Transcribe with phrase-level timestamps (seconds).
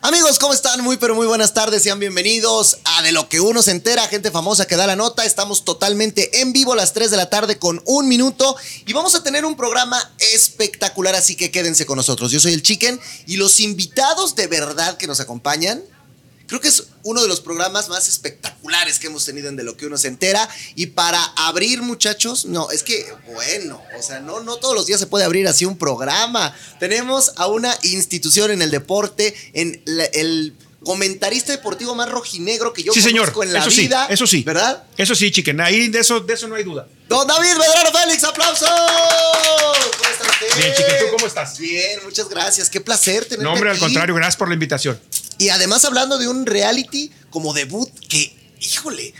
[0.00, 0.80] Amigos, ¿cómo están?
[0.84, 4.30] Muy pero muy buenas tardes, sean bienvenidos a De lo que uno se entera, gente
[4.30, 5.24] famosa que da la nota.
[5.24, 8.56] Estamos totalmente en vivo a las 3 de la tarde con un minuto
[8.86, 12.30] y vamos a tener un programa espectacular, así que quédense con nosotros.
[12.30, 15.82] Yo soy el Chicken y los invitados de verdad que nos acompañan
[16.48, 19.76] Creo que es uno de los programas más espectaculares que hemos tenido en De lo
[19.76, 20.48] que uno se entera.
[20.74, 24.98] Y para abrir, muchachos, no, es que, bueno, o sea, no, no todos los días
[24.98, 26.54] se puede abrir así un programa.
[26.80, 32.92] Tenemos a una institución en el deporte, en el comentarista deportivo más rojinegro que yo
[32.92, 33.46] sí, conozco señor.
[33.46, 34.06] en la eso vida.
[34.06, 34.42] Sí, eso sí.
[34.42, 34.84] ¿Verdad?
[34.96, 35.60] Eso sí, chicken.
[35.60, 36.86] Ahí de eso, de eso no hay duda.
[37.08, 38.66] Don David Medrano Félix, aplauso.
[38.66, 40.56] ¿Cómo está usted?
[40.56, 41.58] Bien, chicken, ¿tú cómo estás?
[41.58, 42.70] Bien, muchas gracias.
[42.70, 45.00] Qué placer tenerte No, hombre, al contrario, gracias por la invitación.
[45.38, 49.14] Y además hablando de un reality como debut que, híjole,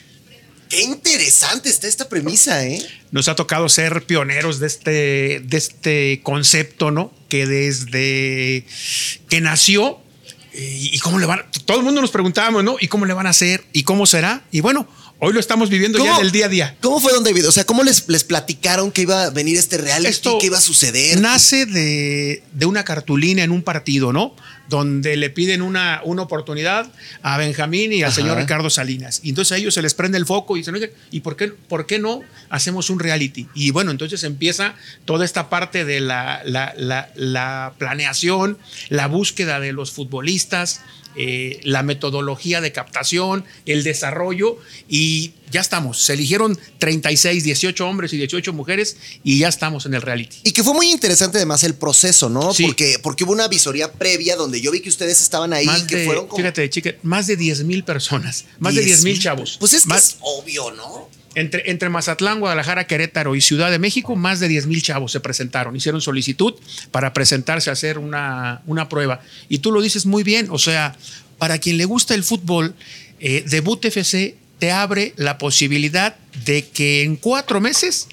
[0.68, 2.84] qué interesante está esta premisa, ¿eh?
[3.10, 7.12] Nos ha tocado ser pioneros de este, de este concepto, ¿no?
[7.28, 8.66] Que desde
[9.28, 10.00] que nació,
[10.60, 12.76] y cómo le van, todo el mundo nos preguntábamos, ¿no?
[12.80, 13.64] ¿Y cómo le van a hacer?
[13.72, 14.42] ¿Y cómo será?
[14.50, 14.88] Y bueno,
[15.20, 16.77] hoy lo estamos viviendo ya en el día a día.
[16.80, 17.48] ¿Cómo fue Don David?
[17.48, 20.10] O sea, ¿cómo les, les platicaron que iba a venir este reality?
[20.10, 21.20] Esto ¿Qué iba a suceder?
[21.20, 24.34] Nace de, de una cartulina en un partido, ¿no?
[24.69, 26.91] Donde le piden una, una oportunidad
[27.22, 28.16] a Benjamín y al Ajá.
[28.16, 29.20] señor Ricardo Salinas.
[29.22, 31.48] Y entonces a ellos se les prende el foco y dicen, oye, ¿y por qué,
[31.48, 33.46] por qué no hacemos un reality?
[33.55, 34.74] Y bueno, entonces empieza
[35.05, 38.58] toda esta parte de la, la- la- la planeación,
[38.91, 40.83] la búsqueda de los futbolistas,
[41.19, 44.56] eh, la metodología de captación, el desarrollo
[44.88, 45.98] y ya estamos.
[45.98, 50.36] Se eligieron 36, 18 hombres y 18 mujeres y ya estamos en el reality.
[50.44, 52.55] Y que fue muy interesante además el proceso, ¿no?
[52.55, 52.64] Sí.
[52.64, 55.96] Porque, porque hubo una visoría previa donde yo vi que ustedes estaban ahí, más que
[55.96, 59.56] de, fueron como fíjate, chica, más de 10 mil personas, más de 10 mil chavos.
[59.58, 61.08] Pues es que Más- es obvio, ¿no?
[61.41, 65.20] Entre, entre Mazatlán, Guadalajara, Querétaro y Ciudad de México, más de 10 mil chavos se
[65.20, 66.55] presentaron, hicieron solicitud
[66.91, 69.20] para presentarse a hacer una, una prueba.
[69.48, 70.97] Y tú lo dices muy bien, o sea,
[71.39, 72.75] para quien le gusta el fútbol,
[73.20, 78.08] eh, Debut FC te abre la posibilidad de que en cuatro meses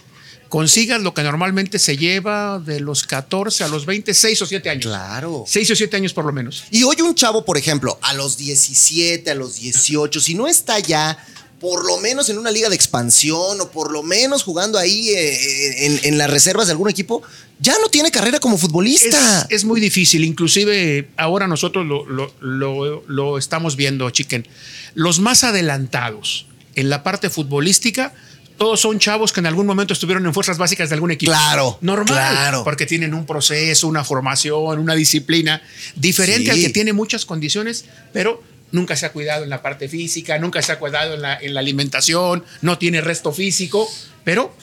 [0.49, 4.69] consigas lo que normalmente se lleva de los 14 a los 20, 6 o 7
[4.69, 4.85] años.
[4.85, 5.43] Claro.
[5.47, 6.65] 6 o 7 años por lo menos.
[6.69, 10.79] Y hoy un chavo, por ejemplo, a los 17, a los 18, si no está
[10.79, 11.17] ya
[11.59, 15.85] por lo menos en una liga de expansión o por lo menos jugando ahí eh,
[15.85, 17.23] en, en las reservas de algún equipo,
[17.59, 19.41] ya no tiene carrera como futbolista.
[19.49, 24.45] Es, es muy difícil, inclusive ahora nosotros lo, lo- lo- lo estamos viendo, chicken.
[24.93, 26.45] Los más adelantados
[26.75, 28.13] en la parte futbolística,
[28.57, 31.31] todos son chavos que en algún momento estuvieron en fuerzas básicas de algún equipo.
[31.31, 32.07] Claro, Normal.
[32.07, 32.63] claro.
[32.63, 35.61] Porque tienen un proceso, una formación, una disciplina
[35.95, 36.49] diferente Sí.
[36.51, 40.61] al que tiene muchas condiciones, pero nunca se ha cuidado en la parte física, nunca
[40.61, 43.89] se ha cuidado en la, en la alimentación, no tiene resto físico,
[44.23, 44.55] pero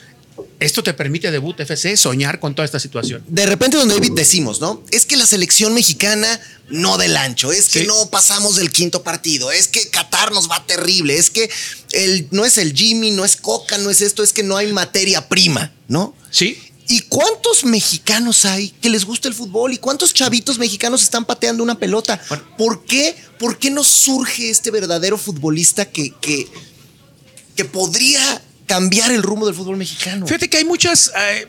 [0.60, 3.22] esto te permite debut FC soñar con toda esta situación.
[3.28, 4.82] de repente, don David, decimos, ¿no?
[4.90, 7.86] Es que la selección mexicana no del ancho, es que Sí.
[7.86, 11.50] no pasamos del quinto partido, es que Qatar nos va terrible, es que
[11.92, 14.72] el, no es el Jimmy, no es Coca, no es esto, es que no hay
[14.72, 16.14] materia prima, ¿no?
[16.30, 16.58] Sí,
[16.88, 19.72] ¿Y cuántos mexicanos hay que les gusta el fútbol?
[19.72, 22.20] ¿Y cuántos chavitos mexicanos están pateando una pelota?
[22.28, 22.44] Bueno.
[22.58, 23.14] ¿Por qué?
[23.38, 26.48] ¿Por qué no surge este verdadero futbolista que, que,
[27.56, 30.26] que podría cambiar el rumbo del fútbol mexicano?
[30.26, 31.48] Fíjate que hay muchas, eh,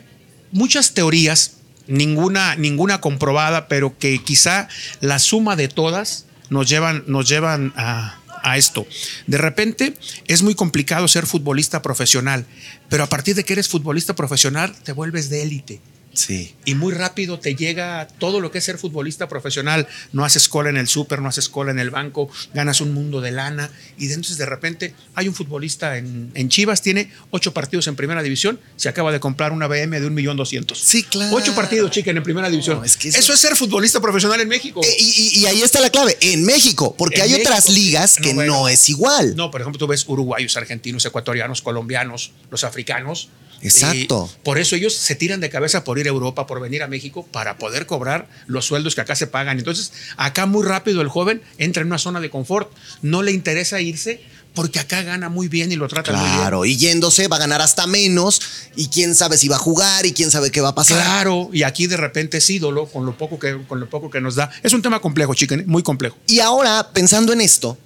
[0.52, 1.52] muchas teorías,
[1.86, 4.68] ninguna, ninguna comprobada, pero que quizá
[5.00, 8.86] la suma de todas nos llevan, nos llevan a, a esto.
[9.26, 9.94] De repente
[10.26, 12.46] es muy complicado ser futbolista profesional,
[12.88, 15.80] pero a partir de que eres futbolista profesional te vuelves de élite.
[16.14, 16.54] Sí.
[16.64, 19.86] Y muy rápido te llega todo lo que es ser futbolista profesional.
[20.12, 23.20] No haces cola en el súper, no haces cola en el banco, ganas un mundo
[23.20, 23.70] de lana.
[23.98, 28.22] Y entonces de repente hay un futbolista en, en Chivas, tiene ocho partidos en primera
[28.22, 30.78] división, se acaba de comprar una BM de un millón doscientos.
[30.78, 31.34] Sí, claro.
[31.36, 32.84] Ocho partidos, chicken, en primera división.
[32.84, 33.18] es que eso...
[33.18, 34.80] eso- es ser futbolista profesional en México.
[34.84, 38.34] Eh, y, ahí está la clave, en México, porque En hay otras ligas no, que
[38.34, 38.52] bueno.
[38.54, 39.34] no es igual.
[39.36, 43.28] No, por ejemplo, tú ves uruguayos, argentinos, ecuatorianos, colombianos, los africanos.
[43.60, 44.30] Exacto.
[44.42, 47.26] Por eso ellos se tiran de cabeza por ir a Europa, por venir a México,
[47.30, 49.58] para poder cobrar los sueldos que acá se pagan.
[49.58, 52.70] Entonces, acá muy rápido el joven entra en una zona de confort.
[53.02, 54.22] No le interesa irse
[54.54, 56.36] porque acá gana muy bien y lo tratan muy bien.
[56.38, 58.40] Claro, y yéndose va a ganar hasta menos
[58.76, 61.02] y quién sabe si va a jugar y quién sabe qué va a pasar.
[61.02, 64.20] Claro, y aquí de repente es ídolo con lo poco que, con lo poco que
[64.20, 64.50] nos da.
[64.62, 66.16] Es un tema complejo, chicken, muy complejo.
[66.28, 67.76] Y ahora, pensando en esto,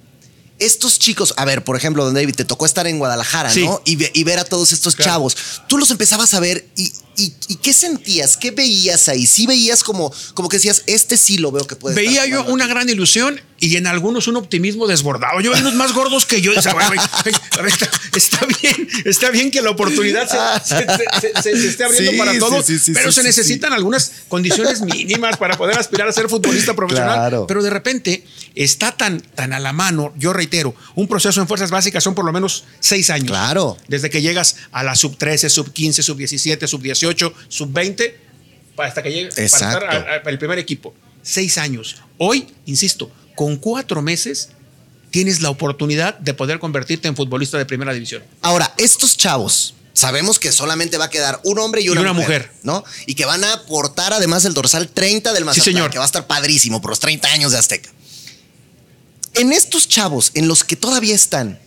[0.59, 3.65] estos chicos, a ver, por ejemplo, don David, te tocó estar en Guadalajara, Sí.
[3.65, 3.81] ¿no?
[3.85, 5.11] Y, ve- y ver a todos estos Claro.
[5.11, 5.37] chavos.
[5.67, 8.37] Tú los empezabas a ver y, y- y ¿qué sentías?
[8.37, 9.25] ¿Qué veías ahí?
[9.25, 12.45] Sí veías como, como que decías, este sí lo veo que puede Veía estar yo
[12.53, 12.73] una aquí.
[12.73, 15.41] gran ilusión y en algunos un optimismo desbordado.
[15.41, 16.53] Yo hay unos más gordos que yo.
[16.53, 20.27] Dice, "Güey, güey, a ver, está, está bien, está bien que la oportunidad
[20.63, 24.81] se, se- se- esté abriendo Sí, para todos, sí, sí, pero se necesitan algunas condiciones
[24.81, 27.15] mínimas para poder aspirar a ser futbolista profesional.
[27.15, 27.47] Claro.
[27.47, 28.23] Pero de repente
[28.55, 32.23] está tan, tan a la mano, yo reitero, un proceso en fuerzas básicas son por
[32.25, 33.27] lo menos seis años.
[33.27, 33.77] Claro.
[33.89, 37.08] Desde que llegas a la sub 13, sub 15, sub 17, sub 18,
[37.47, 38.19] sub 20,
[38.77, 40.93] hasta que llegues para estar a- a- el primer equipo.
[41.21, 41.97] Seis años.
[42.17, 44.49] Hoy, insisto, con cuatro meses
[45.11, 48.23] tienes la oportunidad de poder convertirte en futbolista de primera división.
[48.41, 52.43] Ahora, estos chavos, sabemos que solamente va a quedar un hombre y una, una mujer,
[52.43, 52.51] mujer.
[52.63, 52.83] ¿no?
[53.05, 55.89] Y que van a aportar además el dorsal 30 del Mazatlán, señor.
[55.91, 57.89] que va a estar padrísimo por los 30 años de Azteca.
[59.33, 61.59] En estos chavos, en los que todavía están,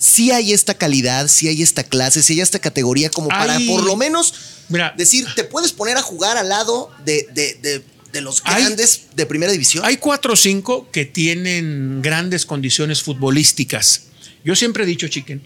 [0.00, 3.84] sí hay esta calidad, sí hay esta clase, sí hay esta categoría como para por
[3.84, 4.34] lo menos
[4.68, 4.92] Mira.
[4.96, 9.02] decir, te puedes poner a jugar al lado de, de- de- de los Hay- grandes
[9.14, 9.84] de primera división.
[9.84, 14.04] Hay cuatro o cinco que tienen grandes condiciones futbolísticas.
[14.44, 15.40] Yo siempre he dicho, Chicken,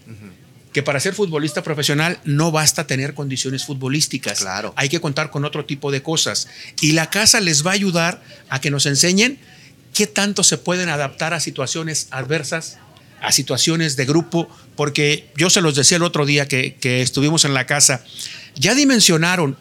[0.73, 4.39] que para ser futbolista profesional no basta tener condiciones futbolísticas.
[4.39, 4.73] Claro.
[4.77, 6.47] Hay que contar con otro tipo de cosas.
[6.81, 9.37] Y la casa les va a ayudar a que nos enseñen
[9.93, 12.77] qué tanto se pueden adaptar a situaciones adversas,
[13.21, 17.45] a situaciones de grupo, porque yo se los decía el otro día que, que estuvimos
[17.45, 18.03] en la casa,
[18.55, 19.57] ya dimensionaron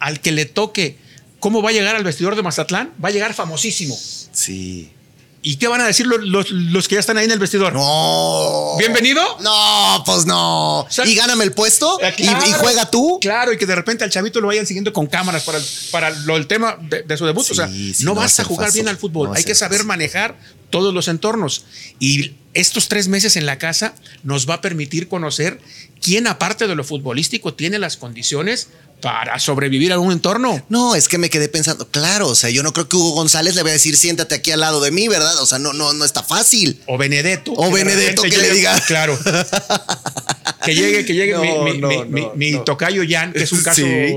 [0.00, 0.96] al que le toque
[1.40, 3.98] cómo va a llegar al vestidor de Mazatlán, va a llegar famosísimo.
[4.32, 4.92] Sí.
[5.40, 7.72] ¿Y qué van a decir los, los- los que ya están ahí en el vestidor?
[7.72, 8.74] No.
[8.76, 9.22] ¿Bienvenido?
[9.40, 10.84] No, pues no.
[10.90, 12.26] sea, y gáname el puesto Eh, y-
[12.58, 13.18] juega tú.
[13.20, 15.60] Claro, y que de repente al chavito lo vayan siguiendo con cámaras para
[15.92, 17.44] para lo- el tema de, de su debut.
[17.44, 19.44] Sí, o sea, sí, no no va a jugar fácil, bien al fútbol, no hay
[19.44, 19.86] que saber fácil.
[19.86, 20.36] manejar
[20.70, 21.64] todos los entornos.
[21.98, 25.60] Y estos tres meses en la casa nos va a permitir conocer
[26.00, 28.68] quién, aparte de lo futbolístico, tiene las condiciones
[29.00, 30.64] para sobrevivir a un entorno.
[30.68, 33.54] No, es que me quedé pensando, claro, o sea, yo no creo que Hugo González
[33.54, 35.40] le vaya a decir, siéntate aquí al lado de mí, ¿verdad?
[35.40, 36.80] O sea, no, no, no está fácil.
[36.86, 37.52] O Benedetto.
[37.52, 38.80] O que Benedetto que le diga.
[38.88, 39.16] Claro.
[40.64, 43.52] que llegue, que llegue No, mi, mi- no, mi- no, mi- tocayo Jan, que es
[43.52, 44.14] un caso Sí.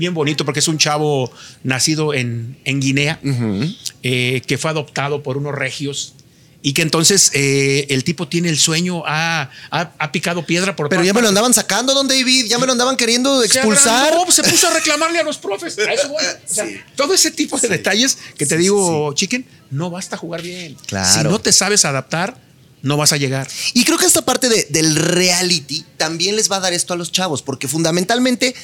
[0.00, 1.30] Bien bonito porque es un chavo
[1.62, 3.20] nacido en, en Guinea,
[4.02, 6.14] eh, que fue adoptado por unos regios.
[6.62, 10.90] Y que entonces eh, el tipo tiene el sueño, ha, ha- ha picado piedra por
[10.90, 14.08] Pero ya me lo andaban sacando, don David, ya me lo andaban queriendo Se expulsar.
[14.12, 15.78] agrandó, se puso a reclamarle a los profes.
[15.78, 16.22] A eso voy.
[16.22, 16.76] O sea, Sí.
[16.96, 20.76] Todo ese tipo de detalles que te Sí, digo, chicken, no basta jugar bien.
[20.86, 21.10] Claro.
[21.10, 22.36] Si no te sabes adaptar,
[22.82, 23.48] no vas a llegar.
[23.72, 26.96] Y creo que esta parte de- del reality también les va a dar esto a
[26.98, 28.54] los chavos, porque fundamentalmente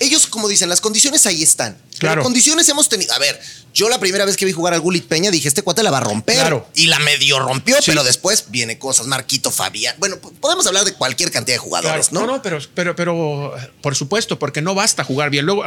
[0.00, 1.76] ellos, como dicen, las condiciones ahí están.
[1.98, 2.22] Pero Claro.
[2.22, 3.12] condiciones hemos tenido.
[3.12, 3.40] A ver,
[3.74, 5.98] yo la primera vez que vi jugar al Gulit Peña dije, este cuate la va
[5.98, 6.36] a romper.
[6.36, 6.68] Claro.
[6.76, 7.82] Y la medio rompió, Sí.
[7.86, 9.96] pero después viene cosas, Marquito Fabián.
[9.98, 12.30] Bueno, podemos hablar de cualquier cantidad de jugadores, Claro, ¿no?
[12.32, 13.52] no, no, pero, pero, pero
[13.82, 15.44] por supuesto, porque no basta jugar bien.
[15.44, 15.64] Luego,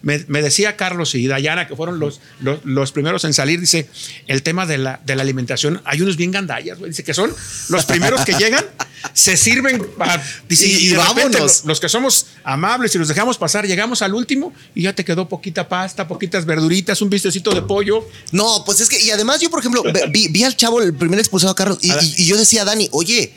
[0.00, 3.90] me, me decía Carlos y Dayana, que fueron los, los, los primeros en salir, dice,
[4.26, 7.34] el tema de la, de la alimentación, hay unos bien gandallas, dice que son
[7.68, 8.64] los primeros que llegan,
[9.12, 11.40] se sirven, para, dice, Y- y vámonos.
[11.40, 15.04] los, los que somos amables y los dejamos pasar, llegamos al último y ya te
[15.04, 18.08] quedó poquita pasta, poquitas verduritas, un bistecito de pollo.
[18.32, 21.18] No, pues es que, y además yo, por ejemplo, vi, vi al chavo, el primer
[21.18, 23.32] expulsado a Carlos, y, y- y yo decía a Dani, oye,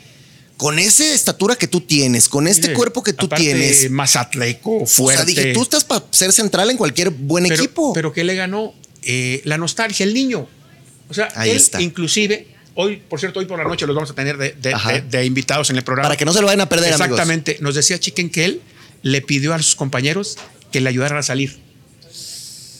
[0.56, 4.78] con esa estatura que tú tienes, con este Sí, cuerpo que tú tienes, Más atleco,
[4.82, 5.18] o fuerte.
[5.18, 7.92] sea, dije, tú estás para ser central en cualquier buen pero, equipo.
[7.92, 10.48] Pero que le ganó Eh, la nostalgia, el niño.
[11.08, 11.80] O sea, Ahí él está.
[11.80, 12.48] inclusive,
[12.80, 14.92] hoy, por cierto, hoy por la noche los vamos a tener de, de- Ajá.
[14.92, 16.08] de- de invitados en el programa.
[16.08, 17.06] para que no se lo vayan a perder, amigos.
[17.10, 17.58] Exactamente.
[17.60, 18.62] Nos decía Chicken que él
[19.02, 20.36] le pidió a sus compañeros
[20.70, 21.58] que le ayudaran a salir.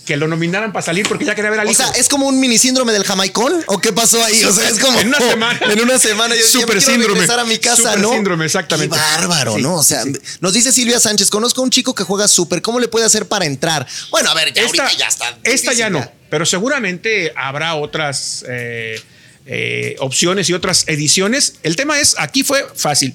[0.07, 1.83] Que lo nominaran para salir porque ya quería ver al O hijo.
[1.83, 3.53] sea, ¿es como un mini síndrome del jamaicón?
[3.67, 4.43] ¿O qué pasó ahí?
[4.43, 4.99] O sea, es como.
[5.01, 5.61] En una semana.
[5.71, 7.15] En una semana yo Super "Me quiero síndrome.
[7.21, 8.13] regresar a mi casa, Super ¿no?
[8.13, 8.97] síndrome, exactamente.
[8.97, 9.75] Qué bárbaro, Sí, ¿no?
[9.75, 10.13] O sea, sí.
[10.41, 13.27] nos dice Silvia Sánchez, conozco a un chico que juega súper, ¿cómo le puede hacer
[13.29, 13.87] para entrar?
[14.11, 15.29] Bueno, a ver, ya esta, ahorita ya está.
[15.43, 18.99] esta difícil, ya no, pero seguramente habrá otras eh,
[19.49, 21.55] eh, opciones y otras ediciones.
[21.65, 23.15] El tema es, aquí fue fácil.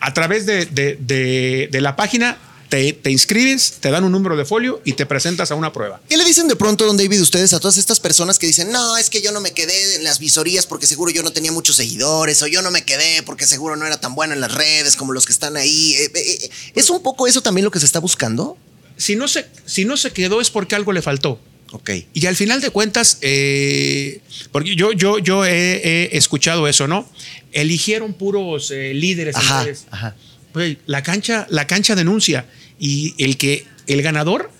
[0.00, 4.36] A través de, de- de- de la página te, te inscribes, te dan un número
[4.36, 6.00] de folio y te presentas a una prueba.
[6.08, 8.96] ¿Qué le dicen de pronto, don David, ustedes a todas estas personas que dicen, no,
[8.96, 11.76] es que yo no me quedé en las visorías porque seguro yo no tenía muchos
[11.76, 14.96] seguidores, o yo no me quedé porque seguro no era tan bueno en las redes
[14.96, 15.94] como los que están ahí?
[15.94, 18.58] Eh, eh, ¿Es un poco eso también lo que se está buscando?
[18.96, 21.38] Si no se, si no se quedó es porque algo le faltó.
[21.76, 21.90] Ok.
[22.14, 27.06] Y al final de cuentas, eh, porque yo, yo, yo he, he escuchado eso, ¿no?
[27.52, 29.36] Eligieron puros eh, líderes.
[29.36, 30.16] Ajá, ajá.
[30.86, 32.46] La cancha, la cancha denuncia
[32.78, 34.50] y el que el ganador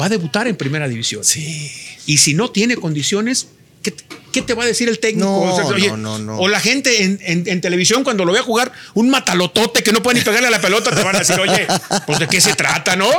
[0.00, 1.24] va a debutar en primera división.
[1.24, 1.68] Sí.
[2.06, 3.48] Y si no tiene condiciones,
[3.82, 3.94] ¿qué,
[4.32, 5.26] qué te va a decir el técnico?
[5.28, 6.38] No, o, sea, oye, no, no, no.
[6.38, 10.02] o la gente en, en- en televisión cuando lo vea jugar un matalotote que no
[10.02, 11.66] puede ni pegarle a la pelota, te van a decir, oye,
[12.06, 13.10] pues de qué se trata, ¿no?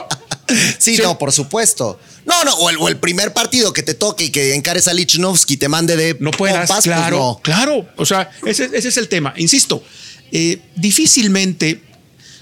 [0.78, 1.02] Sí, Sí.
[1.02, 2.00] no, por supuesto.
[2.26, 4.94] No, no, o el, o el primer partido que te toque y que encares a
[4.94, 7.40] Lichnowsky te mande de No puedas, pompas, pues claro, no.
[7.44, 7.88] claro.
[7.98, 9.34] O sea, ese, ese es el tema.
[9.38, 9.84] Insisto,
[10.32, 11.82] eh, difícilmente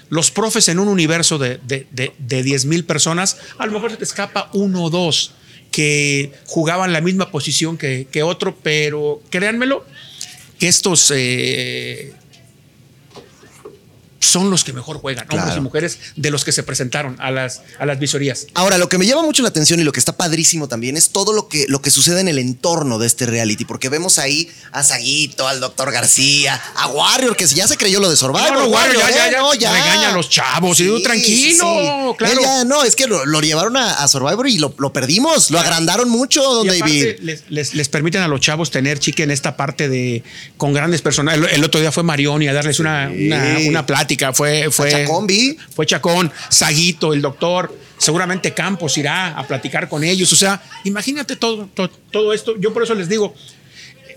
[0.09, 3.91] los profes en un universo de, de, de, de 10 mil personas, a lo mejor
[3.91, 5.31] se te escapa uno o dos
[5.71, 9.85] que jugaban la misma posición que, que otro, pero créanmelo,
[10.59, 12.13] que estos eh,
[14.21, 15.59] son los que mejor juegan, hombres Claro.
[15.59, 18.47] y mujeres, de los que se presentaron a las, a las visorías.
[18.53, 21.09] Ahora, lo que me llama mucho la atención y lo que está padrísimo también es
[21.09, 24.49] todo lo que, lo que sucede en el entorno de este reality, porque vemos ahí
[24.71, 28.51] a Saguito, al doctor García, a Warrior, que ya se creyó lo de Survivor.
[28.53, 29.13] No, no, Warrior, ya, ¿eh?
[29.15, 29.73] ya, ya, No, ya.
[29.73, 32.33] regaña a los chavos y digo, tranquilo, claro.
[32.33, 35.51] Él ya, no, es que lo, lo llevaron a, a Survivor y lo, lo perdimos,
[35.51, 37.15] lo agrandaron mucho, don Y David.
[37.21, 40.23] Les, les- les permiten a los chavos tener chique en esta parte de
[40.57, 41.35] con grandes personas.
[41.35, 44.10] El, el otro día fue Marioni a darles una, una, una plática.
[44.33, 45.57] Fue, fue, Chacón, vi.
[45.75, 47.75] fue Chacón, Saguito, el doctor.
[47.97, 50.31] Seguramente Campos irá a platicar con ellos.
[50.33, 52.55] O sea, imagínate todo, todo, todo esto.
[52.57, 53.33] Yo por eso les digo,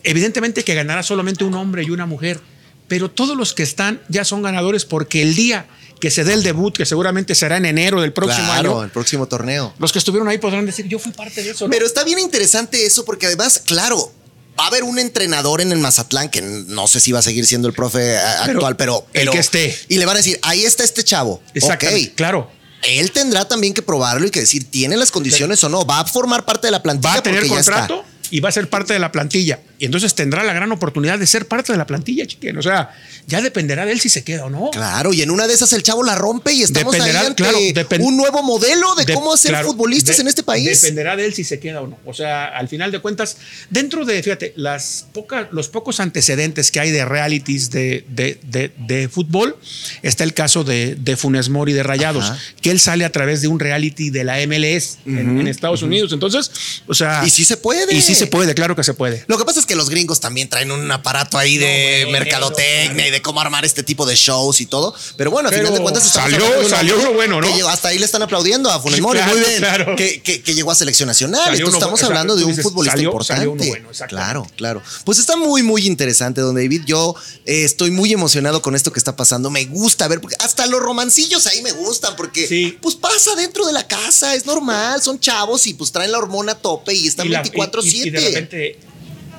[0.02, 2.40] evidentemente que ganará solamente un hombre y una mujer,
[2.88, 5.66] pero todos los que están ya son ganadores porque el día
[6.00, 8.90] que se dé el debut, que seguramente será en enero del próximo claro, año, el
[8.90, 9.74] próximo torneo.
[9.78, 11.64] los que estuvieron ahí podrán decir, yo fui parte de eso.
[11.64, 11.70] ¿no?
[11.70, 14.12] Pero está bien interesante eso porque además, claro,
[14.58, 17.46] va a haber un entrenador en el Mazatlán que no sé si va a seguir
[17.46, 19.76] siendo el profe Pero actual, pero, el que esté.
[19.88, 21.42] Y le van a decir, ahí está este chavo.
[21.54, 22.16] Exactamente, Ok.
[22.16, 22.50] claro.
[22.82, 25.86] Él tendrá también que probarlo y que decir, ¿tiene las condiciones o no?
[25.86, 27.14] ¿Va a formar parte de la plantilla?
[27.14, 27.72] va a tener porque ya está.
[27.86, 29.60] contrato y va a ser parte de la plantilla.
[29.84, 32.56] Y entonces tendrá la gran oportunidad de ser parte de la plantilla, chiquen.
[32.56, 32.90] O sea,
[33.26, 34.70] ya dependerá de él si se queda o no.
[34.70, 37.42] Claro, y en una de esas el chavo la rompe y estamos Dependerá, ahí ante
[37.42, 37.58] claro,
[38.00, 40.80] un nuevo modelo de, De- cómo hacer claro, futbolistas de- en este país.
[40.80, 41.98] Dependerá de él si se queda o no.
[42.06, 43.36] O sea, al final de cuentas,
[43.68, 49.56] dentro de, fíjate, las pocas, los pocos antecedentes que hay de realities de, de, fútbol,
[50.02, 52.38] está el caso de, de Funes Mori de Rayados, Ajá.
[52.62, 56.12] que él sale a través de un reality de la MLS en, en Estados Unidos.
[56.12, 56.50] Entonces,
[56.86, 57.22] o sea.
[57.26, 57.94] Y sí se puede.
[57.94, 59.24] Y sí se puede, claro que se puede.
[59.26, 63.10] Lo que pasa es que los gringos también traen un aparato ahí de mercadotecnia y
[63.10, 64.94] de cómo armar este tipo de shows y todo.
[65.16, 67.46] Pero bueno, a Pero final de cuentas salió- salió uno bueno, ¿no?
[67.48, 69.58] que llegó- hasta ahí le están aplaudiendo a Funes Sí, Mori, claro, muy bien.
[69.58, 69.96] claro.
[69.96, 71.40] Que, que- que llegó a selección nacional.
[71.44, 73.40] Salió Entonces uno estamos hablando de un dices, futbolista salió- importante.
[73.54, 74.82] salió bueno, claro, claro.
[75.04, 76.82] Pues está muy, muy interesante, don David.
[76.86, 77.14] Yo
[77.46, 79.50] eh, estoy muy emocionado con esto que está pasando.
[79.50, 82.78] Me gusta ver, porque hasta los romancillos ahí me gustan, porque Sí.
[82.80, 86.52] pues pasa dentro de la casa, es normal, son chavos y pues traen la hormona
[86.52, 88.78] a tope y están Y la- 24-7.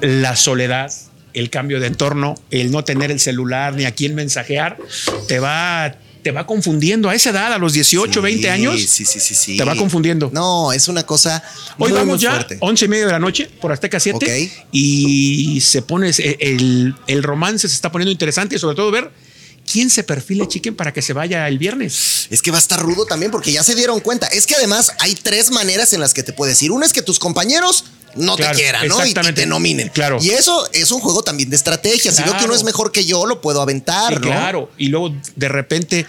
[0.02, 0.92] La soledad,
[1.34, 4.78] el cambio de entorno, el no tener el celular ni a quién mensajear,
[5.28, 7.10] te va, te va confundiendo.
[7.10, 9.58] A esa edad, a los 18, 20 años, Sí, sí, sí, sí.
[9.58, 10.30] te va confundiendo.
[10.34, 11.44] No, es una cosa
[11.78, 12.58] Hoy muy, vamos muy ya, fuerte.
[12.62, 14.68] 11 y media de la noche, por Azteca 7, Ok.
[14.72, 19.12] y se pone, el, el romance se está poniendo interesante y sobre todo ver
[19.70, 22.28] quién se perfila, chiquen, para que se vaya el viernes.
[22.30, 24.28] Es que va a estar rudo también porque ya se dieron cuenta.
[24.28, 26.72] Es que además hay tres maneras en las que te puedes ir.
[26.72, 27.86] Una es que tus compañeros
[28.16, 29.06] no Claro, te quieran, ¿no?
[29.06, 29.90] Y- te nominen.
[29.90, 30.18] Claro.
[30.22, 32.12] Y eso es un juego también de estrategia.
[32.12, 34.28] Si veo que uno es mejor que yo, lo puedo aventar, Sí, ¿no?
[34.28, 36.06] Claro, y luego de repente,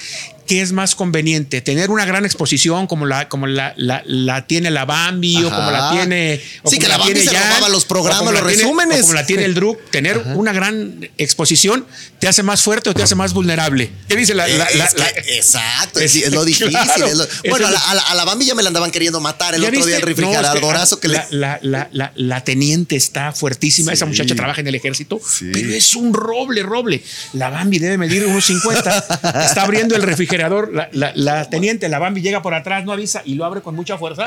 [0.46, 1.60] ¿qué es más conveniente?
[1.60, 5.70] ¿Tener una gran exposición como la, como la, la, la tiene la Bambi o como
[5.70, 6.40] la tiene...
[6.62, 8.98] o Sí, como que la Bambi se Jan, robaba los programas, los tiene- resúmenes.
[8.98, 11.86] o como la tiene el Druk, tener una gran exposición
[12.18, 13.90] te hace más fuerte o te hace más vulnerable.
[14.08, 14.46] ¿Qué dice la...
[14.48, 16.70] es que- exacto, Es- lo difícil.
[16.70, 19.20] claro, lo- bueno, a la, a la- a la Bambi ya me la andaban queriendo
[19.20, 21.20] matar el ¿Ya otro día el No, es que, refrigeradorazo que, le.
[21.30, 23.92] la, teniente está fuertísima.
[23.92, 25.50] Esa muchacha trabaja en el ejército, Sí.
[25.52, 27.02] pero es un roble, roble.
[27.32, 28.98] La Bambi debe medir unos 50.
[29.46, 30.35] está abriendo el refrigerador.
[30.72, 33.74] La, la- la teniente, la Bambi llega por atrás, no avisa y lo abre con
[33.74, 34.24] mucha fuerza.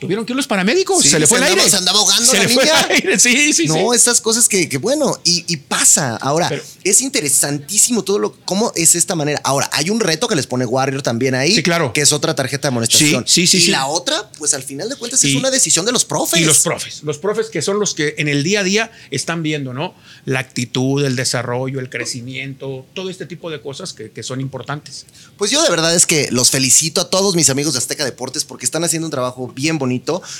[0.00, 1.02] Tuvieron que ir los paramédicos.
[1.02, 1.70] Sí, se le fue se el andaba- aire.
[1.70, 2.80] se andaba ahogando Se la le fue niña.
[2.82, 3.18] el aire.
[3.18, 6.16] Sí, sí, no, estas cosas que, que bueno, y, y pasa.
[6.16, 9.40] Ahora, Pero- es interesantísimo todo lo cómo es esta manera.
[9.44, 11.54] Ahora, hay un reto que les pone Warrior también ahí.
[11.54, 11.92] Sí, claro.
[11.92, 13.24] Que es otra tarjeta de amonestación.
[13.26, 15.92] Sí, sí, sí, Y la otra, pues al final de cuentas, es una decisión de
[15.92, 16.40] los profes.
[16.40, 19.42] Y los profes, los profes que son los que en el día a día están
[19.42, 19.94] viendo, ¿no?
[20.24, 25.06] La actitud, el desarrollo, el crecimiento, todo este tipo de cosas que, que son importantes.
[25.36, 28.44] Pues yo de verdad es que los felicito a todos mis amigos de Azteca Deportes
[28.44, 29.87] porque están haciendo un trabajo bien bonito.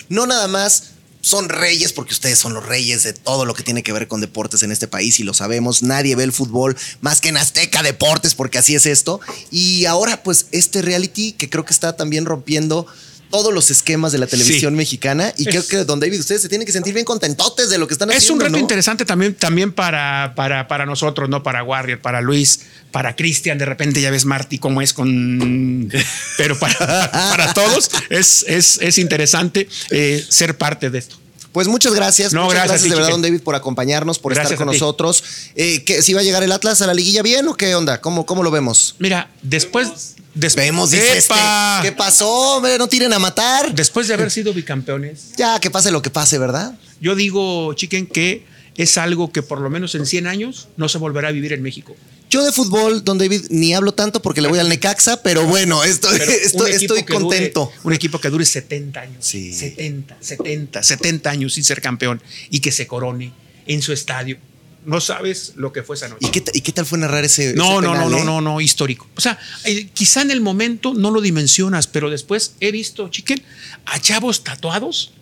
[0.09, 0.91] No nada más
[1.21, 4.21] son reyes, porque ustedes son los reyes de todo lo que tiene que ver con
[4.21, 5.83] deportes en este país y lo sabemos.
[5.83, 9.21] Nadie ve el fútbol más que en Azteca Deportes porque así es esto.
[9.51, 12.87] Y ahora pues este reality que creo que está también rompiendo
[13.31, 14.77] todos los esquemas de la televisión Sí.
[14.77, 17.79] mexicana y creo Es- que don David ustedes se tienen que sentir bien contentotes de
[17.79, 18.35] lo que están Es haciendo.
[18.35, 18.59] un reto ¿no?
[18.59, 21.43] interesante también, también para, para, para nosotros, ¿no?
[21.43, 23.59] Para Warrior, para Luis, para Cristian.
[23.59, 25.91] De repente ya ves Marty cómo es con.
[26.37, 26.77] Pero para,
[27.13, 31.17] para todos es, es, es interesante eh, ser parte de esto.
[31.53, 32.33] Pues muchas gracias.
[32.33, 35.23] No, muchas gracias, gracias, de verdad, don David, por acompañarnos, por Gracias estar con nosotros.
[35.55, 38.01] Eh, ¿qué, ¿Si va a llegar el Atlas a la liguilla bien o qué onda?
[38.01, 38.95] ¿Cómo, cómo lo vemos?
[38.99, 40.15] Mira, después.
[40.35, 41.35] des- Vemos, dice este.
[41.83, 42.29] ¿Qué pasó?
[42.57, 43.75] Hombre, no tiren a matar.
[43.75, 46.79] Después de haber sido bicampeones, Ya, que pase lo que pase, ¿verdad?
[47.01, 48.45] yo digo, chiquen, que
[48.77, 51.63] es algo que por lo menos en 100 años no se volverá a vivir en
[51.63, 51.97] México.
[52.31, 55.83] Yo de fútbol, don David, ni hablo tanto porque le voy al Necaxa, pero bueno,
[55.85, 57.73] estoy, Pero estoy, estoy que dure- contento.
[57.85, 59.25] un equipo que dure 70 años.
[59.25, 59.53] Sí.
[59.55, 63.33] 70, 70, 70 años sin ser campeón y que se corone
[63.67, 64.37] en su estadio.
[64.85, 66.27] No sabes lo que fue esa noche.
[66.27, 68.25] ¿Y qué, y qué tal fue narrar ese, No, ese no, penal, no, no, eh?
[68.25, 69.07] no, no, histórico.
[69.17, 73.43] O sea, eh, quizá en el momento no lo dimensionas, pero después he visto, chiquen,
[73.87, 75.13] a chavos tatuados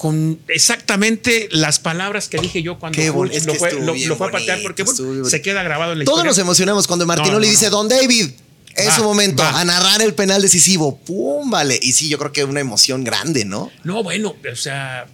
[0.00, 4.28] con exactamente las palabras que dije yo cuando Qué es lo, que fue, lo- fue
[4.28, 6.30] a patear porque bueno, se queda grabado en la Todos historia.
[6.30, 7.72] nos emocionamos cuando Martino No, no, le dice, no.
[7.72, 8.30] Don David,
[8.76, 9.60] es Va, su momento, va.
[9.60, 10.96] a narrar el penal decisivo.
[10.96, 11.50] ¡Pum!
[11.50, 11.78] Vale.
[11.82, 13.70] Y sí, yo creo que una emoción grande, ¿no?
[13.84, 15.06] No, bueno, o sea,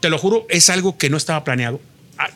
[0.00, 1.80] te lo juro, es algo que no estaba planeado.
[2.18, 2.28] Ah,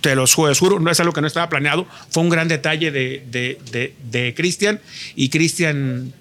[0.00, 1.86] Te lo ju- juro, no es algo que no estaba planeado.
[2.10, 4.80] Fue un gran detalle de, de, de- de Cristian
[5.14, 6.12] y Cristian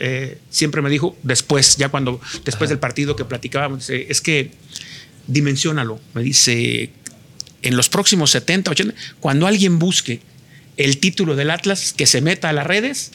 [0.00, 4.50] eh, siempre me dijo, después, ya cuando, después del partido que platicábamos, es que
[5.26, 6.00] dimensionalo.
[6.14, 6.90] Me dice,
[7.62, 10.20] en los próximos 70, 80, cuando alguien busque
[10.76, 13.12] el título del Atlas, que se meta a las redes,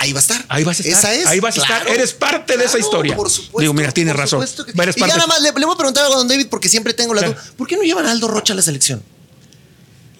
[0.00, 0.44] Ahí va a estar.
[0.48, 0.96] Ahí vas a estar.
[1.12, 1.26] Esa es.
[1.26, 1.88] Ahí vas a estar.
[1.88, 3.16] Eres parte de esa historia.
[3.16, 3.58] Por supuesto.
[3.58, 4.46] Digo, mira, tienes por razón.
[4.64, 6.68] que- y ya nada más le, le voy a preguntar algo a Don David porque
[6.68, 7.34] siempre tengo la Claro.
[7.34, 7.52] duda.
[7.56, 9.02] ¿Por qué no llevan a Aldo Rocha a la selección?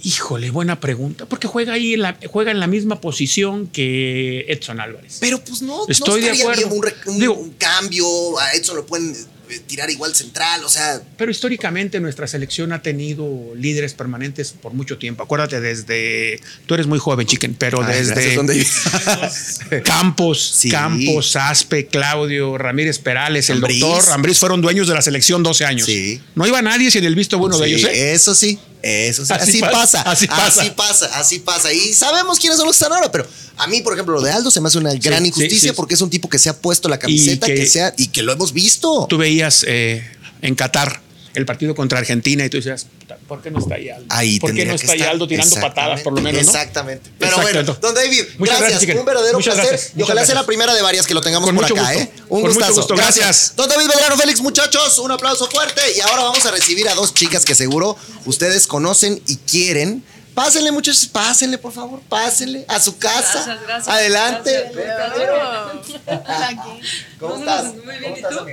[0.05, 1.27] Híjole, buena pregunta.
[1.27, 5.19] Porque juega ahí en la, juega en la misma posición que Edson Álvarez.
[5.21, 6.81] Pero pues no, Estoy no de estaría acuerdo.
[6.81, 8.39] bien un, Digo- un cambio.
[8.39, 9.15] A Edson lo pueden
[9.51, 11.03] eh, tirar igual central, o sea.
[11.17, 15.23] Pero históricamente nuestra selección ha tenido líderes permanentes por mucho tiempo.
[15.25, 16.41] Acuérdate, desde.
[16.67, 18.37] Tú eres muy joven, chicken, pero Ay, desde.
[19.85, 20.71] Campos, Sí.
[20.71, 25.87] Campos, Aspe, Claudio, Ramírez Perales, el doctor Ambriz fueron dueños de la selección 12 años.
[25.87, 26.21] Sí.
[26.35, 27.85] No iba nadie sin el visto bueno de ellos.
[27.85, 28.13] ¿eh?
[28.13, 29.33] Eso sí, eso sí.
[29.33, 29.73] Así, Así pasa,
[30.05, 30.47] pasa, así pasa.
[30.61, 31.73] Así pasa, así pasa.
[31.73, 34.31] Y sabemos quiénes son los que están ahora, pero a mí, por ejemplo, lo de
[34.31, 35.77] Aldo se me hace una gran sí, injusticia sí.
[35.77, 38.09] porque es un tipo que se ha puesto la camiseta, Y que, que- sea, y
[38.09, 39.07] que lo hemos visto.
[39.09, 40.05] Tú veías eh,
[40.43, 41.01] en Qatar
[41.39, 42.87] el partido contra Argentina y tú decías,
[43.27, 44.07] ¿por qué no está ahí Aldo?
[44.11, 45.03] Ahí ¿Por qué no está ahí.
[45.03, 46.43] Aldo tirando patadas, por lo menos?
[46.43, 46.49] ¿no?
[46.51, 47.11] Exactamente.
[47.19, 47.53] Pero Exacto.
[47.63, 48.99] bueno, don David, Muchas gracias, gracias.
[48.99, 49.73] un verdadero Muchas placer.
[49.73, 51.93] gracias, y ojalá sea la primera de varias que lo tengamos Con por mucho acá,
[51.95, 52.05] gusto.
[52.05, 52.11] ¿eh?
[52.29, 52.75] Un Con mucho gustazo.
[52.75, 52.97] gusto.
[52.97, 53.53] Gracias.
[53.57, 55.81] Don David Belgrano Félix, muchachos, un aplauso fuerte.
[55.97, 60.03] Y ahora vamos a recibir a dos chicas que seguro ustedes conocen y quieren.
[60.35, 63.43] Pásenle, muchachos, pásenle, por favor, pásenle a su casa.
[63.45, 63.89] Gracias, gracias.
[63.89, 64.73] Adelante.
[67.19, 67.75] ¿Cómo estás?
[67.75, 68.45] muy bien, ¿Cómo ¿y estás, tú?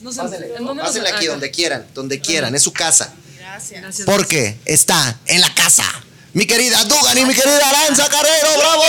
[0.00, 3.12] No sé, Pásenle, ¿en dónde nos- pásenle aquí donde quieran, donde quieran, es su casa.
[3.38, 3.80] Gracias.
[3.82, 4.06] Gracias.
[4.06, 5.84] Porque está en la casa.
[6.34, 8.82] Mi querida Dugan y mi querida Aranza Carrero, ¡bravo!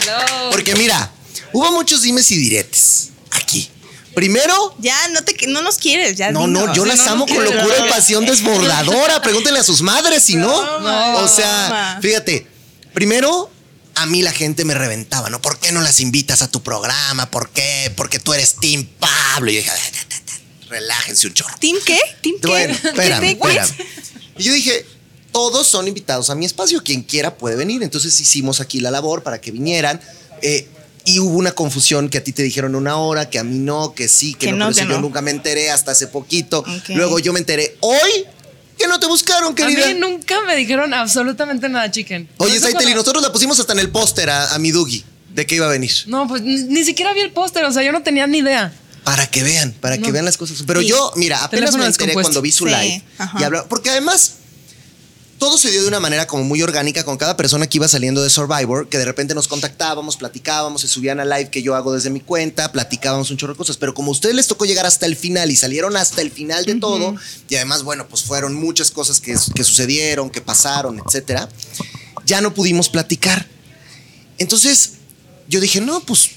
[0.00, 0.50] Hello.
[0.50, 1.10] Porque mira,
[1.52, 3.70] hubo muchos dimes y diretes aquí.
[4.14, 6.30] Primero, Ya, no, te, no nos quieres, ya.
[6.30, 6.76] no, no, dinos.
[6.76, 7.58] yo Sí, las no, amo no con quiero.
[7.62, 9.20] locura y pasión desbordadora.
[9.20, 10.80] Pregúntenle a sus madres si no.
[10.80, 12.46] No, o sea, fíjate,
[12.94, 13.50] primero
[13.96, 15.40] a mí la gente me reventaba, ¿no?
[15.42, 17.30] ¿Por qué no las invitas a tu programa?
[17.30, 17.92] ¿Por qué?
[17.96, 19.50] Porque tú eres Team Pablo.
[19.50, 21.54] Y yo dije, "Ah, relájense un chorro.
[21.58, 21.98] ¿Team qué?
[22.22, 22.48] ¿Team qué?
[22.48, 23.70] Bueno, espérame, espérame.
[24.38, 24.84] Y yo dije,
[25.32, 27.82] todos son invitados a mi espacio, quien quiera puede venir.
[27.82, 30.00] Entonces hicimos aquí la labor para que vinieran.
[30.42, 30.68] eh,
[31.08, 33.94] y hubo una confusión que a ti te dijeron una hora, que a mí no,
[33.94, 35.00] que sí, que, Que no, que yo no.
[35.02, 36.64] nunca me enteré hasta hace poquito.
[36.88, 38.24] Luego yo me enteré hoy
[38.78, 39.86] que no te buscaron, A querida.
[39.88, 42.28] mí nunca me dijeron absolutamente nada, chicken.
[42.38, 45.46] Oye, Saiteli, cuando- nosotros la pusimos hasta en el póster a, a mi Dugi de
[45.46, 45.92] que iba a venir.
[46.06, 48.72] No, pues ni, ni siquiera vi el póster, o sea, yo no tenía ni idea.
[49.04, 50.64] Para que vean, para que vean las cosas.
[50.66, 50.88] Pero Sí.
[50.88, 53.38] yo, mira, apenas Teléfono me enteré cuando vi su Sí, live ajá.
[53.40, 53.68] y hablaba.
[53.68, 54.32] Porque además,
[55.38, 58.22] todo se dio de una manera como muy orgánica con cada persona que iba saliendo
[58.22, 61.92] de Survivor, que de repente nos contactábamos, platicábamos, se subían a live que yo hago
[61.92, 63.76] desde mi cuenta, platicábamos un chorro de cosas.
[63.76, 66.64] Pero como a ustedes les tocó llegar hasta el final y salieron hasta el final
[66.64, 67.14] de todo,
[67.48, 71.48] y además, bueno, pues fueron muchas cosas que, que sucedieron, que pasaron, etcétera,
[72.24, 73.46] ya no pudimos platicar.
[74.38, 74.92] Entonces,
[75.48, 76.30] yo dije, no, pues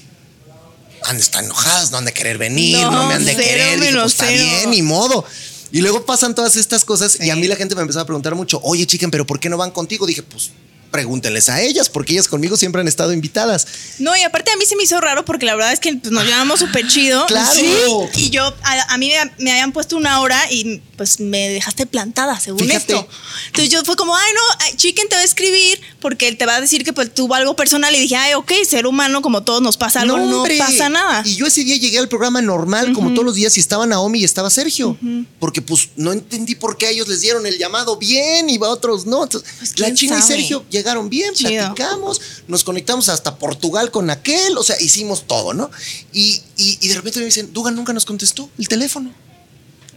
[1.04, 3.44] han de estar enojadas, no han de querer venir, no, No, me han de cero
[3.44, 3.80] querer.
[3.80, 5.24] Dije, pues, está bien, ni modo.
[5.72, 8.34] Y luego pasan todas estas cosas y a mí la gente me empezó a preguntar
[8.34, 10.06] mucho, oye, chiquen, pero ¿por qué no van contigo?
[10.06, 10.50] Dije, pues
[10.90, 13.66] pregúntenles a ellas, porque ellas conmigo siempre han estado invitadas.
[13.98, 16.12] No, y aparte a mí se me hizo raro porque la verdad es que pues,
[16.12, 17.26] nos llevamos súper chido.
[17.26, 17.50] Claro.
[17.54, 17.72] Sí.
[18.16, 21.86] Y yo, a, a mí me, me habían puesto una hora y pues me dejaste
[21.86, 22.92] plantada, según Fíjate.
[22.94, 23.08] esto.
[23.46, 26.56] Entonces yo fue como, ay, no, Chicken te va a escribir porque él te va
[26.56, 27.94] a decir que pues, tuvo algo personal.
[27.94, 30.58] Y dije, ay, ok, ser humano, como todos nos pasa algo, no, hombre.
[30.58, 31.22] pasa nada.
[31.24, 34.20] Y yo ese día llegué al programa normal, como todos los días, y estaba Naomi
[34.20, 34.96] y estaba Sergio.
[35.38, 38.68] Porque pues no entendí por qué a ellos les dieron el llamado bien y a
[38.68, 39.22] otros no.
[39.22, 40.22] Entonces, Pues, la ¿quién China y?
[40.22, 41.50] Sergio ya llegaron bien, Chido.
[41.74, 45.70] platicamos, nos conectamos hasta Portugal con aquel, o sea, hicimos todo, ¿no?
[46.12, 49.12] Y, y- y de repente me dicen, Dugan nunca nos contestó el teléfono.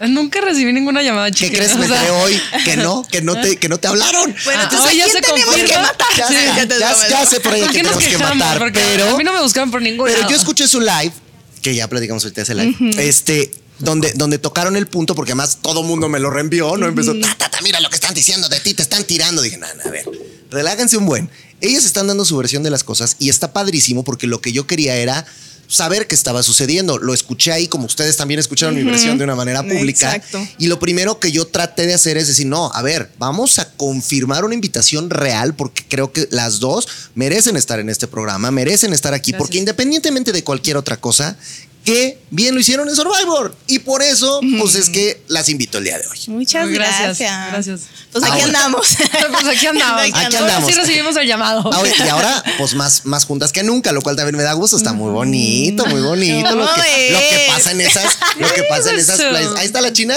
[0.10, 1.56] Nunca recibí ninguna llamada ¿Qué chicken.
[1.56, 1.76] crees?
[1.78, 4.36] Me sea, hoy que no, que no te, que no te hablaron.
[4.44, 5.82] Bueno, Ah, entonces hoy ¿a ya quién se tenemos que confirma.
[5.84, 6.08] matar?
[6.18, 6.34] Ya, Sí.
[6.58, 9.10] ya- te ya- ya sé por ahí ¿Por que qué tenemos que matar, pero...
[9.12, 10.32] a mí no me buscaban por ningún Pero lado.
[10.32, 11.14] yo escuché su live,
[11.62, 12.76] que ya platicamos ahorita ese live,
[13.08, 13.52] este,
[13.84, 16.88] donde, donde tocaron el punto, porque además todo mundo me lo reenvió, ¿no?
[16.88, 19.42] Empezó, ta, ta, ta, mira lo que están diciendo de ti, te están tirando.
[19.42, 20.06] Dije, no, no, a ver,
[20.50, 21.30] relájense un buen.
[21.62, 24.68] Ellos están dando su versión de las cosas y está padrísimo porque lo que yo
[24.68, 25.26] quería era
[25.68, 26.98] saber qué estaba sucediendo.
[26.98, 30.16] Lo escuché ahí, como ustedes también escucharon mi versión de una manera pública.
[30.16, 30.46] Exacto.
[30.60, 33.72] Y lo primero que yo traté de hacer es decir, no, a ver, vamos a
[33.72, 38.94] confirmar una invitación real porque creo que las dos merecen estar en este programa, merecen
[38.94, 39.40] estar aquí, Gracias.
[39.40, 41.38] porque independientemente de cualquier otra cosa,
[41.84, 43.56] que bien lo hicieron en Survivor.
[43.68, 46.18] Y por eso, pues es que las invito el día de hoy.
[46.28, 47.20] Muchas gracias.
[47.20, 47.82] gracias, gracias.
[48.12, 48.46] Pues aquí Ahora.
[48.46, 48.88] andamos.
[49.42, 50.02] Pues aquí andamos.
[50.02, 50.70] Aquí Aquí andamos.
[50.72, 51.70] sí recibimos el llamado.
[51.98, 54.78] Y ahora, pues más, más juntas que nunca, lo cual también me da gusto.
[54.78, 58.92] Está muy bonito, muy bonito lo que, lo que pasa en esas, lo que pasa
[58.92, 59.52] en esas playas.
[59.58, 60.16] Ahí está la China.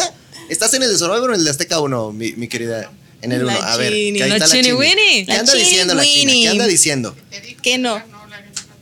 [0.49, 2.91] ¿Estás en el de Survivor o en el de Azteca 1, mi, mi querida?
[3.23, 3.67] En el La 1.
[3.67, 4.19] A ver, Chini.
[4.19, 4.79] que ahí La está la Chini Chini.
[4.79, 5.27] Winnie.
[5.27, 6.33] ¿Qué La anda Chini diciendo la China?
[6.33, 7.17] ¿Qué anda diciendo?
[7.63, 8.01] ¿Qué no?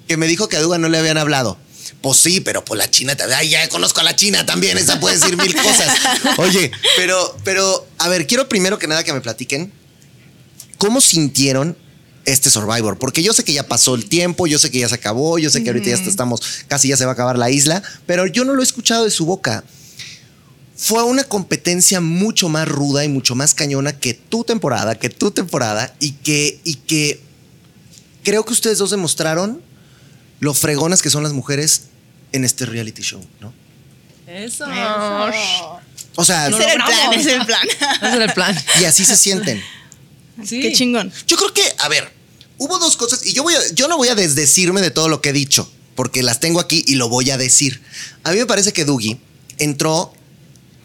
[0.06, 1.56] Que me dijo que a Duga no le habían hablado.
[2.04, 3.38] Pues sí, pero pues la China también.
[3.40, 4.76] Ay, ya conozco a la China también.
[4.76, 5.88] Esa puede decir mil cosas.
[6.36, 9.72] Oye, pero, pero, a ver, quiero primero que nada que me platiquen
[10.76, 11.78] cómo sintieron
[12.26, 12.98] este Survivor.
[12.98, 15.48] Porque yo sé que ya pasó el tiempo, yo sé que ya se acabó, yo
[15.48, 18.44] sé que ahorita ya estamos, casi ya se va a acabar la isla, pero yo
[18.44, 19.64] no lo he escuchado de su boca.
[20.76, 25.30] Fue una competencia mucho más ruda y mucho más cañona que tu temporada, que tu
[25.30, 27.22] temporada, y que, y que
[28.22, 29.62] creo que ustedes dos demostraron
[30.40, 31.84] lo fregonas que son las mujeres
[32.34, 33.54] en este reality show, ¿no?
[34.26, 34.64] Eso.
[36.16, 37.68] O sea, Ese era el plan, ese era el plan.
[38.02, 38.64] Ese era el plan.
[38.80, 39.62] y así se sienten.
[40.44, 40.60] Sí.
[40.60, 41.12] Qué chingón.
[41.28, 42.12] Yo creo que, a ver,
[42.58, 45.20] hubo dos cosas y yo voy a, yo no voy a desdecirme de todo lo
[45.20, 47.80] que he dicho, porque las tengo aquí y lo voy a decir.
[48.24, 49.18] A mí me parece que Dougie
[49.58, 50.12] entró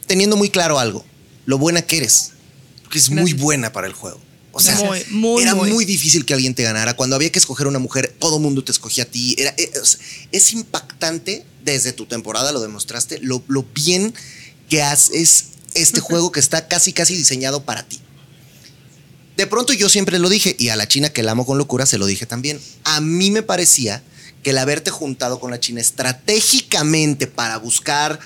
[0.06, 1.04] teniendo muy claro algo,
[1.48, 2.34] lo buena que eres,
[2.92, 4.20] que es muy buena para el juego.
[4.60, 5.72] O sea, Muy, muy, era muy.
[5.72, 6.96] muy difícil que alguien te ganara.
[6.96, 9.36] Cuando había que escoger una mujer, todo mundo te escogía a ti.
[9.38, 10.00] Era, es,
[10.32, 14.14] es impactante desde tu temporada, lo demostraste, lo, lo bien
[14.70, 18.00] que haces este juego que está casi, casi diseñado para ti.
[19.38, 21.86] De pronto yo siempre lo dije, y a la China que la amo con locura
[21.86, 22.60] se lo dije también.
[22.84, 24.04] A mí me parecía
[24.44, 28.20] que el haberte juntado con la China estratégicamente para buscar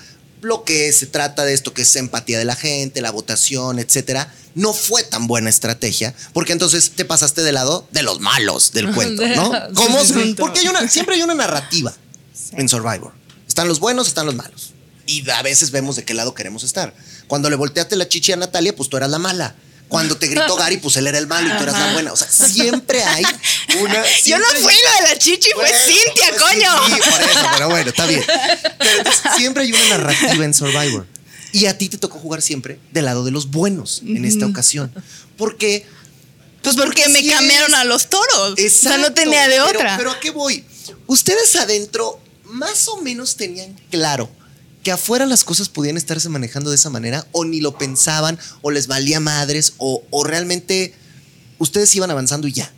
[0.44, 4.32] lo que se trata de esto, que es empatía de la gente, la votación, etcétera,
[4.54, 8.90] no fue tan buena estrategia, porque entonces te pasaste del lado de los malos del
[8.94, 9.52] cuento, ¿no?
[10.36, 11.92] Porque hay una, siempre hay una narrativa
[12.52, 13.12] en Survivor.
[13.48, 14.72] Están los buenos, están los malos.
[15.06, 16.94] Y a veces vemos de qué lado queremos estar.
[17.26, 19.54] Cuando le volteaste la chichi a Natalia, pues tú eras la mala.
[19.88, 22.12] Cuando te gritó Gary, pues él era el malo y tú eras la buena.
[22.12, 23.22] O sea, siempre hay
[23.80, 23.94] una.
[24.24, 26.70] Yo no siempre fui la de la chichi, fue Bueno, Cintia, pues coño.
[26.86, 28.24] Sí, sí, por eso, pero bueno, está bien.
[28.78, 31.06] Pero entonces, siempre hay una narrativa en Survivor.
[31.52, 34.92] Y a ti te tocó jugar siempre del lado de los buenos en esta ocasión.
[35.36, 35.86] Porque.
[36.62, 38.34] Pues porque me cambiaron a los toros.
[38.52, 39.96] o sea, Exacto, no tenía de pero- otra.
[39.98, 40.64] Pero, ¿a qué voy?
[41.06, 44.30] Ustedes adentro más o menos tenían claro
[44.84, 48.70] que afuera las cosas podían estarse manejando de esa manera o ni lo pensaban o
[48.70, 50.94] les valía madres o, o realmente
[51.58, 52.70] ustedes iban avanzando y ya.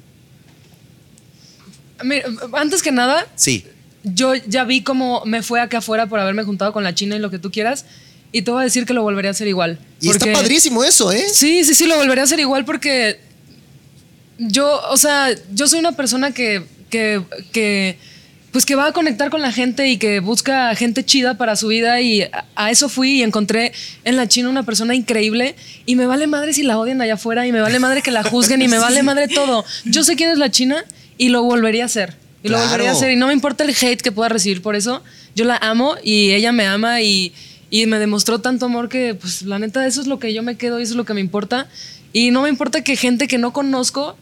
[2.03, 3.65] Mira, antes que nada, Sí.
[4.05, 7.19] yo ya vi cómo me fue acá afuera por haberme juntado con la China y
[7.19, 7.85] lo que tú quieras.
[8.33, 9.79] Y te voy a decir que lo volvería a hacer igual.
[10.01, 11.25] Y está padrísimo eso, ¿eh?
[11.33, 13.19] Sí, sí, sí, lo volvería a hacer igual porque
[14.39, 17.99] yo, o sea, yo soy una persona que, que, que,
[18.57, 21.67] pues que va a conectar con la gente y que busca gente chida para su
[21.67, 25.95] vida y a, a eso fui y encontré en la China una persona increíble y
[25.95, 28.63] me vale madre si la odian allá afuera y me vale madre que la juzguen
[28.63, 29.63] y me vale madre todo.
[29.85, 30.83] Yo sé quién es la China
[31.19, 32.17] y lo volvería a hacer.
[32.43, 32.71] Y lo Claro.
[32.71, 35.03] volvería a hacer y no me importa el hate que pueda recibir por eso.
[35.35, 37.35] Yo la amo y ella me ama y,
[37.69, 40.57] y me demostró tanto amor que, pues, la neta, eso es lo que yo me
[40.57, 41.69] quedo y eso es lo que me importa.
[42.15, 44.17] Y no me importa que gente que no conozco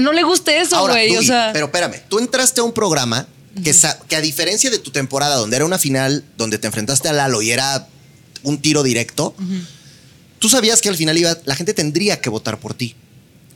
[0.00, 1.14] no le guste eso, güey.
[1.16, 3.26] O sea, pero espérame, tú entraste a un programa
[3.62, 7.42] que, a diferencia de tu temporada, donde era una final, donde te enfrentaste a Lalo
[7.42, 7.88] y era
[8.42, 9.34] un tiro directo,
[10.38, 12.94] tú sabías que al final iba, la gente tendría que votar por ti.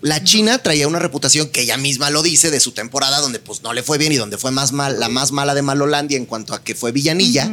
[0.00, 3.62] La China traía una reputación que ella misma lo dice de su temporada, donde pues
[3.62, 6.26] no le fue bien y donde fue más mal, la más mala de Malolandia en
[6.26, 7.50] cuanto a que fue villanilla.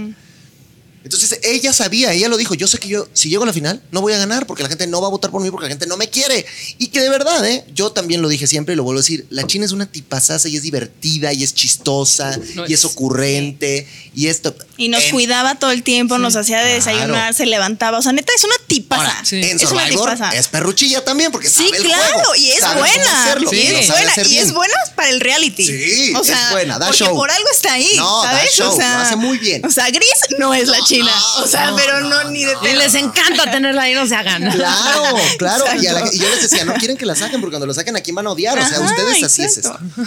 [1.06, 3.82] Entonces ella sabía, ella lo dijo, yo sé que yo si llego a la final
[3.92, 5.70] no voy a ganar porque la gente no va a votar por mí porque la
[5.70, 6.46] gente no me quiere.
[6.80, 7.64] Y que de verdad, ¿eh?
[7.74, 10.50] yo también lo dije siempre y lo vuelvo a decir, la China es una tipazaza
[10.50, 14.56] y es divertida y es chistosa No y es es- ocurrente y esto.
[14.78, 16.98] Y nos en- cuidaba todo el tiempo, nos hacía de claro.
[16.98, 18.00] desayunar, se levantaba.
[18.00, 19.02] O sea, neta, es una tipaza.
[19.04, 19.36] Ahora, Sí.
[19.38, 20.36] en Es una Survivor tipaza.
[20.36, 23.24] es perruchilla también porque Sí, sabe el claro, juego, y es sabe buena.
[23.24, 25.66] hacerlo, Sí, y es buena, y es buena para el reality.
[25.66, 27.16] Sí, o sea, es buena, da porque show.
[27.16, 28.52] por algo está ahí, No, da ¿sabes?
[28.56, 29.64] show, o sea, lo hace muy bien.
[29.66, 32.46] O sea, Gris no es la No, No, o sea, no, pero no, no, ni
[32.46, 34.52] de Y les encanta tenerla ahí, no se hagan.
[34.52, 35.66] Claro, claro.
[35.80, 38.02] Y, la- yo les decía, no quieren que la saquen porque cuando la saquen, ¿a
[38.02, 38.58] quién van a odiar?
[38.58, 39.62] O sea, ustedes así es.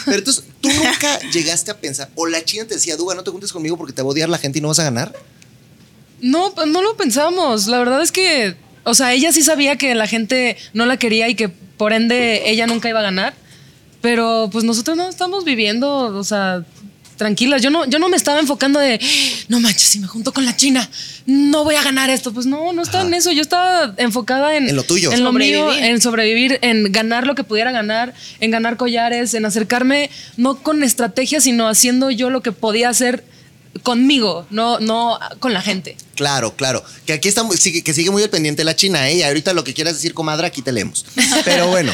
[0.05, 3.31] Pero entonces, ¿tú nunca llegaste a pensar, o la china te decía, Duga, no te
[3.31, 5.15] juntes conmigo porque te va a odiar la gente y no vas a ganar?
[6.21, 7.67] No, pues, no lo pensamos.
[7.67, 11.29] La verdad es que, o sea, ella sí sabía que la gente no la quería
[11.29, 13.35] y que por ende ella nunca iba a ganar.
[14.01, 16.65] Pero pues nosotros no estamos viviendo, o sea,
[17.19, 17.61] tranquilas.
[17.61, 18.99] Yo no, yo no me estaba enfocando de,
[19.49, 20.89] no manches, si me junto con la China,
[21.27, 22.33] no voy a ganar esto.
[22.33, 23.09] Pues no, no estaba Ajá.
[23.09, 23.31] en eso.
[23.33, 25.13] Yo estaba enfocada en, En lo tuyo.
[25.13, 25.85] En lo mío, Sobrevivir.
[25.91, 30.83] en sobrevivir, en ganar lo que pudiera ganar, en ganar collares, en acercarme no con
[30.83, 33.25] estrategia, sino haciendo yo lo que podía hacer
[33.83, 35.97] conmigo, no, no con la gente.
[36.15, 36.83] Claro, claro.
[37.07, 37.43] Que aquí está
[37.85, 39.17] que sigue muy al pendiente la China, ¿eh?
[39.17, 41.05] Y ahorita lo que quieras decir, comadre, aquí te leemos.
[41.45, 41.93] Pero bueno,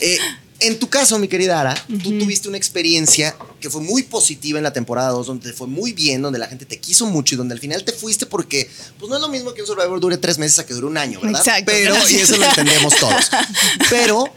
[0.00, 0.18] eh,
[0.60, 4.64] en tu caso, mi querida Ara, tú tuviste una experiencia que fue muy positiva en
[4.64, 7.38] la temporada 2, donde te fue muy bien, donde la gente te quiso mucho y
[7.38, 10.16] donde al final te fuiste porque, pues no es lo mismo que un Survivor dure
[10.16, 11.40] tres meses a que dure un año, ¿verdad?
[11.40, 13.30] Exacto, Pero, y eso lo entendemos todos.
[13.90, 14.32] Pero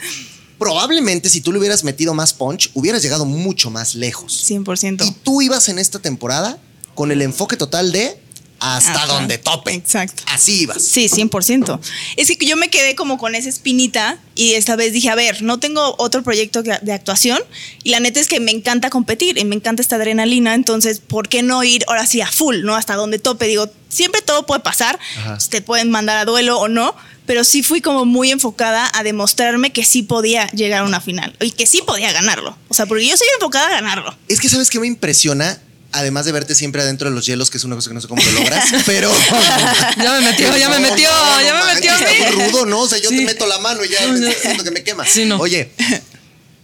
[0.58, 4.50] probablemente si tú le hubieras metido más punch, hubieras llegado mucho más lejos.
[4.50, 5.06] 100%.
[5.08, 6.60] Y tú ibas en esta temporada
[6.96, 8.22] con el enfoque total de
[8.60, 9.08] hasta Ajá.
[9.08, 9.74] donde tope.
[9.74, 10.24] Exacto.
[10.28, 10.84] Así ibas.
[10.84, 11.80] Sí, 100%.
[12.18, 15.42] Es que yo me quedé como con esa espinita y esta vez dije, a ver,
[15.42, 17.40] no tengo otro proyecto de actuación
[17.84, 21.28] y la neta es que me encanta competir y me encanta esta adrenalina, entonces, ¿por
[21.28, 22.76] qué no ir ahora sí a full, no?
[22.76, 23.48] Hasta donde tope.
[23.48, 25.32] Digo, siempre todo puede pasar, Ajá.
[25.36, 26.96] pues, te pueden mandar a duelo o no,
[27.26, 31.36] pero sí fui como muy enfocada a demostrarme que sí podía llegar a una final
[31.40, 32.58] y que sí podía ganarlo.
[32.70, 34.16] O sea, porque yo soy enfocada a ganarlo.
[34.28, 37.58] Es que sabes que me impresiona, además de verte siempre adentro de los hielos, que
[37.58, 39.12] es una cosa que no sé cómo lo logras, pero.
[39.98, 41.10] Ya me metió, ya me metió,
[41.44, 42.82] ya me metió está muy rudo, ¿no?
[42.82, 43.18] O sea, yo Sí.
[43.18, 45.06] te meto la mano y ya me estás diciendo que me quema.
[45.06, 45.38] Sí, no.
[45.38, 45.72] Oye,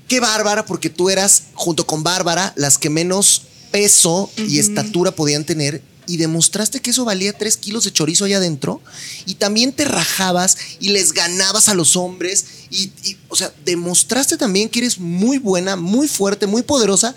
[0.07, 5.43] qué bárbara, porque tú eras, junto con Bárbara, las que menos peso y estatura podían
[5.43, 5.81] tener.
[6.07, 8.79] Y demostraste que eso valía tres kilos de chorizo allá adentro.
[9.25, 12.45] Y también te rajabas y les ganabas a los hombres.
[12.69, 17.15] Y, y, o sea, demostraste también que eres muy buena, muy fuerte, muy poderosa.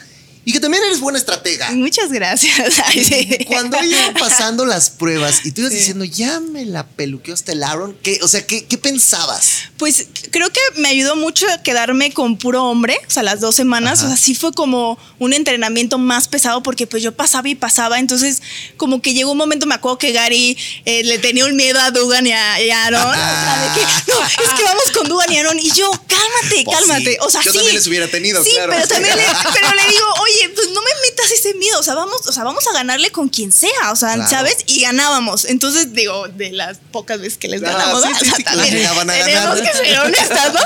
[0.49, 1.71] Y que también eres buena estratega.
[1.73, 2.79] Muchas gracias.
[2.87, 3.45] Ay, sí.
[3.49, 5.79] Cuando iban pasando las pruebas y tú ibas Sí.
[5.81, 9.65] diciendo, ya me la peluqueó hasta el Aaron, ¿qué, o sea, ¿qué, qué pensabas?
[9.77, 13.55] Pues creo que me ayudó mucho a quedarme con puro hombre, o sea, las dos
[13.57, 14.07] semanas, Ajá.
[14.07, 17.99] o sea, sí fue como un entrenamiento más pesado porque pues yo pasaba y pasaba,
[17.99, 18.41] entonces
[18.79, 20.57] como que llegó un momento, me acuerdo que Gary
[20.87, 23.81] eh, le tenía un miedo a Dugan y a, y a Aaron, o sea, de
[23.81, 27.17] que, no, es que vamos con Dugan y Aaron, y yo, cálmate, Pues cálmate, sí,
[27.21, 27.59] o sea, yo sí.
[27.59, 28.73] también les hubiera tenido, Sí, claro.
[28.75, 31.95] pero también le, pero le digo, oye, pues no me metas ese miedo, o sea,
[31.95, 34.31] vamos, o sea, vamos a ganarle con quien sea, o sea, Claro.
[34.31, 34.57] ¿sabes?
[34.67, 38.19] Y ganábamos, entonces digo, de las pocas veces que les Ah, ganamos, sí, ¿no?
[38.19, 38.89] sí, O sea, sí, también
[39.25, 40.61] tenemos que ser honestas, ¿no?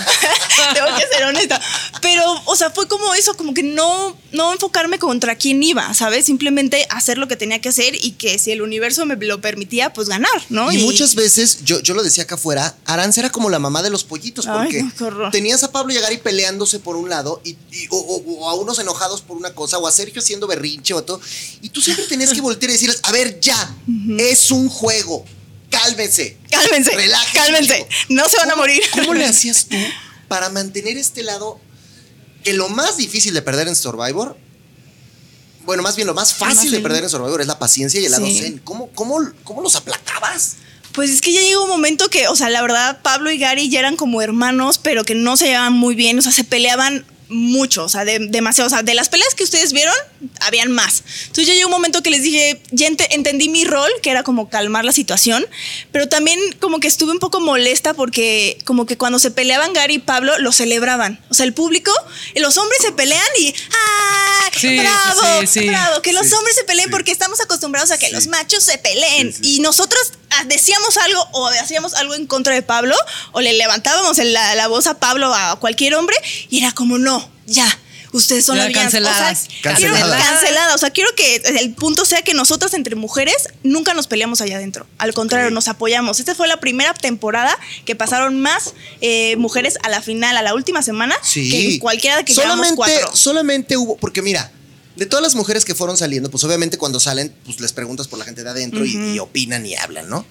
[0.74, 1.60] Tengo que ser honesta.
[2.00, 6.26] Pero, o sea, fue como eso, como que no, no enfocarme contra quién iba, ¿sabes?
[6.26, 9.92] Simplemente hacer lo que tenía que hacer y que si el universo me lo permitía,
[9.92, 10.72] pues ganar, ¿no?
[10.72, 13.90] Y, muchas veces, yo, yo lo decía acá afuera, Aranza era como la mamá de
[13.90, 15.30] los pollitos, Ay, porque no, horror.
[15.30, 18.54] tenías a Pablo llegar y peleándose por un lado, y, y- o, o- o a
[18.54, 21.20] unos enojados por una cosa, o a Sergio haciendo berrinche o todo,
[21.60, 23.74] y tú siempre tenías que voltear y decirles, a ver, ya,
[24.18, 25.24] es un juego,
[25.70, 26.36] cálmense.
[26.50, 27.88] Cálmense, Relájense, cálmense, chico.
[28.10, 28.82] no se van a ¿Cómo- morir.
[28.92, 29.76] ¿Cómo le hacías tú
[30.28, 31.60] para mantener este lado
[32.44, 34.36] que lo más difícil de perder en Survivor,
[35.64, 38.10] bueno, más bien lo más fácil de perder en Survivor es la paciencia y el
[38.10, 38.38] lado Sí.
[38.40, 38.58] zen.
[38.58, 40.54] ¿Cómo, cómo, cómo los aplacabas?
[40.92, 43.70] Pues es que ya llegó un momento que, o sea, la verdad, Pablo y Gary
[43.70, 47.06] ya eran como hermanos, pero que no se llevaban muy bien, o sea, se peleaban
[47.28, 49.94] mucho, o sea, de- demasiado, o sea, de las peleas que ustedes vieron,
[50.40, 51.02] habían más.
[51.22, 54.22] Entonces ya llegó un momento que les dije, ya ente- entendí mi rol, que era
[54.22, 55.46] como calmar la situación,
[55.92, 59.94] pero también como que estuve un poco molesta porque como que cuando se peleaban Gary
[59.94, 61.24] y Pablo, lo celebraban.
[61.30, 61.92] O sea, el público,
[62.36, 64.50] los hombres se pelean y ¡ah!
[64.54, 65.40] Sí, ¡Bravo!
[65.40, 65.68] sí, sí.
[65.68, 66.02] ¡Bravo!
[66.02, 69.34] Que los hombres se peleen porque estamos acostumbrados a que los machos se peleen.
[69.42, 70.16] Y nosotros ah,
[70.46, 72.94] decíamos algo o hacíamos algo en contra de Pablo
[73.32, 76.16] o le levantábamos la, la voz a Pablo o a cualquier hombre
[76.50, 77.78] y era como, no, ya.
[78.14, 78.92] Ustedes son las villanas".
[78.92, 79.46] canceladas.
[79.48, 80.74] O sea, cancelada.
[80.74, 84.56] O sea, quiero que el punto sea que nosotras entre mujeres nunca nos peleamos allá
[84.56, 84.86] adentro.
[84.98, 86.20] Al contrario, nos apoyamos.
[86.20, 90.52] Esta fue la primera temporada que pasaron más eh, mujeres a la final, a la
[90.52, 91.50] última semana, Sí.
[91.50, 93.16] que cualquiera de que solamente, cuatro.
[93.16, 94.52] solamente hubo, porque mira,
[94.96, 98.18] De todas las mujeres que fueron saliendo, pues obviamente cuando salen, pues les preguntas por
[98.18, 100.26] la gente de adentro y, y opinan y hablan, ¿no?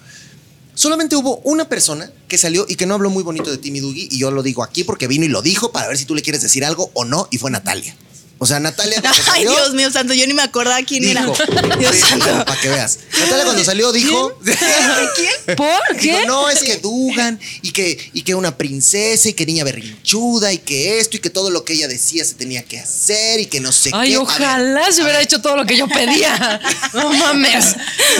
[0.74, 3.80] Solamente hubo una persona que salió y que no habló muy bonito de ti, mi
[3.80, 6.14] Dugi, y yo lo digo aquí porque vino y lo dijo para ver si tú
[6.14, 7.94] le quieres decir algo o no, y fue Natalia.
[8.42, 9.00] O sea, Natalia.
[9.00, 11.24] cuando Ay, salió, Dios mío santo, yo ni me acordaba quién era.
[11.78, 12.26] Dios Sí, santo.
[12.44, 12.98] para que veas.
[13.20, 14.36] Natalia cuando salió dijo.
[14.42, 15.56] ¿Quién?
[15.56, 16.26] ¿Por Dijo, qué?
[16.26, 20.58] no, es que Dugan y que, y que una princesa y que niña berrinchuda y
[20.58, 23.60] que esto y que todo lo que ella decía se tenía que hacer y que
[23.60, 24.16] no sé Ay, qué.
[24.16, 26.60] A ver, ojalá se hubiera hecho todo lo que yo pedía.
[26.94, 27.76] No mames.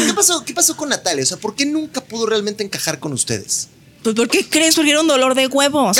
[0.06, 1.24] ¿Qué pasó, ¿Qué pasó con Natalia?
[1.24, 3.66] O sea, ¿por qué nunca pudo realmente encajar con ustedes?
[4.04, 4.76] Pues ¿por qué crees?
[4.76, 5.96] Porque era un dolor de huevos.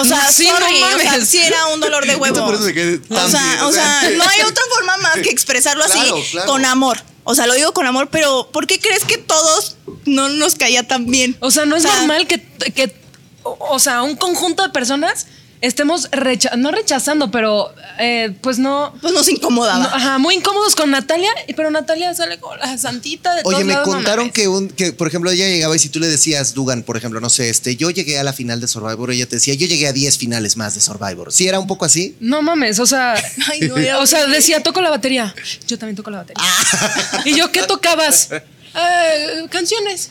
[0.00, 2.40] O sea, Sí, no sorry, o sea, sí era un dolor de huevos.
[2.40, 5.14] Por eso se quedé tan O sea, bien, o sea, no hay otra forma más
[5.16, 6.46] que expresarlo así Claro, claro.
[6.52, 6.98] con amor.
[7.24, 10.86] O sea, lo digo con amor, pero ¿por qué crees que todos no nos caía
[10.88, 11.36] tan bien?
[11.40, 12.40] O sea, no es O sea, normal que,
[12.72, 12.94] que,
[13.42, 15.26] o o sea, un conjunto de personas
[15.60, 19.78] estemos recha- no rechazando, pero eh, pues no, Pues nos incomodaba.
[19.82, 23.64] no, Ajá, muy incómodos con Natalia, pero Natalia sale con la santita de Oye, todos
[23.64, 26.06] me lados, no contaron que, un, que, por ejemplo, ella llegaba y si tú le
[26.08, 29.26] decías, Dugan, por ejemplo, no sé, este, yo llegué a la final de Survivor, ella
[29.26, 31.32] te decía, yo llegué a 10 finales más de Survivor.
[31.32, 32.16] ¿Sí era un poco así?
[32.20, 33.14] No mames, o sea,
[33.50, 35.34] Ay, no, era o sea, decía, toco la batería.
[35.66, 36.42] Yo también toco la batería.
[36.46, 37.22] Ah.
[37.24, 38.28] ¿Y yo qué tocabas?
[38.32, 40.10] Eh, canciones.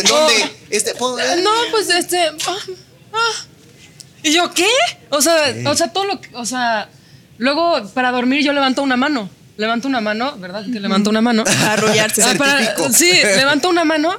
[0.00, 0.34] ¿En dónde?
[0.70, 2.18] Este, pon- Eh, No, pues este.
[2.28, 2.56] ah,
[3.14, 3.44] ah.
[4.22, 4.68] ¿Y yo qué?
[5.10, 6.28] O sea, o sea, todo lo que.
[6.34, 6.88] O sea,
[7.38, 9.30] luego para dormir yo levanto una mano.
[9.56, 10.64] Levanto una mano, ¿verdad?
[10.72, 11.42] Que levanto una mano.
[11.44, 12.22] Para arrollarse.
[12.22, 14.14] Ah, para- sí, levanto una mano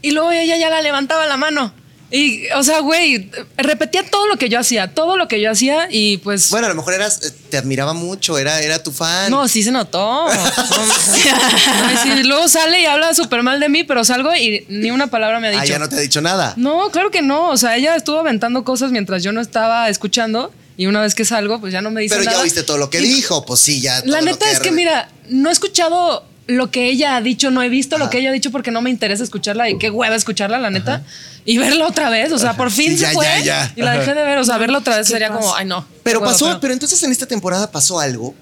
[0.00, 1.74] y luego ella ya la levantaba la mano.
[2.14, 5.88] Y, o sea, güey, repetía todo lo que yo hacía, todo lo que yo hacía
[5.90, 6.50] y pues.
[6.50, 9.30] Bueno, a lo mejor eras, eh, te admiraba mucho, era, era tu fan.
[9.30, 10.26] No, sí se notó.
[10.28, 15.06] Ay, sí, luego sale y habla súper mal de mí, pero salgo y ni una
[15.06, 15.62] palabra me ha dicho.
[15.62, 16.54] ah, ya no te ha dicho nada.
[16.56, 17.48] No, claro que no.
[17.50, 20.52] O sea, ella estuvo aventando cosas mientras yo no estaba escuchando.
[20.76, 22.38] Y una vez que salgo, pues ya no me dice Pero nada.
[22.38, 24.00] ya oíste todo lo que Y dijo, pues sí, ya.
[24.00, 27.50] todo La lo neta es que, mira, no he escuchado lo que ella ha dicho,
[27.50, 28.04] no he visto Ajá.
[28.04, 30.70] lo que ella ha dicho porque no me interesa escucharla y qué hueva escucharla, la
[30.70, 31.02] neta.
[31.44, 33.26] Y verla otra vez, o sea, por fin Sí, se ya, fue.
[33.26, 33.72] ya, ya.
[33.76, 35.40] Y la dejé de ver, o sea, verla otra vez ¿Qué sería pasa?
[35.40, 35.84] como, ay, no.
[36.02, 38.34] Pero pasó, pero- pero entonces en esta temporada pasó algo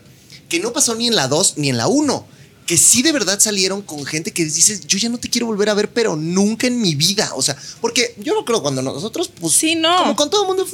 [0.49, 2.27] que no pasó ni en la 2 ni en la 1.
[2.71, 5.71] Que sí de verdad salieron con gente que dices, yo ya no te quiero volver
[5.71, 7.33] a ver, pero nunca en mi vida.
[7.35, 9.55] O sea, porque yo no creo cuando nosotros, pues.
[9.55, 9.97] Sí, no.
[9.99, 10.65] Como con todo el mundo,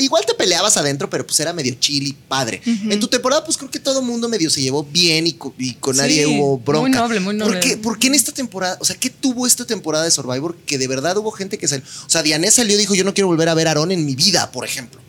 [0.00, 2.60] igual te peleabas adentro, pero pues era medio chill y padre.
[2.66, 5.54] En tu temporada, pues creo que todo el mundo medio se llevó bien y, co-
[5.56, 6.98] y con Sí, nadie hubo muy bronca.
[6.98, 7.52] noble, muy noble.
[7.52, 10.56] ¿Por qué, por qué en esta temporada, o sea, qué tuvo esta temporada de Survivor
[10.66, 11.84] que de verdad hubo gente que salió?
[12.04, 14.04] O sea, Dianés salió y dijo, yo no quiero volver a ver a Aarón en
[14.04, 15.00] mi vida, por ejemplo.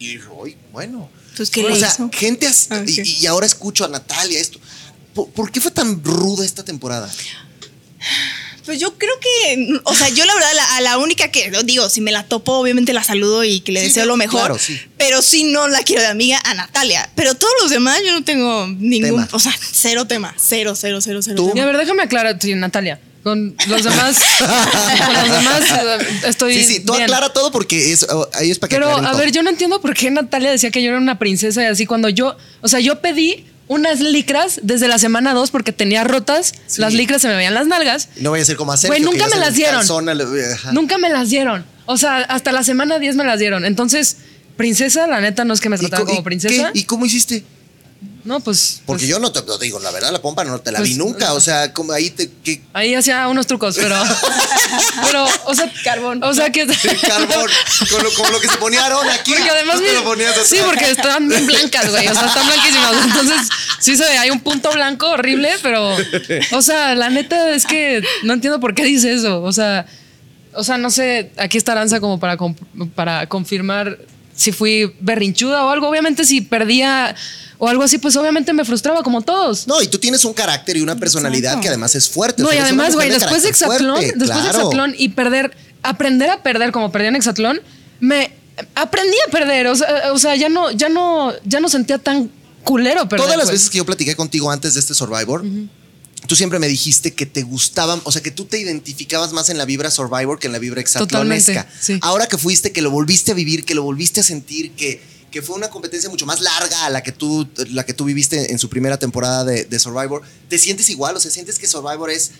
[0.00, 1.08] Y dijo, "Ay, bueno.
[1.36, 2.10] Pues, ¿qué o le sea, hizo?
[2.12, 4.58] gente así, Ah, y ahora escucho a Natalia esto.
[5.14, 7.10] ¿Por, por qué fue tan ruda esta temporada?
[8.64, 11.62] Pues yo creo que, o sea, yo la verdad, la- a la única que, lo
[11.64, 14.40] digo, si me la topo, obviamente la saludo y que le Sí, deseo lo mejor.
[14.40, 14.80] claro, sí.
[14.96, 17.10] Pero sí no la quiero de amiga a Natalia.
[17.14, 19.28] Pero todos los demás yo no tengo ningún, Tema.
[19.32, 21.36] o sea, cero tema, cero, cero, cero, cero.
[21.36, 21.52] ¿Tú?
[21.54, 22.98] Y a ver, déjame aclarar, sí, Natalia.
[23.22, 25.62] Con los demás, con los demás
[26.26, 26.54] estoy.
[26.54, 27.04] Sí, sí, tú bien.
[27.04, 29.18] aclara todo porque es, oh, ahí es para que Pero, a todo.
[29.18, 31.84] ver, yo no entiendo por qué Natalia decía que yo era una princesa y así
[31.86, 36.54] cuando yo, o sea, yo pedí unas licras desde la semana 2 porque tenía rotas,
[36.66, 36.80] Sí.
[36.80, 38.08] las licras se me veían las nalgas.
[38.16, 38.88] No vaya a ser como hacer.
[38.88, 39.86] Güey, nunca me las dieron.
[39.86, 40.72] Nunca.
[40.72, 41.64] Nunca me las dieron.
[41.86, 43.64] O sea, hasta la semana 10 me las dieron.
[43.64, 44.16] Entonces,
[44.56, 46.70] princesa, la neta no es que me tratara como princesa.
[46.74, 47.44] ¿Y cómo hiciste?
[48.24, 48.80] No, pues.
[48.86, 50.90] Porque pues, yo no te lo digo, la verdad, la pompa no te la Pues,
[50.90, 51.34] vi nunca.
[51.34, 52.30] O sea, como ahí te.
[52.42, 52.62] ¿qué?
[52.72, 53.94] Ahí hacía unos trucos, pero.
[55.04, 56.22] pero, o sea, carbón.
[56.24, 56.66] O sea, que.
[56.66, 57.50] Carbón,
[57.90, 59.32] con lo, como lo que se ponía Aaron aquí.
[59.34, 62.08] Porque además te lo ponías sí, porque están bien blancas, güey.
[62.08, 63.04] O sea, están blanquísimas.
[63.04, 63.48] Entonces,
[63.80, 65.94] sí se ve, hay un punto blanco horrible, pero.
[66.52, 69.42] O sea, la neta es que no entiendo por qué dice eso.
[69.42, 69.84] O sea,
[70.54, 73.98] o sea, no sé, aquí está Aranza como para, comp- para confirmar
[74.34, 75.88] si fui berrinchuda o algo.
[75.88, 77.14] Obviamente, si perdía
[77.58, 79.66] o algo así, pues obviamente me frustraba como todos.
[79.66, 81.62] No, y tú tienes un carácter y una personalidad Exacto.
[81.62, 82.42] que además es fuerte.
[82.42, 84.50] No, o sea, y además, güey, después de Exatlón, fuerte, después de.
[84.50, 87.60] Exatlón y perder, aprender a perder como perdí en Exatlón,
[88.00, 88.32] me
[88.74, 89.68] aprendí a perder.
[89.68, 92.30] O sea, o sea, ya no, ya no, ya no sentía tan
[92.64, 93.24] culero perder.
[93.24, 93.60] Todas las pues.
[93.60, 95.44] veces que yo platiqué contigo antes de este Survivor,
[96.26, 99.58] tú siempre me dijiste que te gustaban, o sea, que tú te identificabas más en
[99.58, 101.68] la vibra Survivor que en la vibra exatlonesca.
[101.80, 101.98] Sí.
[102.02, 105.42] Ahora que fuiste, que lo volviste a vivir, que lo volviste a sentir, que, que
[105.42, 108.58] fue una competencia mucho más larga a la que tú, la que tú viviste en
[108.60, 111.16] su primera temporada de, de Survivor, ¿te sientes igual?
[111.16, 112.30] O sea, ¿sientes que Survivor es,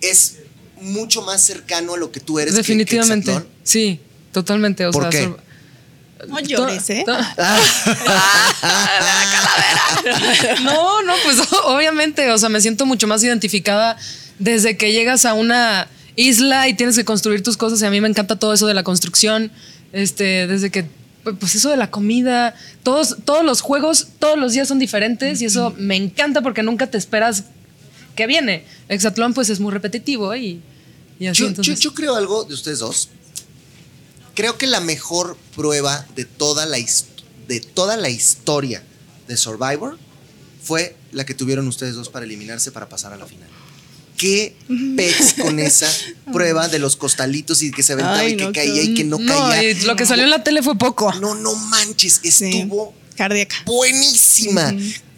[0.00, 0.36] es
[0.80, 3.32] mucho más cercano a lo que tú eres que- que Definitivamente.
[3.32, 3.52] Exatlón?
[3.64, 3.98] sí,
[4.30, 4.86] totalmente.
[4.86, 5.34] O ¿Por sea, qué?
[6.28, 7.02] No llores, ¿eh?
[7.04, 7.18] to-
[10.62, 13.96] No, no, pues obviamente, o sea, me siento mucho más identificada
[14.38, 18.00] desde que llegas a una isla y tienes que construir tus cosas y a mí
[18.00, 19.50] me encanta todo eso de la construcción,
[19.92, 20.86] este, desde que
[21.34, 25.46] pues eso de la comida, todos, todos los juegos, todos los días son diferentes y
[25.46, 27.44] eso me encanta porque nunca te esperas
[28.14, 28.64] que viene.
[28.88, 30.60] Exatlón pues es muy repetitivo y,
[31.18, 31.80] y así Yo, entonces.
[31.80, 33.08] yo creo algo de ustedes dos.
[34.34, 36.78] Creo que la mejor prueba de toda la,
[37.48, 38.82] de toda la historia
[39.26, 39.98] de Survivor
[40.62, 43.48] fue la que tuvieron ustedes dos para eliminarse para pasar a la final.
[44.16, 44.56] ¿Qué
[44.96, 45.88] pex con esa
[46.32, 49.04] prueba de los costalitos y que se aventaba Ay, y que no, caía y que
[49.04, 49.70] no, no, caía?
[49.72, 51.12] y lo que salió en la tele fue poco.
[51.14, 52.28] No, no manches, Sí.
[52.30, 53.56] estuvo Cardíaca.
[53.64, 54.74] buenísima.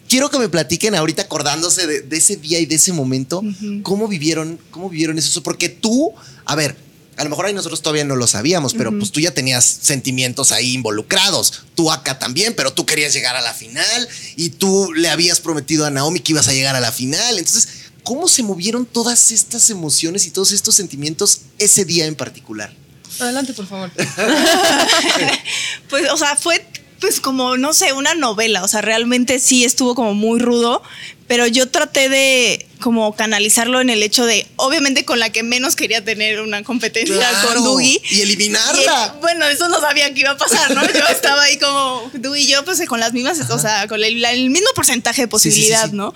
[0.07, 3.43] Quiero que me platiquen ahorita acordándose de, de ese día y de ese momento,
[3.83, 6.13] cómo vivieron, cómo vivieron eso, porque tú,
[6.45, 6.75] a ver,
[7.15, 10.51] a lo mejor ahí nosotros todavía no lo sabíamos, pero pues tú ya tenías sentimientos
[10.53, 11.63] ahí involucrados.
[11.75, 15.85] Tú acá también, pero tú querías llegar a la final y tú le habías prometido
[15.85, 17.37] a Naomi que ibas a llegar a la final.
[17.37, 17.67] Entonces,
[18.09, 22.73] ¿cómo se movieron todas estas emociones y todos estos sentimientos ese día en particular?
[23.19, 23.91] Adelante, por favor.
[25.89, 26.65] Pues, o sea, fue
[26.99, 28.63] pues como, no sé, una novela.
[28.63, 30.81] O sea, realmente sí estuvo como muy rudo.
[31.27, 35.75] Pero yo traté de como canalizarlo en el hecho de, obviamente con la que menos
[35.75, 38.01] quería tener una competencia Claro, con Dougie.
[38.09, 39.13] y eliminarla.
[39.15, 40.81] Y, bueno, eso no sabía que iba a pasar, ¿no?
[40.81, 44.49] Yo estaba ahí como Dougie y yo, pues con las mismas, o sea, con el,
[44.49, 45.95] mismo porcentaje de Sí, sí, sí, posibilidad, sí.
[45.95, 46.13] ¿no?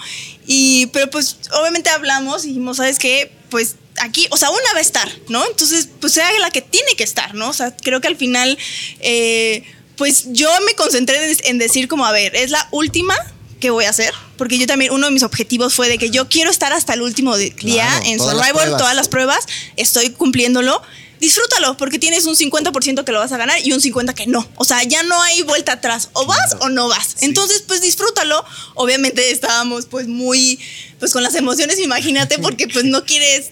[0.48, 3.32] Y, pero pues obviamente hablamos y dijimos, ¿sabes qué?
[3.50, 5.46] Pues aquí, o sea, una va a estar, ¿no?
[5.46, 7.50] Entonces, pues sea la que tiene que estar, ¿no?
[7.50, 8.58] O sea, creo que al final,
[9.00, 9.64] eh,
[9.98, 13.16] pues yo me concentré en, decir como, a ver, es la última
[13.60, 16.28] que voy a hacer, porque yo también, uno de mis objetivos fue de que yo
[16.28, 18.78] quiero estar hasta el último día Claro, en todas las Survivor, pruebas.
[18.82, 19.46] todas las pruebas,
[19.78, 20.82] estoy cumpliéndolo.
[21.22, 24.46] Disfrútalo, porque tienes un 50% que lo vas a ganar y un 50% que no.
[24.58, 26.10] O sea, ya no hay vuelta atrás.
[26.12, 26.66] O vas Claro.
[26.66, 27.16] o no vas.
[27.22, 28.44] Entonces, pues disfrútalo.
[28.74, 30.60] Obviamente estábamos pues muy,
[31.00, 33.52] pues con las emociones, imagínate, porque pues no quieres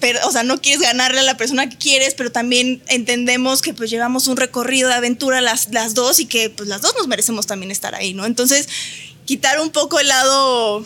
[0.00, 3.74] pero, o sea, no quieres ganarle a la persona que quieres, pero también entendemos que
[3.74, 7.08] pues llevamos un recorrido de aventura las, las dos y que pues las dos nos
[7.08, 8.26] merecemos también estar ahí, ¿no?
[8.26, 8.68] Entonces,
[9.24, 10.84] quitar un poco el lado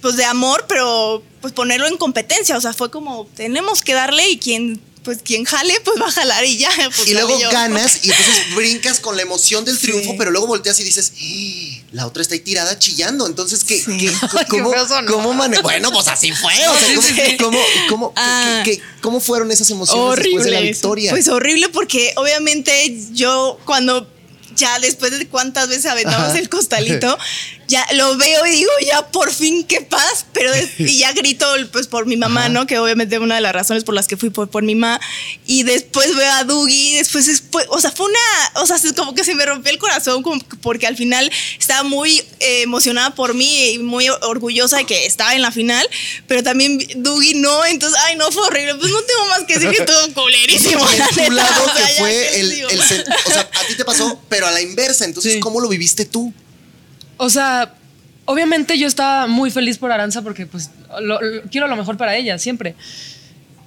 [0.00, 4.28] pues de amor, pero pues ponerlo en competencia, o sea, fue como tenemos que darle
[4.30, 6.68] y quien pues quien jale pues va a jalar y ya.
[6.96, 7.48] pues, y luego yo.
[7.50, 10.16] ganas y entonces brincas con la emoción del triunfo, Sí.
[10.18, 13.26] pero luego volteas y dices, "Ih, la otra está ahí tirada chillando.
[13.26, 13.96] Entonces, ¿qué, Sí.
[13.96, 14.12] qué-
[14.50, 14.72] cómo,
[15.06, 15.32] cómo
[15.62, 16.52] Bueno, pues así fue.
[16.68, 17.56] O sea, Sí, ¿cómo,
[17.88, 18.62] cómo- cómo- Ah.
[18.64, 21.10] qué- qué- cómo fueron esas emociones después de la victoria?
[21.12, 24.10] Pues horrible porque obviamente yo cuando
[24.56, 26.38] ya después de cuántas veces aventamos Ajá.
[26.38, 27.16] el costalito,
[27.68, 31.86] ya lo veo y digo, ya por fin qué paz, pero y ya grito pues
[31.86, 32.48] por mi mamá, Ajá.
[32.48, 32.66] ¿no?
[32.66, 35.00] Que obviamente una de las razones por las que fui por, por mi mamá
[35.46, 39.14] y después veo a Dougie, después después, o sea, fue una, o sea, es como
[39.14, 43.14] que se me rompió el corazón como que- porque al final estaba muy eh, emocionada
[43.14, 45.88] por mí y muy orgullosa de que estaba en la final,
[46.26, 49.70] pero también Dougie no, entonces, ay, no, fue horrible, pues no tengo más que decir
[49.70, 50.86] que estuvo culerísimo.
[50.96, 53.74] En tu neta, lado o sea, que fue ¿qué el, el o sea, a ti
[53.76, 55.04] te pasó, pero a la inversa.
[55.04, 55.40] Entonces, Sí.
[55.40, 56.32] ¿cómo lo viviste tú?
[57.16, 57.74] O sea,
[58.24, 61.18] obviamente yo estaba muy feliz por Aranza porque pues lo-
[61.50, 62.74] quiero lo mejor para ella, siempre.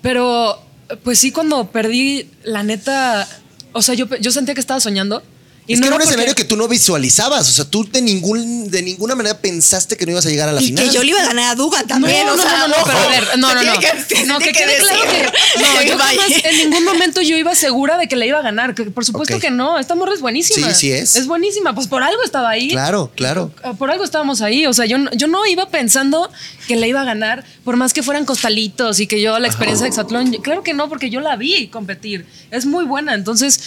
[0.02, 0.62] Pero
[1.04, 3.28] pues sí, cuando perdí, la neta,
[3.74, 5.24] o sea, yo, yo sentía que estaba soñando.
[5.70, 7.48] Y es no que era un porque- escenario que tú no visualizabas.
[7.48, 10.52] O sea, tú de, ningún, de ninguna manera pensaste que no ibas a llegar a
[10.52, 10.86] la Y final.
[10.90, 12.68] que yo le iba a ganar a Dugan No, también, no, o no, sea, no,
[12.70, 13.80] no, pero a ver, no, no, no.
[13.80, 15.24] que- no, que quede claro que
[15.62, 16.22] no, yo Vaya.
[16.24, 18.74] jamás, en ningún momento yo iba segura de que le iba a ganar.
[18.74, 20.70] Que por supuesto que no, esta morra es buenísima.
[20.74, 21.16] Sí, sí es.
[21.16, 22.70] Es buenísima, pues por algo estaba ahí.
[22.72, 23.52] Claro, claro.
[23.64, 26.32] Ah, Por algo estábamos ahí, o sea, yo, no- yo no iba pensando
[26.68, 29.84] que le iba a ganar, por más que fueran costalitos y que yo la experiencia
[29.84, 33.60] de Exatlón, claro que no, porque yo la vi competir, es muy buena, entonces,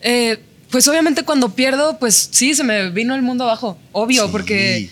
[0.00, 4.28] eh, pues obviamente cuando pierdo, pues sí, se me vino el mundo abajo, obvio, Sí.
[4.32, 4.90] porque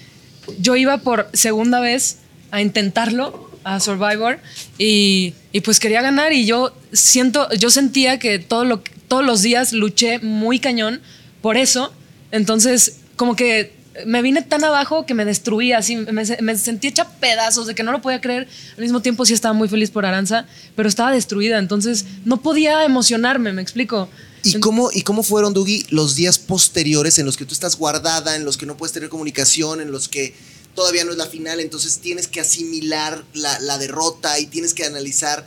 [0.59, 2.19] yo iba por segunda vez
[2.51, 4.39] a intentarlo, a Survivor,
[4.79, 9.43] y, y pues quería ganar y yo siento, yo sentía que, todo lo, todos los
[9.43, 11.01] días luché muy cañón
[11.43, 11.93] por eso,
[12.31, 13.75] entonces como que
[14.05, 17.83] me vine tan abajo que me destruía, así, me, me sentí hecha pedazos de que
[17.83, 18.47] no lo podía creer,
[18.77, 20.47] al mismo tiempo sí estaba muy feliz por Aranza,
[20.77, 24.09] pero estaba destruida, entonces no podía emocionarme, me explico.
[24.47, 28.37] ¿Y cómo, ¿Y cómo fueron, Dougie, los días posteriores en los que tú estás guardada,
[28.37, 30.35] en los que no puedes tener comunicación, en los que
[30.75, 34.85] todavía no es la final, entonces tienes que asimilar la, la derrota y tienes que
[34.85, 35.45] analizar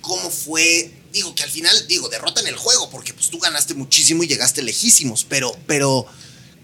[0.00, 0.92] cómo fue?
[1.12, 4.26] Digo que al final, digo, derrota en el juego, porque pues tú ganaste muchísimo y
[4.28, 6.06] llegaste lejísimos, pero, pero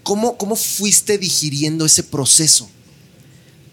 [0.03, 2.69] ¿cómo, ¿cómo fuiste digiriendo ese proceso?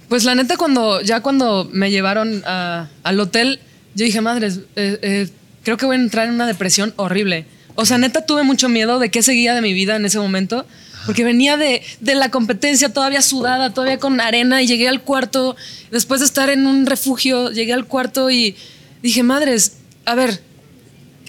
[0.09, 3.61] Pues la neta, cuando ya cuando me llevaron a- al hotel,
[3.95, 5.29] yo dije, madres, eh, eh,
[5.63, 7.47] creo que voy a entrar en una depresión horrible.
[7.75, 10.67] O sea, neta, tuve mucho miedo de qué seguía de mi vida en ese momento,
[11.07, 15.57] porque venía de, de la competencia todavía sudada, todavía con arena, y llegué al cuarto,
[15.91, 18.57] después de estar en un refugio, llegué al cuarto y
[19.03, 20.41] dije, madres, a ver,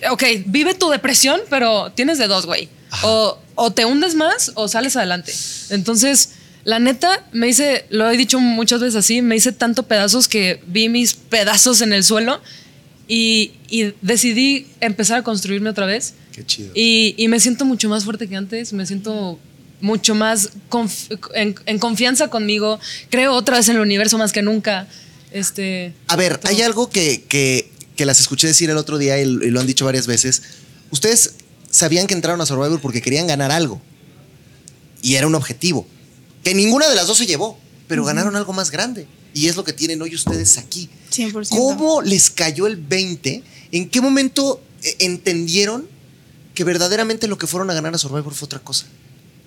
[0.09, 2.69] ok, vive tu depresión, pero tienes de dos, güey.
[3.03, 5.33] O o te hundes más o sales adelante.
[5.69, 6.31] Entonces,
[6.63, 10.61] la neta, me hice, lo he dicho muchas veces así, me hice tanto pedazos que
[10.67, 12.41] vi mis pedazos en el suelo
[13.07, 16.15] y, y decidí empezar a construirme otra vez.
[16.35, 16.71] Qué chido.
[16.75, 19.39] Y, y me siento mucho más fuerte que antes, me siento
[19.79, 22.79] mucho más conf- en, en confianza conmigo,
[23.09, 24.87] creo otra vez en el universo más que nunca.
[25.31, 29.21] Este, A ver, hay algo que, que- que las escuché decir el otro día y,
[29.21, 30.41] y lo han dicho varias veces.
[30.91, 31.35] Ustedes
[31.71, 33.81] sabían que entraron a Survivor porque querían ganar algo.
[35.01, 35.87] Y era un objetivo.
[36.43, 37.57] Que ninguna de las dos se llevó,
[37.87, 39.07] pero ganaron algo más grande.
[39.33, 40.89] Y es lo que tienen hoy ustedes aquí.
[41.13, 41.49] 100%.
[41.49, 43.43] ¿Cómo les cayó el 20?
[43.71, 45.87] ¿En qué momento eh, entendieron
[46.55, 48.87] que verdaderamente lo que fueron a ganar a Survivor fue otra cosa?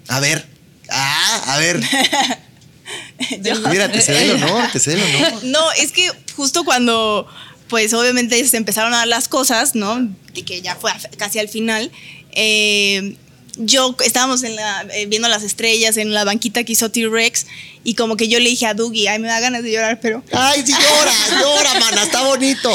[0.06, 0.46] A ver.
[0.90, 1.80] Ah, a ver.
[3.70, 5.44] Mira, te cede el honor, te honor.
[5.44, 7.26] No, es que justo cuando,
[7.68, 10.09] pues obviamente se empezaron a dar las cosas, ¿no?
[10.34, 11.90] Y que ya fue casi al final.
[12.32, 13.16] eh,
[13.59, 17.46] yo estábamos en la, eh, viendo las estrellas en la banquita que hizo T-Rex
[17.84, 20.22] y como que yo le dije a Dougie, ay, me da ganas de llorar, pero,
[20.32, 22.70] Ay, sí, llora, llora, mana, está bonito.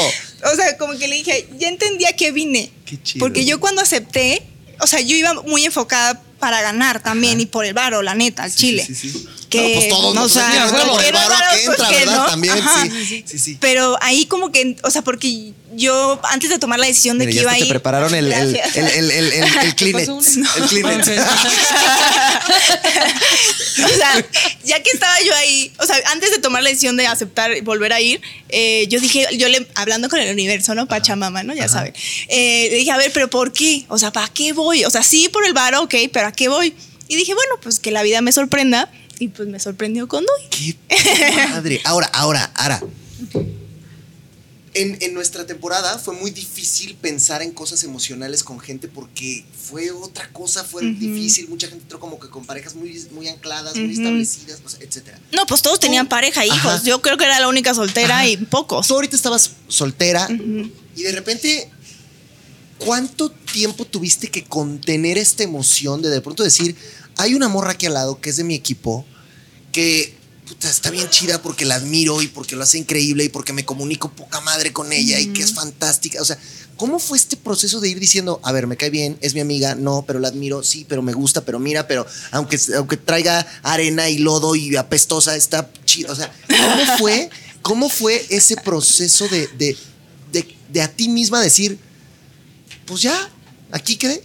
[0.52, 2.70] O sea, como que le dije, ya entendía que vine.
[2.84, 3.24] Qué chido.
[3.24, 4.42] Porque yo cuando acepté,
[4.80, 7.42] o sea, yo iba muy enfocada para ganar también Ajá.
[7.42, 8.84] y por el varo, la neta, al chile.
[8.86, 9.26] Sí, sí.
[9.48, 12.16] Que, No, pues todos, no, o sea, por el varo que entra, ¿verdad?
[12.16, 12.26] no.
[12.26, 12.54] También,
[13.08, 13.58] sí, sí, sí.
[13.60, 17.36] Pero ahí como que, o sea, porque yo antes de tomar la decisión de Mira,
[17.36, 17.64] que iba a ir.
[17.64, 20.08] te prepararon el, el, el, el, el, el, el Kleenex.
[20.08, 20.24] Ok.
[23.84, 24.24] o sea,
[24.64, 27.60] ya que estaba yo ahí, o sea, antes de tomar la decisión de aceptar y
[27.60, 30.86] volver a ir, eh, yo dije, yo le, hablando con el universo, ¿no?
[30.86, 31.54] Pachamama, ¿no?
[31.54, 31.92] Ya saben.
[32.28, 33.84] Eh, le dije, a ver, pero ¿por qué?
[33.88, 34.84] O sea, ¿para qué voy?
[34.84, 36.74] O sea, sí por el varo, ok, pero ¿a qué voy?
[37.08, 38.90] Y dije, bueno, pues que la vida me sorprenda.
[39.18, 40.48] Y pues me sorprendió con Dui.
[40.50, 40.76] Qué
[41.52, 41.80] padre.
[41.84, 42.80] Ahora, ahora, ahora.
[44.74, 49.92] En, en nuestra temporada fue muy difícil pensar en cosas emocionales con gente porque fue
[49.92, 51.48] otra cosa, fue difícil.
[51.48, 55.20] Mucha gente entró como que con parejas muy, muy ancladas, muy establecidas, o sea, etcétera.
[55.32, 56.58] No, pues todos tenían pareja, hijos.
[56.58, 56.82] Ajá.
[56.84, 58.28] Yo creo que era la única soltera Ajá.
[58.28, 58.88] y pocos.
[58.88, 60.28] Tú ahorita estabas soltera
[60.96, 61.70] y de repente,
[62.78, 66.74] ¿cuánto tiempo tuviste que contener esta emoción de de pronto decir,
[67.16, 69.04] hay una morra aquí al lado que es de mi equipo,
[69.72, 70.13] que
[70.46, 73.64] puta, está bien chida porque la admiro y porque lo hace increíble y porque me
[73.64, 76.20] comunico poca madre con ella y que es fantástica?
[76.20, 76.38] O sea,
[76.76, 79.74] ¿cómo fue este proceso de ir diciendo, a ver, me cae bien, es mi amiga,
[79.74, 84.08] no, pero la admiro, sí, pero me gusta, pero mira, pero aunque, aunque traiga arena
[84.08, 86.12] y lodo y apestosa, está chida?
[86.12, 87.30] O sea, ¿cómo fue,
[87.62, 89.76] cómo fue ese proceso de, de,
[90.32, 91.78] de, de a ti misma decir,
[92.86, 93.30] pues ya,
[93.70, 94.22] aquí quedé?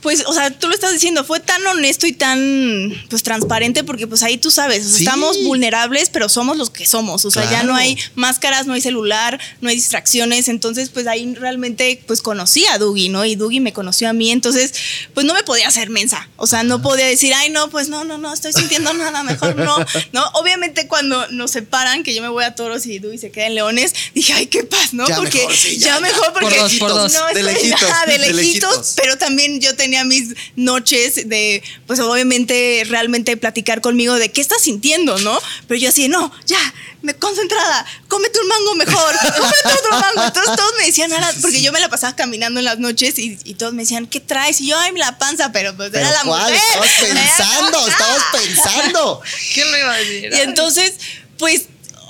[0.00, 4.06] Pues, o sea, tú lo estás diciendo, fue tan honesto y tan, pues, transparente, porque
[4.06, 5.04] pues ahí tú sabes, o sea, Sí.
[5.04, 8.80] estamos vulnerables, pero somos los que somos, o sea, ya no hay máscaras, no hay
[8.80, 13.24] celular, no hay distracciones, entonces, pues ahí realmente, pues, conocí a Dougie, ¿no?
[13.24, 14.72] Y Dougie me conoció a mí, entonces,
[15.14, 18.04] pues, no me podía hacer mensa, o sea, no podía decir, ay, no, pues, no,
[18.04, 19.76] no, no, estoy sintiendo nada, mejor no,
[20.12, 20.24] ¿no?
[20.34, 23.54] Obviamente, cuando nos separan, que yo me voy a Toros y Dougie se queda en
[23.54, 25.06] Leones, dije, ay, qué paz, ¿no?
[25.06, 27.12] Ya porque mejor, sí, ya, mejor, Por porque dos, por dos.
[27.12, 28.92] no De estoy lejitos, nada de lejitos.
[28.96, 34.62] pero también yo tenía mis noches de, pues obviamente, realmente platicar conmigo de qué estás
[34.62, 35.38] sintiendo, ¿no?
[35.68, 36.58] Pero yo así, no, ya,
[37.02, 40.22] me concentrada, cómete un mango mejor, cómete otro mango.
[40.24, 43.38] Entonces todos me decían, "Ara", porque yo me la pasaba caminando en las noches y,
[43.44, 44.60] y todos me decían, ¿qué traes?
[44.60, 46.42] Y yo, ay, la panza, pero pues Pero era la ¿cuál?
[46.52, 46.60] mujer.
[46.68, 49.22] Estabas pensando, estabas pensando.
[49.54, 50.30] ¿Quién lo iba a decir?
[50.32, 50.94] y entonces,
[51.38, 51.62] pues,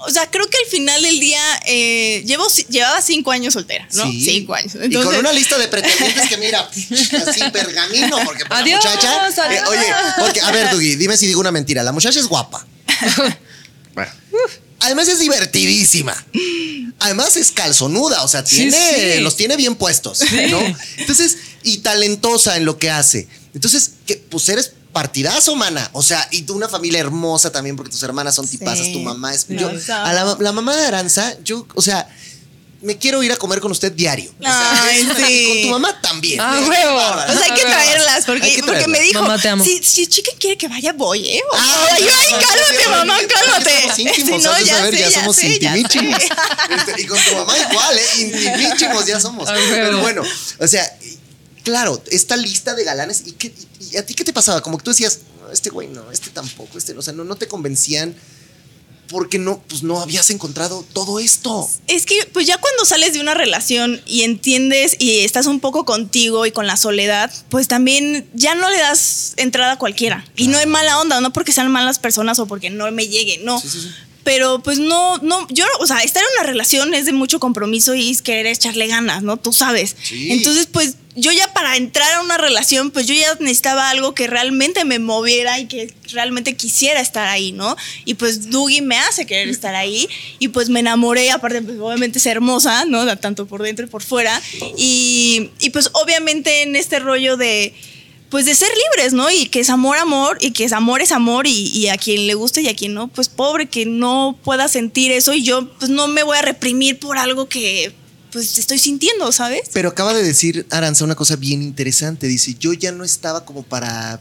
[0.02, 4.04] o sea, creo que al final del día eh, llevo, llevaba cinco años soltera, ¿no?
[4.10, 4.24] Sí.
[4.24, 4.72] Cinco años.
[4.82, 9.26] y con una lista de pretendientes que mira, así pergamino, porque Adiós, la muchacha.
[9.46, 9.68] adiós.
[9.68, 9.86] oye,
[10.18, 11.82] porque, a ver, Dugi, dime si digo una mentira.
[11.82, 12.66] La muchacha es guapa.
[13.94, 14.12] Bueno.
[14.80, 16.14] Además es divertidísima.
[17.00, 19.20] Además es calzonuda, o sea, Sí, tiene, sí.
[19.20, 20.60] los tiene bien puestos, ¿no?
[20.96, 23.28] Entonces, y talentosa en lo que hace.
[23.52, 25.88] Entonces, que, pues eres partidazo, mana.
[25.92, 28.92] O sea, y tú una familia hermosa también, porque tus hermanas son tipazas, Sí.
[28.92, 29.46] tu mamá es.
[29.48, 32.08] Yo- a la, la mamá de Aranza, yo, o sea,
[32.82, 34.30] me quiero ir a comer con usted diario.
[34.40, 35.32] O sea, Ay, es una- sí.
[35.32, 36.40] y con tu mamá también.
[36.40, 36.98] Ah, huevo.
[36.98, 39.62] sea, hay que A ver, traerlas, porque, que porque me dijo, Mamá, te amo.
[39.62, 41.42] Si, si chica quiere que vaya, voy, ¿eh?
[41.52, 43.80] O Ah, yo, ay, ya, cálmate, mamá, ya, cálmate.
[43.82, 46.22] Somos íntimos, Si no, ya saber, sé, ya ya somos sé, ya intimichimos.
[46.22, 46.28] sé.
[46.88, 48.06] Este, y con tu mamá igual, ¿eh?
[48.20, 49.46] Intimichimos ya somos.
[49.48, 49.54] Ah.
[49.70, 50.22] Pero bueno,
[50.58, 50.90] o sea,
[51.62, 54.60] claro, esta lista de galanes, ¿y, qué- y- y a ti qué te pasaba?
[54.62, 57.24] Como que tú decías, "No, este güey no, este tampoco, este no, o sea, no,
[57.24, 58.14] no te convencían
[59.08, 61.68] porque no, pues no habías encontrado todo esto.
[61.88, 65.84] Es que, pues ya cuando sales de una relación y entiendes y estás un poco
[65.84, 70.24] contigo y con la soledad, pues también ya no le das entrada a cualquiera.
[70.36, 73.38] Y no es mala onda, no porque sean malas personas o porque no me llegue,
[73.42, 73.60] no.
[73.60, 73.88] Sí, sí, sí.
[74.30, 77.96] Pero pues no, no, yo, o sea, estar en una relación es de mucho compromiso
[77.96, 79.38] y es querer echarle ganas, ¿no?
[79.38, 79.96] Tú sabes.
[80.04, 80.30] Sí.
[80.30, 84.28] Entonces, pues yo ya para entrar a una relación, pues yo ya necesitaba algo que
[84.28, 87.76] realmente me moviera y que realmente quisiera estar ahí, ¿no?
[88.04, 90.08] Y pues Dougie me hace querer estar ahí
[90.38, 93.04] y pues me enamoré, aparte pues obviamente es hermosa, ¿no?
[93.16, 94.40] Tanto por dentro y por fuera.
[94.76, 97.74] Y, y pues obviamente en este rollo de
[98.30, 99.30] pues de ser libres, ¿no?
[99.30, 102.26] Y que es amor, amor, y que es amor, es amor, y, y, a quien
[102.26, 105.72] le guste y a quien no, pues pobre que no pueda sentir eso y yo
[105.78, 107.92] pues no me voy a reprimir por algo que
[108.30, 109.62] pues estoy sintiendo, ¿sabes?
[109.72, 112.26] Pero acaba de decir Aranza una cosa bien interesante.
[112.26, 114.20] Dice, yo ya no estaba como para...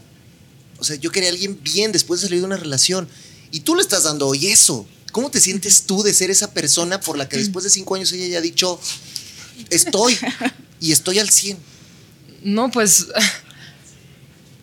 [0.78, 3.08] O sea, yo quería a alguien bien después de salir de una relación.
[3.50, 4.86] Y tú le estás dando hoy eso.
[5.12, 8.12] ¿Cómo te sientes tú de ser esa persona por la que después de cinco años
[8.12, 8.80] ella ya ha dicho,
[9.68, 10.16] estoy
[10.80, 11.58] y estoy al 100?
[12.44, 13.06] No, pues...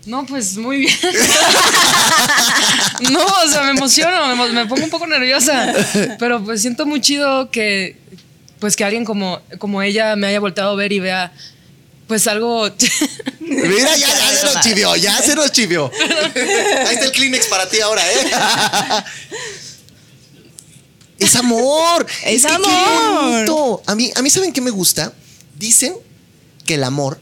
[0.08, 0.98] No, pues muy bien.
[3.12, 5.74] no, o sea, me emociono, me, me, pongo un poco nerviosa.
[6.18, 7.98] Pero pues siento muy chido que,
[8.60, 11.34] pues que alguien como, como ella me haya volteado a ver y vea,
[12.08, 12.70] pues algo.
[13.42, 15.92] Mira, ya, ya se nos chivió, ya se nos chivió.
[16.88, 19.04] Ahí está el Kleenex para ti ahora, ¿eh?
[21.20, 22.06] Es amor.
[22.24, 23.82] Es, es amor.
[23.86, 25.12] a, mí, a mí, ¿saben qué me gusta?
[25.58, 25.96] Dicen
[26.66, 27.20] que el amor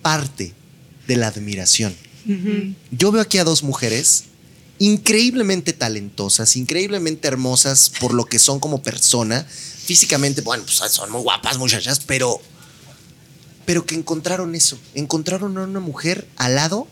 [0.00, 0.54] parte
[1.06, 1.94] de la admiración.
[2.26, 2.74] Uh -huh.
[2.90, 4.24] Yo veo aquí a dos mujeres
[4.78, 9.46] increíblemente talentosas, increíblemente hermosas por lo que son como persona.
[9.84, 12.40] Físicamente, bueno, pues son muy guapas muchachas, pero,
[13.64, 14.78] pero que encontraron eso.
[14.94, 16.88] Encontraron a una mujer al lado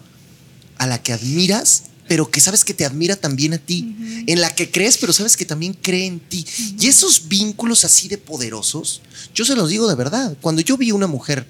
[0.78, 3.89] a la que admiras, pero que sabes que te admira también a ti.
[3.89, 4.24] Uh -huh.
[4.28, 6.45] En la que crees, pero sabes que también cree en ti.
[6.47, 6.85] Uh -huh.
[6.85, 9.03] Y esos vínculos así de poderosos,
[9.35, 10.37] yo se los digo de verdad.
[10.41, 11.47] Cuando yo vi una mujer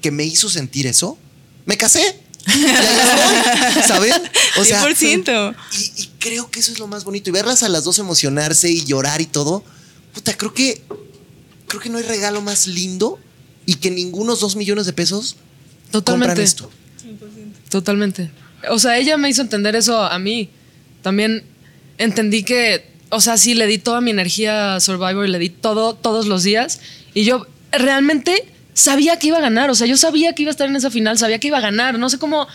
[0.00, 1.18] que me hizo sentir eso,
[1.66, 2.23] me casé.
[3.86, 4.12] ¿Saben?
[4.58, 5.56] O sea, 100%.
[5.72, 7.30] Y, y, creo que eso es lo más bonito.
[7.30, 9.64] Y verlas a las dos emocionarse y llorar y todo.
[10.12, 10.82] Puta, creo que.
[11.66, 13.18] Creo que no hay regalo más lindo
[13.66, 15.36] y que ningunos dos millones de pesos
[15.90, 16.28] Totalmente.
[16.28, 16.70] compran esto.
[17.04, 17.70] 100%.
[17.70, 18.30] Totalmente.
[18.70, 20.50] O sea, ella me hizo entender eso a mí.
[21.02, 21.44] También
[21.98, 25.48] entendí que, o sea, sí, le di toda mi energía a Survivor y le di
[25.48, 26.80] todo todos los días.
[27.14, 30.52] Y yo realmente sabía que iba a ganar, o sea, yo sabía que iba a
[30.52, 32.46] estar en esa final, sabía que iba a ganar, no sé cómo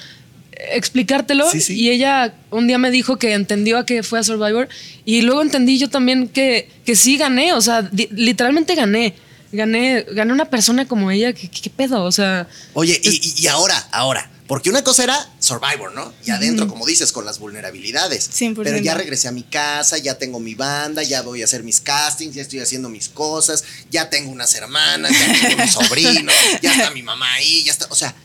[0.52, 1.50] explicártelo.
[1.50, 1.80] Sí, sí.
[1.80, 4.68] Y ella un día me dijo que entendió a que fue a Survivor
[5.06, 9.16] y luego entendí yo también que, que sí gané, o sea, literalmente gané.
[9.52, 12.04] Gané, gané una persona como ella, ¿qué, qué pedo?
[12.04, 12.48] O sea.
[12.74, 16.14] Oye, y, y, ahora, ahora, porque una cosa era Survivor, ¿no?
[16.26, 18.30] Y adentro, como dices, con las vulnerabilidades.
[18.32, 18.62] 100%.
[18.64, 21.82] Pero ya regresé a mi casa, ya tengo mi banda, ya voy a hacer mis
[21.82, 26.32] castings, ya estoy haciendo mis cosas, ya tengo unas hermanas, ya tengo un sobrino,
[26.62, 27.88] ya está mi mamá ahí, ya está.
[27.90, 28.16] O sea,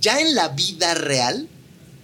[0.00, 1.48] ya en la vida real,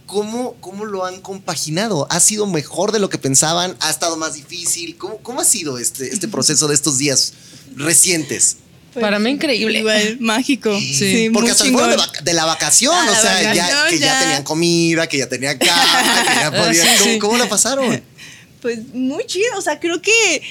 [0.07, 2.07] ¿cómo, cómo lo han compaginado?
[2.11, 3.77] ¿Ha sido mejor de lo que pensaban?
[3.81, 4.97] ¿Ha estado más difícil?
[4.97, 7.35] ¿Cómo, cómo ha sido este, este proceso de estos días
[7.77, 8.57] recientes?
[8.93, 9.79] Pues, Para mí increíble.
[9.79, 10.79] Igual, mágico.
[10.79, 14.07] Sí, sí porque hasta fueron de, de, la vacación, o sea, vacación, ya, que ya.
[14.07, 14.21] ya.
[14.21, 16.99] tenían comida, que ya tenían cama, que ya podían.
[16.99, 18.03] ¿Cómo, ¿Cómo, la pasaron?
[18.61, 20.43] Pues muy chido, o sea, creo que.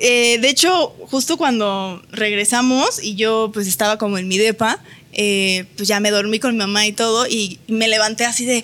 [0.00, 4.80] Eh, de hecho, justo cuando regresamos y yo pues estaba como en mi depa,
[5.12, 8.62] eh, pues ya me dormí con mi mamá y todo y, me levanté así de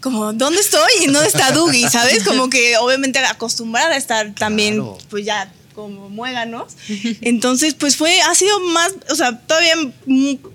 [0.00, 0.90] como, ¿dónde estoy?
[1.02, 2.22] Y no está Dougie, ¿sabes?
[2.22, 4.98] Como que obviamente acostumbrada a estar también, claro.
[5.08, 6.76] pues ya muéganos.
[7.20, 9.74] Entonces, pues fue, ha sido más, o sea, todavía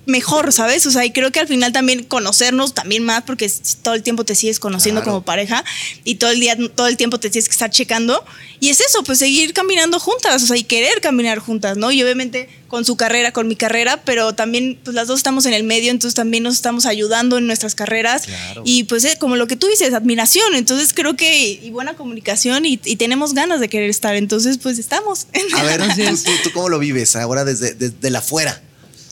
[0.05, 0.85] mejor, ¿sabes?
[0.85, 3.51] O sea, y creo que al final también conocernos también más, porque
[3.81, 5.13] todo el tiempo te sigues conociendo claro.
[5.13, 5.63] como pareja
[6.03, 8.23] y todo el día, todo el tiempo te tienes que estar checando.
[8.59, 11.91] Y es eso, pues seguir caminando juntas, o sea, y querer caminar juntas, ¿no?
[11.91, 15.53] Y obviamente con su carrera, con mi carrera, pero también pues las dos estamos en
[15.53, 18.21] el medio, entonces también nos estamos ayudando en nuestras carreras.
[18.21, 18.61] Claro.
[18.63, 22.65] Y pues eh, como lo que tú dices, admiración, entonces creo que y buena comunicación
[22.65, 25.27] y, y, tenemos ganas de querer estar, entonces pues estamos.
[25.57, 28.61] A ver, ¿tú, tú, tú cómo lo vives ahora desde, desde la afuera?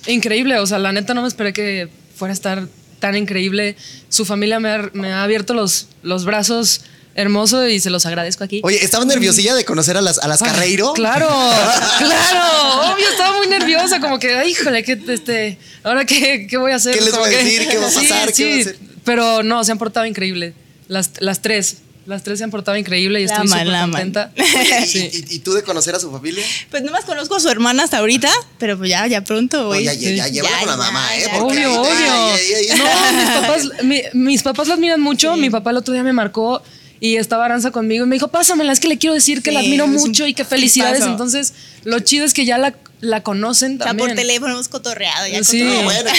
[0.07, 2.66] Increíble, o sea, la neta no me esperé que fuera a estar
[2.99, 3.76] tan increíble.
[4.07, 6.84] Su familia me ha, me ha abierto los, los brazos
[7.22, 8.61] hermoso y se los agradezco aquí.
[8.63, 10.93] Oye, ¿estabas nerviosilla de conocer a las, a las Carreiro?
[10.93, 11.28] Claro,
[11.97, 16.72] claro, obvio, estaba muy nerviosa, como que, ay, híjole, que este, ahora qué, qué voy
[16.72, 16.97] a hacer.
[16.97, 17.67] ¿Qué les voy a decir?
[17.67, 18.32] ¿Qué va a pasar?
[18.32, 18.80] Sí, ¿Qué sí, va a hacer?
[19.03, 20.53] pero no, se han portado increíble,
[20.88, 21.78] las, las tres.
[22.05, 24.32] Las tres se han portado increíble y La estoy súper contenta.
[24.36, 25.09] ¿y, Sí.
[25.30, 26.43] y, y tú de conocer a su familia?
[26.72, 29.84] Pues nomás conozco a su hermana hasta ahorita, pero pues ya, ya pronto, No, güey.
[29.84, 30.32] ya, ya, ya, Sí.
[30.32, 31.22] llévala Ya, con la ya, mamá, ¿eh?
[31.28, 31.39] ya.
[31.39, 32.34] Porque Obvio, ahorita- obvio.
[32.34, 32.78] ay, ay, ay.
[32.80, 35.36] No, mis papás, mi- mis papás la admiran mucho.
[35.38, 36.63] Mi papá el otro día me marcó
[37.00, 39.60] y estaba Aranza conmigo y me dijo, pásamela, es que le quiero decir que la
[39.60, 40.97] admiro mucho y que felicidades.
[41.00, 41.12] tipazo.
[41.12, 44.10] Entonces, lo chido es que ya la, la conocen Ya también.
[44.10, 45.28] por teléfono hemos cotorreado.
[45.28, 45.64] Ya Sí.
[45.64, 46.10] No, bueno,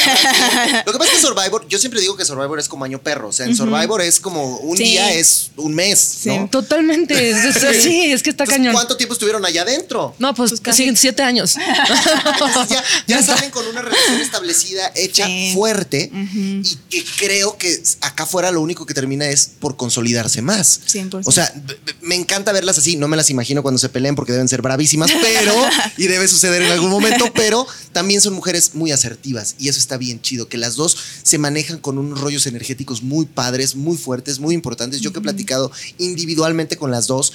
[0.87, 3.28] lo que pasa es que Survivor, yo siempre digo que Survivor es como año perro.
[3.28, 4.85] O sea, en Survivor es como un Sí.
[4.85, 6.49] día es un mes, ¿no?
[6.51, 7.31] Totalmente.
[7.31, 8.72] Es- es- sí, es que está Entonces, cañón.
[8.74, 10.14] ¿Cuánto tiempo estuvieron allá adentro?
[10.18, 11.57] No, pues, Pues casi siete años.
[11.57, 15.53] Entonces ya, ya salen con una relación establecida, hecha Sí.
[15.55, 20.81] fuerte, y que creo que acá afuera lo único que termina es por consolidarse más.
[20.87, 21.28] 100%.
[21.28, 21.53] O sea,
[22.01, 25.11] me encanta verlas así, no me las imagino cuando se peleen porque deben ser bravísimas,
[25.20, 25.55] pero,
[25.97, 29.97] y debe suceder en algún momento, pero también son mujeres muy asertivas y eso está
[29.97, 34.39] bien chido, que las dos se manejan con unos rollos energéticos muy padres, muy fuertes,
[34.39, 35.01] muy importantes.
[35.01, 37.33] Yo que he platicado individualmente con las dos,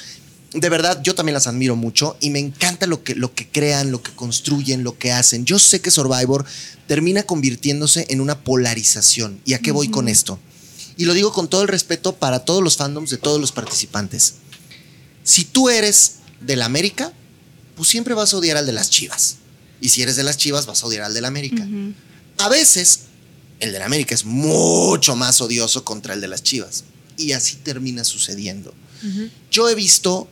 [0.56, 3.92] de verdad, yo también las admiro mucho y me encanta lo que, lo que crean,
[3.92, 5.44] lo que construyen, lo que hacen.
[5.44, 6.46] Yo sé que Survivor
[6.88, 9.42] termina convirtiéndose en una polarización.
[9.46, 10.40] ¿Y a qué voy con esto?
[10.98, 14.36] Y lo digo con todo el respeto para todos los fandoms de todos los participantes.
[15.24, 17.12] Si tú eres del América,
[17.76, 19.38] pues siempre vas a odiar al de las Chivas.
[19.82, 21.68] Y si eres de las Chivas, vas a odiar al del América.
[22.38, 23.02] A veces,
[23.60, 26.86] el del América es mucho más odioso contra el de las Chivas.
[27.18, 28.74] Y así termina sucediendo.
[29.52, 30.28] Yo he visto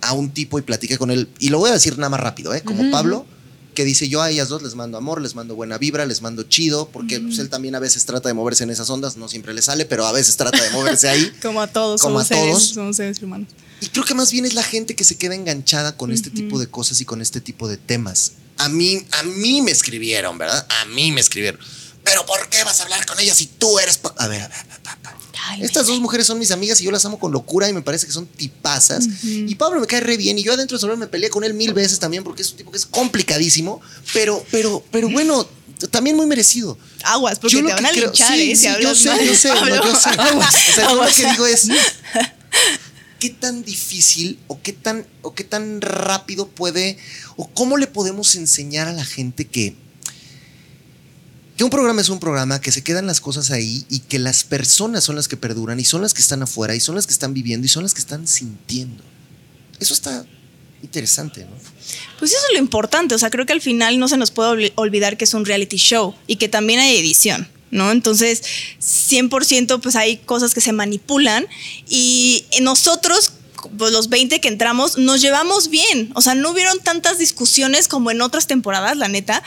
[0.00, 2.54] a un tipo y platiqué con él, y lo voy a decir nada más rápido,
[2.54, 2.62] ¿eh?
[2.62, 3.26] como Pablo,
[3.74, 6.42] que dice yo a ellas dos les mando amor, les mando buena vibra, les mando
[6.44, 9.54] chido, porque pues, él también a veces trata de moverse en esas ondas, no siempre
[9.54, 11.30] le sale, pero a veces trata de moverse ahí.
[11.42, 12.68] Como a todos, Como somos, a seres, todos.
[12.68, 13.48] somos seres humanos.
[13.80, 16.58] Y creo que más bien es la gente que se queda enganchada con este tipo
[16.58, 18.32] de cosas y con este tipo de temas.
[18.58, 20.66] A mí, a mí me escribieron, ¿verdad?
[20.82, 21.60] A mí me escribieron.
[22.04, 23.98] Pero ¿por qué vas a hablar con ellas si tú eres...
[23.98, 24.62] pa-?" A ver, a ver, a
[25.12, 25.20] ver.
[25.42, 27.80] Ay, Estas dos mujeres son mis amigas y yo las amo con locura y me
[27.82, 29.06] parece que son tipazas.
[29.24, 31.54] Y Pablo me cae re bien y yo adentro de Sonora me peleé con él
[31.54, 33.80] mil veces también porque es un tipo que es complicadísimo,
[34.12, 35.48] pero, pero, pero bueno,
[35.90, 36.76] también muy merecido.
[37.04, 38.56] Aguas, porque Yo te lo van que a creo- linchar, sí, ¿eh?
[38.56, 40.10] Si sí, yo sé, yo sé, no, yo sé.
[40.10, 41.16] Aguas, O sea, yo lo aguas.
[41.16, 41.68] que digo es
[43.20, 46.98] qué tan difícil o qué tan o qué tan rápido puede
[47.36, 49.76] o cómo le podemos enseñar a la gente que
[51.56, 54.44] que un programa es un programa, que se quedan las cosas ahí y que las
[54.44, 57.12] personas son las que perduran y son las que están afuera y son las que
[57.12, 59.04] están viviendo y son las que están sintiendo.
[59.78, 60.24] Eso está
[60.82, 61.54] interesante, ¿no?
[62.18, 64.72] Pues eso es lo importante, o sea, creo que al final no se nos puede
[64.76, 67.90] olvidar que es un reality show y que también hay edición, ¿no?
[67.90, 68.42] Entonces,
[68.80, 71.46] 100% pues hay cosas que se manipulan
[71.88, 73.32] y nosotros,
[73.78, 78.10] pues, los 20 que entramos, nos llevamos bien, o sea, no hubieron tantas discusiones como
[78.10, 79.42] en otras temporadas, la neta,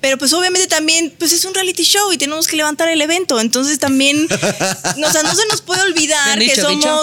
[0.00, 3.40] pero pues obviamente también, pues es un reality show y tenemos que levantar el evento,
[3.40, 7.02] entonces también, o sea, no se nos puede olvidar que dicho, dicho.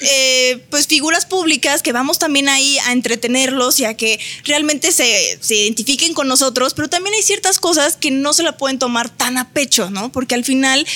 [0.00, 5.38] Eh, pues figuras públicas que vamos también ahí a entretenerlos y a que realmente se,
[5.40, 9.08] se identifiquen con nosotros, pero también hay ciertas cosas que no se la pueden tomar
[9.08, 10.12] tan a pecho, ¿no?
[10.12, 10.86] Porque al final,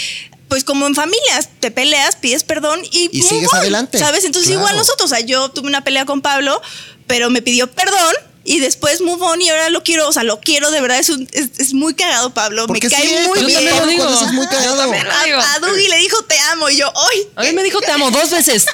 [0.48, 3.98] pues como en familias, te peleas, pides perdón y, Y sigues adelante.
[3.98, 4.24] ¿Sabes?
[4.24, 4.62] Entonces Claro.
[4.62, 6.60] igual nosotros, o sea, yo tuve una pelea con Pablo,
[7.06, 8.14] pero me pidió perdón.
[8.42, 11.10] Y después move on y ahora lo quiero, o sea, lo quiero de verdad, es,
[11.10, 13.58] un- es, es muy cagado Pablo, Porque me cae muy Yo bien.
[13.58, 14.04] también lo Pablo, digo.
[14.04, 14.76] cuando es muy cagado.
[14.76, 15.38] Yo también lo digo.
[15.38, 17.90] A, a Dougie le dijo te amo y yo, hoy A mí me dijo te
[17.92, 18.64] amo dos veces.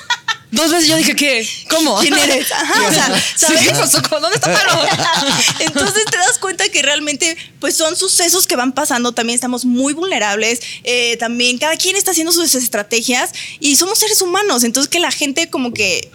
[0.52, 1.98] Dos veces yo dije que, ¿cómo?
[1.98, 2.50] ¿Quién eres?
[2.52, 3.60] Ajá, o sea, ¿sabes?
[3.60, 4.88] Sí, ¿dónde está Pablo?
[5.58, 9.92] Entonces te das cuenta que realmente pues son sucesos que van pasando, también estamos muy
[9.92, 15.00] vulnerables, eh, también cada quien está haciendo sus estrategias y somos seres humanos, entonces que
[15.00, 16.10] la gente como que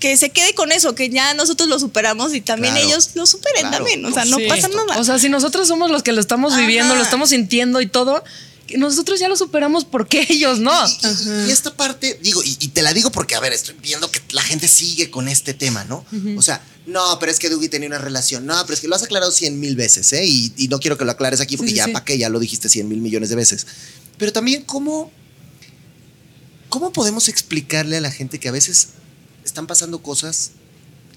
[0.00, 2.88] que se quede con eso, que ya nosotros lo superamos y también Claro.
[2.88, 4.46] ellos lo superen Claro, también, o sea, no Sí.
[4.48, 4.98] pasa nada.
[5.00, 6.60] O sea, si nosotros somos los que lo estamos Ajá.
[6.60, 8.22] viviendo, lo estamos sintiendo y todo,
[8.66, 10.72] que nosotros ya lo superamos, ¿por qué ellos no?
[10.86, 13.74] Y, y- y esta parte, digo, y, y te la digo porque, a ver, estoy
[13.82, 16.04] viendo que la gente sigue con este tema, ¿no?
[16.36, 18.94] O sea, no, pero es que Dougie tenía una relación, no, pero es que lo
[18.94, 20.24] has aclarado cien mil veces, ¿eh?
[20.24, 21.92] Y, y no quiero que lo aclares aquí porque sí, ya, sí.
[21.92, 22.16] ¿para qué?
[22.18, 23.66] Ya lo dijiste cien mil millones de veces.
[24.18, 25.10] Pero también, ¿cómo,
[26.68, 28.88] ¿cómo podemos explicarle a la gente que a veces
[29.48, 30.52] están pasando cosas,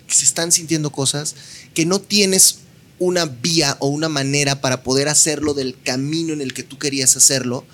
[0.08, 1.36] se están sintiendo cosas,
[1.74, 2.60] que no tienes
[3.00, 7.16] una vía o una manera para poder hacerlo del camino en el que tú querías
[7.16, 7.66] hacerlo?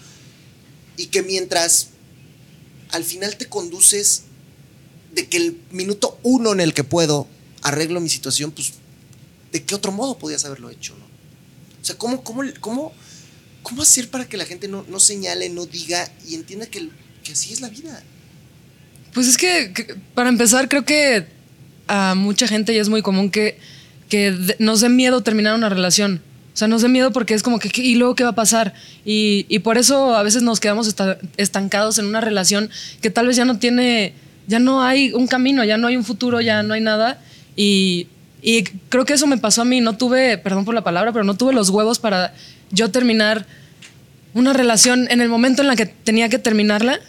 [0.97, 1.89] y que mientras
[2.89, 4.23] al final te conduces
[5.13, 7.27] de que el minuto uno en el que puedo
[7.61, 8.73] arreglo mi situación, pues
[9.51, 10.95] ¿de qué otro modo podías haberlo hecho?
[10.97, 11.05] ¿no?
[11.81, 12.91] O sea, ¿cómo, cómo, cómo,
[13.63, 16.89] cómo hacer para que la gente no, no señale, no diga y entienda que,
[17.23, 18.03] que así es la vida?
[19.17, 21.25] Pues es que, para empezar, creo que
[21.87, 23.57] a mucha gente ya es muy común que,
[24.09, 26.21] que nos dé miedo terminar una relación.
[26.53, 28.35] O sea, nos dé miedo porque es como que, ¿qué- ¿y luego qué va a
[28.35, 28.75] pasar?
[29.05, 32.69] Y, y por eso a veces nos quedamos esta- estancados en una relación
[33.01, 34.13] que tal vez ya no tiene,
[34.45, 37.19] ya no hay un camino, ya no hay un futuro, ya no hay nada.
[37.55, 38.05] Y,
[38.43, 39.81] y creo que eso me pasó a mí.
[39.81, 42.35] No tuve, perdón por la palabra, pero no tuve los huevos para
[42.69, 43.47] yo terminar
[44.35, 46.99] una relación en el momento en la que tenía que terminarla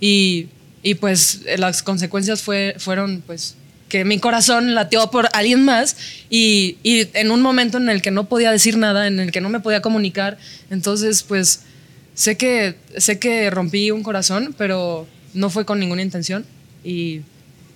[0.00, 0.46] y,
[0.86, 3.56] y pues las consecuencias fue, fueron pues
[3.88, 5.96] que mi corazón latió por alguien más
[6.30, 9.40] y, y en un momento en el que no podía decir nada, en el que
[9.40, 10.38] no me podía comunicar,
[10.70, 11.62] entonces pues
[12.14, 16.46] sé que, sé que rompí un corazón, pero no fue con ninguna intención
[16.84, 17.22] y,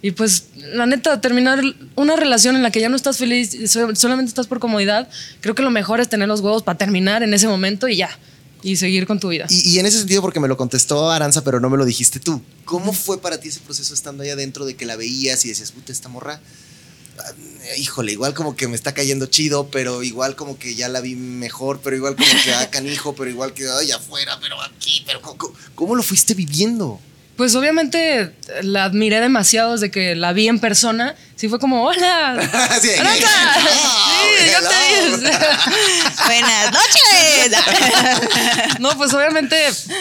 [0.03, 1.61] y pues la neta, terminar
[1.97, 3.57] una relación en la que ya no estás feliz,
[3.95, 5.09] solamente estás por comodidad,
[5.41, 8.17] creo que lo mejor es tener los huevos para terminar en ese momento y ya,
[8.63, 9.47] y seguir con tu vida.
[9.49, 12.21] Y, y en ese sentido, porque me lo contestó Aranza, pero no me lo dijiste
[12.21, 12.41] tú.
[12.65, 15.73] ¿Cómo fue para ti ese proceso estando allá adentro de que la veías y decías,
[15.73, 16.41] puta, esta morra?
[17.19, 17.33] ah,
[17.79, 21.15] Híjole, igual como que me está cayendo chido, pero igual como que ya la vi
[21.15, 25.21] mejor, pero igual como que ah, canijo, pero igual que ay, afuera, pero aquí, pero
[25.21, 27.01] ¿cómo, cómo- cómo lo fuiste viviendo?
[27.41, 31.15] Pues obviamente la admiré demasiado desde que la vi en persona.
[31.37, 32.39] Sí fue como, hola.
[32.83, 33.29] Sí, Aranza".
[33.57, 33.65] Sí,
[34.53, 34.75] yo te
[35.07, 35.17] hello.
[35.17, 35.23] vi.
[36.27, 37.59] Buenas noches.
[38.81, 39.57] No, pues obviamente,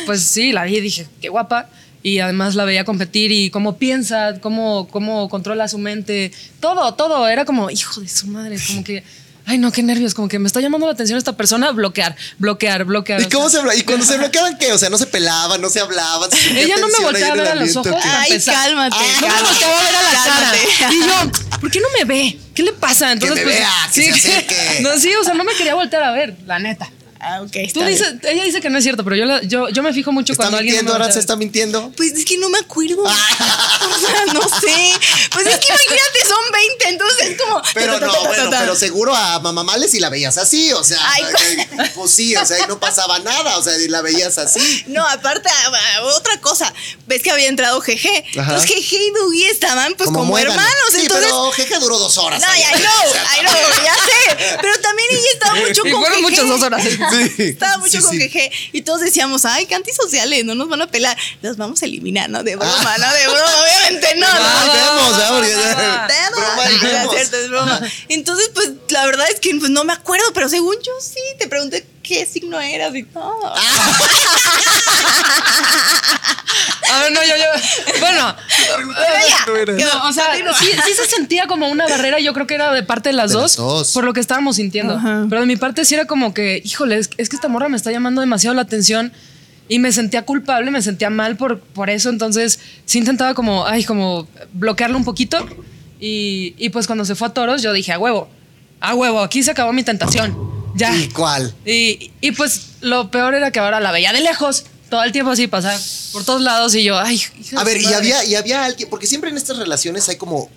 [0.05, 1.69] pues sí, la vi y dije, qué guapa.
[2.03, 6.33] Y además la veía competir y cómo piensa, cómo, cómo controla su mente.
[6.59, 7.25] Todo, todo.
[7.25, 9.05] Era como, hijo de su madre, como que,
[9.49, 12.85] ay no, qué nervios, como que me está llamando la atención esta persona, bloquear, bloquear,
[12.85, 13.21] bloquear.
[13.21, 13.79] ¿Y cómo sea, se?
[13.79, 14.71] ¿Y cuando se bloqueaban qué?
[14.71, 16.29] O sea, no se pelaban, no se hablaban.
[16.29, 17.95] se Ella no me volteaba a ver a los ojos.
[18.03, 18.53] Ay, empezar.
[18.53, 20.93] cálmate, No me volteaba a ver a la cara.
[20.93, 22.39] Y yo, ¿por qué no me ve?
[22.53, 23.11] ¿Qué le pasa?
[23.11, 24.79] Entonces, me pues, vea, que se acerque.
[24.81, 26.91] No, sí, o sea, no me quería voltear a ver, la neta.
[27.21, 27.51] Ah, ok.
[27.73, 30.11] Tú dices, ella dice que no es cierto, pero yo, la- yo, yo me fijo
[30.11, 30.75] mucho ¿Está cuando alguien.
[30.75, 30.91] no mintiendo?
[30.91, 31.91] me ¿Aranza voltea está mintiendo?
[31.97, 33.03] Pues es que no me acuerdo.
[33.03, 34.91] o sea, no sé.
[35.33, 37.61] Pues es que imagínate, son 20, entonces es como.
[37.73, 38.59] Pero ta, ta, no, ta, ta, bueno, ta.
[38.61, 41.23] pero seguro a Mamá Males si la veías así, o sea, Ay,
[41.95, 44.83] pues sí, o sea, ahí no pasaba nada, o sea, y la veías así.
[44.87, 45.49] No, aparte,
[46.15, 46.73] otra cosa.
[47.07, 48.39] Ves que había entrado GG.
[48.39, 48.53] Ajá.
[48.55, 50.63] Entonces GG y Dougie estaban pues como, hermanos.
[50.91, 51.25] Sí, entonces.
[51.27, 52.41] pero Jeje duró dos horas.
[52.41, 54.57] No, I know, I know, ya sé.
[54.61, 56.83] Pero también ella estaba mucho Y con fueron muchas dos horas.
[57.09, 57.43] Sí.
[57.49, 58.27] Estaba mucho Sí, con sí.
[58.27, 58.51] GG.
[58.73, 61.17] Y todos decíamos, ay, qué antisociales, no nos van a pelar.
[61.41, 62.43] Los vamos a eliminar, ¿no?
[62.43, 64.27] De broma, no de broma, obviamente no.
[64.29, 64.73] Ah, no.
[66.69, 67.13] y no vemos.
[67.13, 67.81] cierto, es broma.
[68.09, 71.47] Entonces, pues, la verdad es que pues, no me acuerdo, pero según yo sí, te
[71.47, 73.53] pregunté qué signo eras y todo.
[76.91, 77.99] A ver, no, yo, yo.
[77.99, 78.35] Bueno,
[79.53, 80.25] Pero ya, no, o sea,
[80.59, 82.19] sí, sí se sentía como una barrera.
[82.19, 83.91] Yo creo que era de parte de las, De dos, las dos.
[83.93, 84.95] por lo que estábamos sintiendo.
[84.95, 85.25] Ajá.
[85.29, 87.77] Pero de mi parte sí era como que, híjole, es, es que esta morra me
[87.77, 89.13] está llamando demasiado la atención.
[89.67, 92.09] Y me sentía culpable, me sentía mal por, por eso.
[92.09, 95.47] Entonces sí intentaba como, ay, como bloquearlo un poquito.
[95.99, 98.29] Y, y pues cuando se fue a toros, yo dije, a huevo,
[98.79, 100.35] a huevo, aquí se acabó mi tentación.
[100.75, 100.95] Ya.
[100.95, 101.53] ¿Y cuál?
[101.65, 105.31] Y, y pues lo peor era que ahora la veía de lejos, todo el tiempo
[105.31, 105.79] así pasar
[106.11, 107.21] por todos lados y yo, ay,
[107.55, 110.49] A ver, y había, y había alguien, porque siempre en estas relaciones hay como,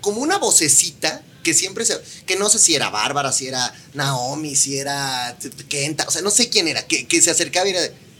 [0.00, 4.54] como una vocecita que siempre se, que no sé si era Bárbara, si era Naomi,
[4.54, 5.36] si era
[5.68, 7.92] Kenta, o sea, no sé quién era, que, que se acercaba y era de, "Ay,
[7.92, 8.11] güey,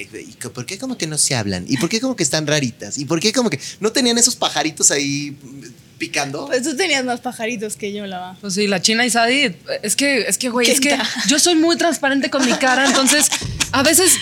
[0.00, 1.64] ¿y ¿por qué como que no se hablan?
[1.68, 2.98] ¿Y por qué como que están raritas?
[2.98, 6.46] ¿Y por qué como que no tenían esos pajaritos ahí mm, picando?
[6.46, 9.96] Pues tú tenías más pajaritos que yo, la Pues sí, la China y Sadie, es
[9.96, 13.28] que, es que, güey, es que yo soy muy transparente con mi cara, entonces
[13.72, 14.12] a veces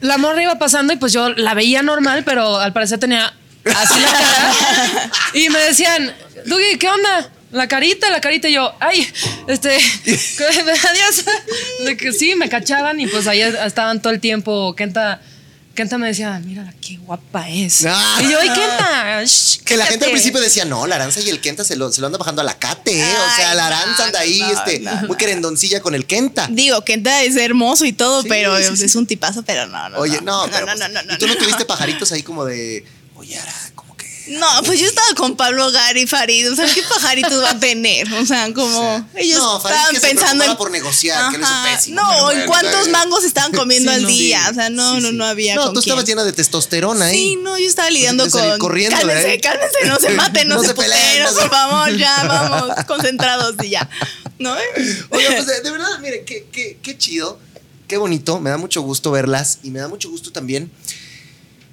[0.00, 3.32] la morra iba pasando y pues yo la veía normal, pero al parecer tenía
[3.64, 5.10] así la cara.
[5.34, 6.14] Y me decían,
[6.46, 7.30] Dugi, ¿qué onda?
[7.52, 9.06] La carita, la carita, y yo, ay,
[9.46, 11.24] este, adiós.
[11.84, 14.74] De que sí, me cachaban y pues ahí estaban todo el tiempo.
[14.74, 15.20] Kenta,
[15.74, 17.84] Kenta me decía, mira qué guapa es.
[17.86, 18.18] Ah.
[18.20, 20.10] Y yo, ay, Kenta, shh, Que la gente al cállate".
[20.12, 22.44] principio decía, no, la Aranza y el Kenta se lo, se lo anda bajando a
[22.44, 23.02] la Cate, ¿eh?
[23.04, 26.48] o sea, Ay, la Aranza anda ahí, no, este, no, muy querendoncilla con el Kenta.
[26.50, 28.84] Digo, Kenta es hermoso y todo, Sí, pero sí, sí.
[28.86, 29.98] es un tipazo, pero no, no.
[29.98, 31.38] Oye, no, pero no, pues, no, no, ¿y tú no, no.
[31.38, 32.84] tuviste pajaritos ahí como de,
[33.14, 33.75] oye, Ara, como que...
[34.28, 36.50] No, pues yo estaba con Pablo Gary Farid.
[36.52, 38.12] O sea, ¿qué pajaritos va a tener?
[38.14, 40.56] O sea, como ellos No, Farid estaban que pensando en.
[40.56, 44.08] por negociar, que hizo pésimo, No, en cuántos mangos estaban comiendo Sí, al no.
[44.08, 44.48] día.
[44.50, 45.14] O sea, no, Sí, no, sí.
[45.16, 45.54] no había.
[45.54, 47.16] No, con tú estabas llena de testosterona ahí.
[47.16, 48.58] Sí, no, yo estaba lidiando Pues, salir con.
[48.60, 49.40] corriendo cálmense, ahí.
[49.40, 52.24] cálmense, no se maten, no, No se, se peleen, peleen, no se- por favor, ya
[52.24, 53.88] vamos, concentrados y ya.
[54.38, 54.52] ¿No?
[55.10, 57.38] Oiga, pues de, de verdad, miren, qué, qué, qué chido,
[57.88, 60.70] qué bonito, me da mucho gusto verlas y me da mucho gusto también,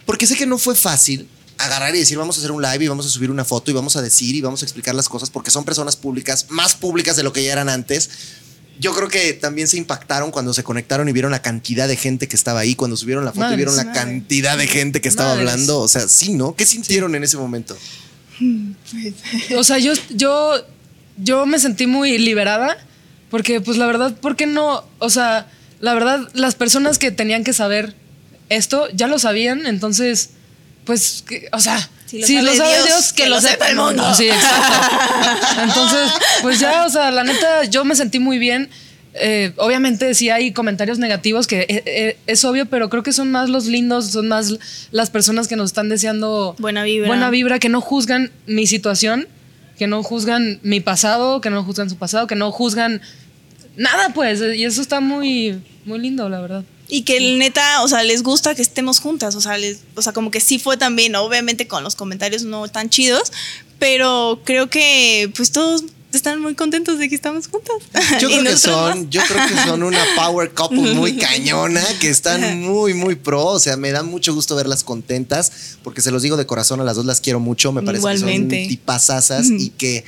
[0.05, 1.27] porque sé que no fue fácil
[1.57, 3.73] agarrar y decir vamos a hacer un live y vamos a subir una foto y
[3.73, 7.15] vamos a decir y vamos a explicar las cosas porque son personas públicas, más públicas
[7.15, 8.09] de lo que ya eran antes.
[8.79, 12.27] Yo creo que también se impactaron cuando se conectaron y vieron la cantidad de gente
[12.27, 13.99] que estaba ahí, cuando subieron la foto y vieron la madre.
[13.99, 15.51] cantidad de gente que estaba Madres.
[15.51, 15.79] hablando.
[15.79, 16.55] O sea, sí, ¿no?
[16.55, 17.77] ¿Qué sintieron en ese momento?
[19.57, 20.55] O sea, yo, yo,
[21.17, 22.77] yo me sentí muy liberada
[23.29, 24.83] porque, pues la verdad, ¿por qué no?
[24.99, 25.49] O sea,
[25.79, 27.95] la verdad, las personas que tenían que saber
[28.49, 30.31] esto ya lo sabían, entonces,
[30.85, 33.35] pues, que- o sea, Si si lo lo, sabe sabe Dios, Dios, que, que lo
[33.35, 34.03] lo sepa el el mundo.
[34.03, 34.15] mundo.
[34.17, 34.97] Sí, exacto.
[35.63, 36.11] Entonces,
[36.41, 38.69] pues ya, o sea, la neta, yo me sentí muy bien.
[39.15, 43.29] Eh, obviamente sí hay comentarios negativos que eh, eh, es obvio, pero creo que son
[43.31, 44.55] más los lindos, son más
[44.91, 47.07] las personas que nos están deseando Buena vibra.
[47.07, 49.27] buena vibra, que no juzgan mi situación
[49.77, 53.01] que no juzgan mi pasado, que no juzgan su pasado, que no juzgan
[53.75, 54.39] nada, pues.
[54.55, 56.63] Y eso está muy, muy lindo, la verdad.
[56.93, 60.03] Y que el neta, o sea, les gusta que estemos juntas, o sea, les, o
[60.03, 63.31] sea, como que sí fue también, obviamente con los comentarios no tan chidos,
[63.79, 67.77] pero creo que pues todos están muy contentos de que estamos juntas.
[68.21, 72.61] Yo creo que son, yo creo que son una power couple muy cañona, que están
[72.61, 73.43] muy, muy pro.
[73.47, 76.83] O sea, me da mucho gusto verlas contentas, porque se los digo de corazón, a
[76.83, 77.71] las dos las quiero mucho.
[77.71, 78.59] Me parece que Igualmente.
[78.65, 80.05] son tipazazas y que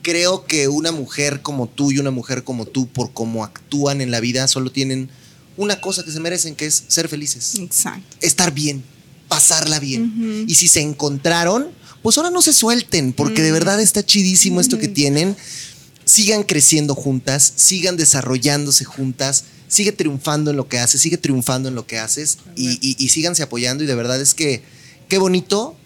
[0.00, 4.10] creo que una mujer como tú y una mujer como tú, por cómo actúan en
[4.10, 5.10] la vida, solo tienen
[5.56, 7.54] una cosa que se merecen, que es ser felices.
[7.58, 8.16] Exacto.
[8.20, 8.82] estar bien,
[9.28, 10.46] pasarla bien.
[10.48, 11.68] Y si se encontraron,
[12.02, 15.36] pues ahora no se suelten, porque de verdad está chidísimo esto que tienen.
[16.04, 21.76] Sigan creciendo juntas, sigan desarrollándose juntas, sigue triunfando en lo que haces, sigue triunfando en
[21.76, 23.84] lo que haces y, y, y síganse apoyando.
[23.84, 24.62] Y de verdad es que
[25.08, 25.76] qué bonito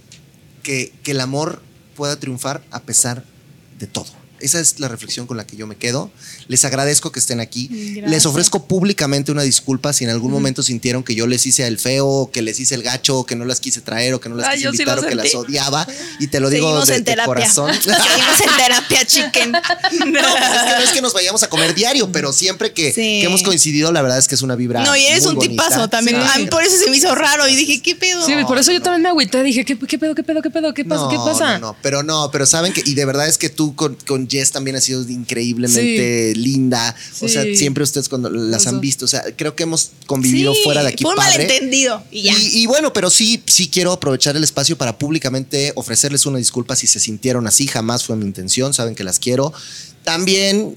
[0.62, 1.62] que, que el amor
[1.94, 3.24] pueda triunfar a pesar
[3.78, 4.06] de todo.
[4.40, 6.10] Esa es la reflexión con la que yo me quedo.
[6.48, 7.68] Les agradezco que estén aquí.
[7.70, 8.10] Gracias.
[8.10, 11.78] Les ofrezco públicamente una disculpa si en algún momento sintieron que yo les hice el
[11.78, 14.46] feo, que les hice el gacho, que no las quise traer, o que no las
[14.48, 15.86] Ay, quise yo sí invitar, o que las odiaba.
[16.20, 17.26] Y te lo digo de, en de terapia.
[17.26, 17.72] corazón.
[17.82, 19.52] Seguimos en terapia, chicken.
[20.06, 22.92] No, pues es que no es que nos vayamos a comer diario, pero siempre que,
[22.92, 23.20] Sí.
[23.20, 24.82] que hemos coincidido, la verdad es que es una vibra.
[24.84, 25.64] No, y eres muy un bonita.
[25.68, 26.20] tipazo también.
[26.20, 26.28] Sí.
[26.34, 28.24] A mí por eso se me hizo raro y dije, ¿qué pedo?
[28.26, 28.84] Sí, por eso yo no.
[28.84, 29.42] también me agüité.
[29.42, 30.74] Dije, ¿qué, qué pedo, qué pedo, qué pedo?
[30.74, 31.02] ¿Qué pasa?
[31.04, 31.58] No, ¿Qué pasa?
[31.58, 34.28] No, no, pero no, pero saben que, y de verdad es que tú con, con
[34.38, 36.94] Jess también has sido increíblemente linda.
[37.20, 40.60] O sea, siempre ustedes cuando las han visto, o sea, creo que hemos convivido Sí,
[40.64, 41.02] fuera de aquí.
[41.02, 41.44] Fue un padre.
[41.44, 42.34] malentendido y ya.
[42.38, 46.76] Y, y bueno, pero sí, sí quiero aprovechar el espacio para públicamente ofrecerles una disculpa
[46.76, 47.66] si se sintieron así.
[47.66, 48.74] Jamás fue mi intención.
[48.74, 49.52] Saben que las quiero.
[50.04, 50.76] También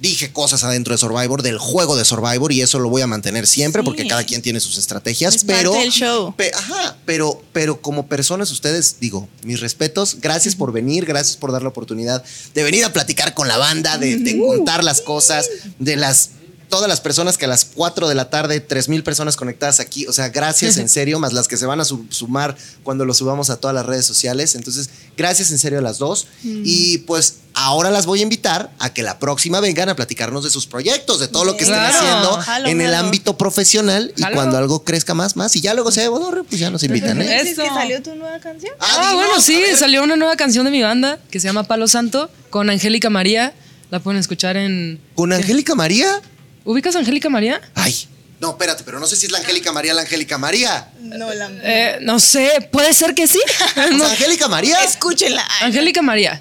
[0.00, 3.46] dije cosas adentro de Survivor, del juego de Survivor, y eso lo voy a mantener
[3.46, 3.84] siempre Sí.
[3.84, 5.34] porque cada quien tiene sus estrategias.
[5.36, 6.34] Es parte pero, del show.
[6.34, 11.52] pe- ajá, pero, pero como personas, ustedes, digo, mis respetos, gracias por venir, gracias por
[11.52, 12.24] dar la oportunidad
[12.54, 15.48] de venir a platicar con la banda, de, de contar las cosas,
[15.78, 16.30] de las
[16.70, 20.06] todas las personas que a las 4 de la tarde, 3 mil personas conectadas aquí.
[20.06, 23.12] O sea, gracias en serio, más las que se van a su- sumar cuando lo
[23.12, 24.54] subamos a todas las redes sociales.
[24.54, 26.28] Entonces, gracias en serio a las dos.
[26.42, 30.50] Y pues ahora las voy a invitar a que la próxima vengan a platicarnos de
[30.50, 31.98] sus proyectos, de todo lo que estén Claro.
[31.98, 33.04] haciendo Jalo, en el jalo.
[33.06, 34.14] ámbito profesional.
[34.16, 35.54] Y cuando algo crezca más, más.
[35.56, 37.20] Y ya luego se borre, pues ya nos invitan.
[37.20, 37.40] ¿eh?
[37.42, 38.72] ¿Dices que salió tu nueva canción?
[38.78, 41.88] Ah, dinos, bueno, sí, salió una nueva canción de mi banda que se llama Palo
[41.88, 43.52] Santo con Angélica María.
[43.90, 45.00] La pueden escuchar en.
[45.16, 46.20] ¿Con Angélica María?
[46.70, 47.60] ¿Ubicas a Angélica María?
[47.74, 48.06] Ay.
[48.38, 50.88] No, espérate, pero no sé si es la Angélica María la Angélica María.
[51.00, 51.50] No, la.
[51.62, 53.40] Eh, no sé, puede ser que sí.
[53.92, 54.04] No.
[54.06, 54.82] Angélica María.
[54.84, 55.46] Escúchenla.
[55.62, 56.40] Angélica María.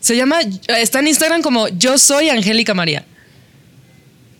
[0.00, 3.06] Se llama, está en Instagram como Yo soy Angélica María.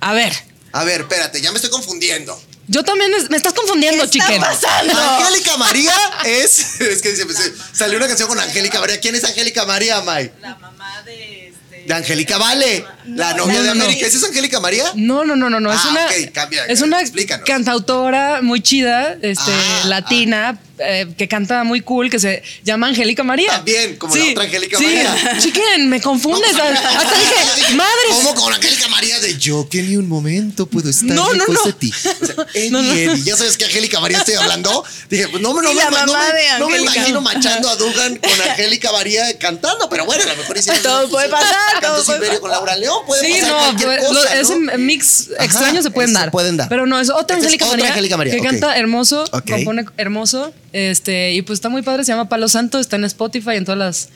[0.01, 0.33] A ver,
[0.73, 2.39] A ver, espérate, ya me estoy confundiendo.
[2.69, 4.41] yo también es- me estás confundiendo, ¿Qué está chiquen.
[4.43, 4.93] pasando?
[4.99, 5.95] Angélica María
[6.27, 6.81] es.
[6.81, 7.39] Es que dice, pues,
[7.73, 9.01] salió una canción con Angélica María.
[9.01, 10.31] ¿Quién es Angélica María, May?
[10.43, 11.34] La mamá de.
[11.87, 13.85] De Angélica Vale, la novia no, de no, no.
[13.85, 14.07] América.
[14.07, 14.85] ¿Esa es Angélica María?
[14.95, 15.73] No, no, no, no, no.
[15.73, 17.45] es Ah, una, cambia, es una explícanos.
[17.47, 23.23] cantautora muy chida, este, Ah, latina, eh, que canta muy cool, que se llama Angélica
[23.23, 23.49] María.
[23.51, 24.85] También, como la otra Angélica sí.
[24.85, 25.39] María.
[25.39, 26.53] Chiquen, me confundes.
[26.55, 27.91] No, Hasta dije, madre.
[28.11, 31.63] ¿Cómo con Angélica María de yo que ni un momento puedo estar No, no, no.
[31.65, 31.93] de ti?
[31.93, 32.93] O sea, Eddie, No, no.
[32.93, 34.85] Eddie, ya sabes que Angélica María estoy hablando.
[35.11, 38.93] Dije, pues no, me- no, no, me- no me imagino manchando a Dugan con Angélica
[38.93, 42.51] María cantando, pero bueno, a lo mejor hicieron Todo puede pasar, Canto todo puede con
[42.51, 44.31] Laura León, puede Sí, pasar no, cualquier cosa, lo- ¿no?
[44.71, 46.31] ese mix Ajá, extraño se pueden se dar.
[46.31, 46.69] pueden dar.
[46.69, 51.33] Pero no, es otra Angélica otra María, Angélica María, que canta hermoso, compone hermoso, este,
[51.33, 54.09] y pues está muy padre, se llama Palo Santo, está en Spotify, en todas las...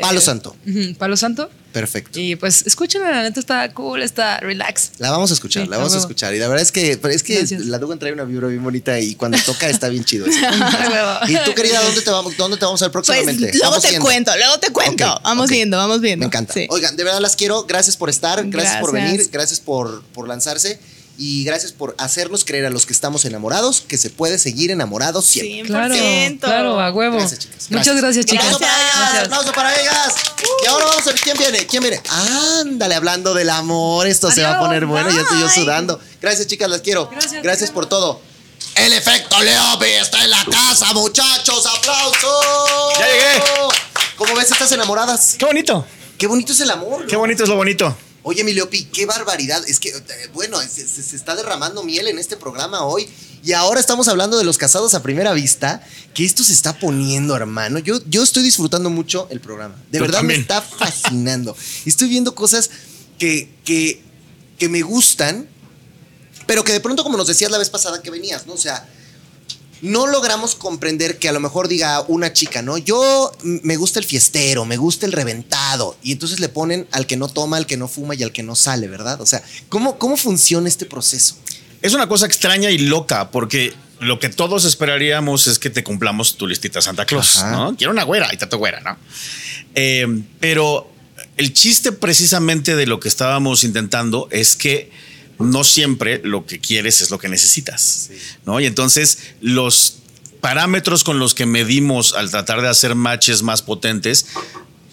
[0.00, 0.56] Palo eh, Santo.
[0.66, 1.48] ujú, Palo Santo.
[1.72, 2.18] Perfecto.
[2.18, 4.90] Y pues escúchenla, la neta está cool, está relax.
[4.98, 6.34] La vamos a escuchar, Sí, la vamos a escuchar.
[6.34, 7.66] Y la verdad es que, pero es que Gracias.
[7.66, 10.26] la Dugan trae una vibra bien bonita y cuando toca está bien chido.
[11.28, 13.52] y tú, querida, ¿dónde te vamos, dónde te vamos a ver Pues próximamente?
[13.52, 14.04] luego Vamos te viendo.
[14.04, 15.20] cuento, luego te cuento.
[15.22, 15.50] Vamos ok.
[15.52, 16.24] viendo, vamos viendo.
[16.24, 16.54] Me encanta.
[16.54, 16.66] Sí.
[16.70, 17.64] Oigan, de verdad las quiero.
[17.64, 19.12] Gracias por estar, gracias, por Gracias.
[19.12, 20.78] venir, gracias por, por lanzarse
[21.16, 25.24] y gracias por hacernos creer a los que estamos enamorados que se puede seguir enamorados
[25.24, 25.62] siempre.
[25.62, 25.66] 100%.
[25.66, 27.18] Claro, claro, a huevo.
[27.18, 27.70] Gracias, chicas.
[27.70, 28.54] Muchas gracias, chicas.
[28.54, 29.24] Aplauso para ellas, Gracias.
[29.24, 30.14] aplauso para ellas.
[30.62, 32.00] Y ahora vamos a ver quién viene, quién viene.
[32.60, 35.54] Ándale, hablando del amor, esto se va a poner bueno, ya estoy yo bye.
[35.54, 36.00] sudando.
[36.20, 37.08] Gracias, chicas, las quiero.
[37.10, 38.20] Gracias, Gracias por todo.
[38.74, 41.64] El efecto Leopi está en la casa, muchachos.
[41.66, 42.98] ¡Aplausos!
[42.98, 43.44] Ya llegué.
[44.16, 45.36] ¿Cómo ves estas enamoradas?
[45.38, 45.86] Qué bonito.
[46.18, 47.06] Qué bonito es el amor.
[47.06, 47.96] Qué bonito es lo bonito.
[48.26, 49.62] Oye, mi Leopi, qué barbaridad.
[49.68, 50.02] Es que, eh,
[50.32, 50.82] bueno, se,
[51.14, 53.06] está derramando miel en este programa hoy.
[53.44, 57.36] Y ahora estamos hablando de los casados a primera vista, que esto se está poniendo,
[57.36, 57.78] hermano.
[57.78, 59.74] Yo, yo estoy disfrutando mucho el programa.
[59.90, 61.54] De Yo verdad me está fascinando.
[61.84, 62.70] Estoy viendo cosas
[63.18, 64.02] que, que,
[64.58, 65.46] que me gustan,
[66.46, 68.54] pero que de pronto, como nos decías la vez pasada que venías, ¿no?
[68.54, 68.88] O sea,
[69.84, 72.78] no logramos comprender que a lo mejor diga una chica, ¿no?
[72.78, 75.94] Yo me gusta el fiestero, me gusta el reventado.
[76.02, 78.42] Y entonces le ponen al que no toma, al que no fuma y al que
[78.42, 79.20] no sale, ¿verdad?
[79.20, 81.36] O sea, ¿cómo, cómo funciona este proceso?
[81.82, 86.38] Es una cosa extraña y loca porque lo que todos esperaríamos es que te cumplamos
[86.38, 87.50] tu listita Santa Claus, Ajá.
[87.50, 87.76] ¿no?
[87.76, 88.96] Quiero una güera, está tu güera, ¿no?
[89.74, 90.06] Eh,
[90.40, 90.90] pero
[91.36, 94.90] el chiste precisamente de lo que estábamos intentando es que
[95.38, 98.10] no siempre lo que quieres es lo que necesitas,
[98.46, 98.60] ¿no?
[98.60, 99.96] Y entonces los
[100.40, 104.26] parámetros con los que medimos al tratar de hacer matches más potentes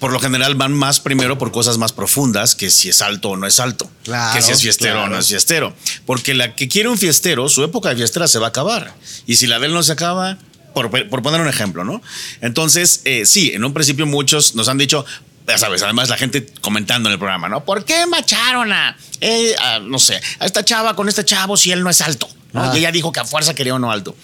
[0.02, 3.38] por lo general van más primero por cosas más profundas que si es alto o
[3.38, 5.76] no es alto, Claro, que si es fiestero o no es fiestero.
[6.08, 8.96] Porque la que quiere un fiestero, su época de fiestera se va a acabar.
[9.28, 10.40] Y si la de él no se acaba,
[10.74, 12.02] por, por poner un ejemplo, ¿no?
[12.42, 15.06] Entonces, eh, sí, en un principio muchos nos han dicho,
[15.48, 17.64] ya sabes, además la gente comentando en el programa, ¿no?
[17.64, 21.84] ¿Por qué macharon a, eh, no sé, a esta chava con este chavo si él
[21.84, 22.30] no es alto?
[22.54, 22.64] ¿No?
[22.64, 22.72] Ah.
[22.76, 24.16] Y ella dijo que a fuerza quería uno alto.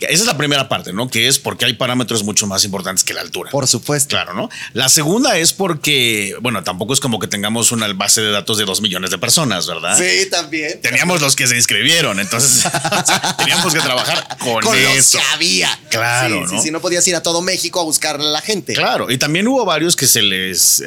[0.00, 1.08] Esa es la primera parte, ¿no?
[1.08, 3.50] Que es porque hay parámetros mucho más importantes que la altura.
[3.50, 4.10] Por supuesto.
[4.10, 4.50] Claro, ¿no?
[4.74, 8.64] La segunda es porque, bueno, tampoco es como que tengamos una base de datos de
[8.64, 9.96] dos millones de personas, ¿verdad?
[9.96, 10.80] Sí, también.
[10.82, 15.18] Teníamos los que se inscribieron, entonces o sea, teníamos que trabajar con, Con los eso.
[15.18, 15.78] que había.
[15.90, 16.60] Claro, Sí, ¿no?
[16.60, 18.74] sí, sí, no podías ir a todo México a buscar a la gente.
[18.74, 20.82] Claro, y también hubo varios que se les.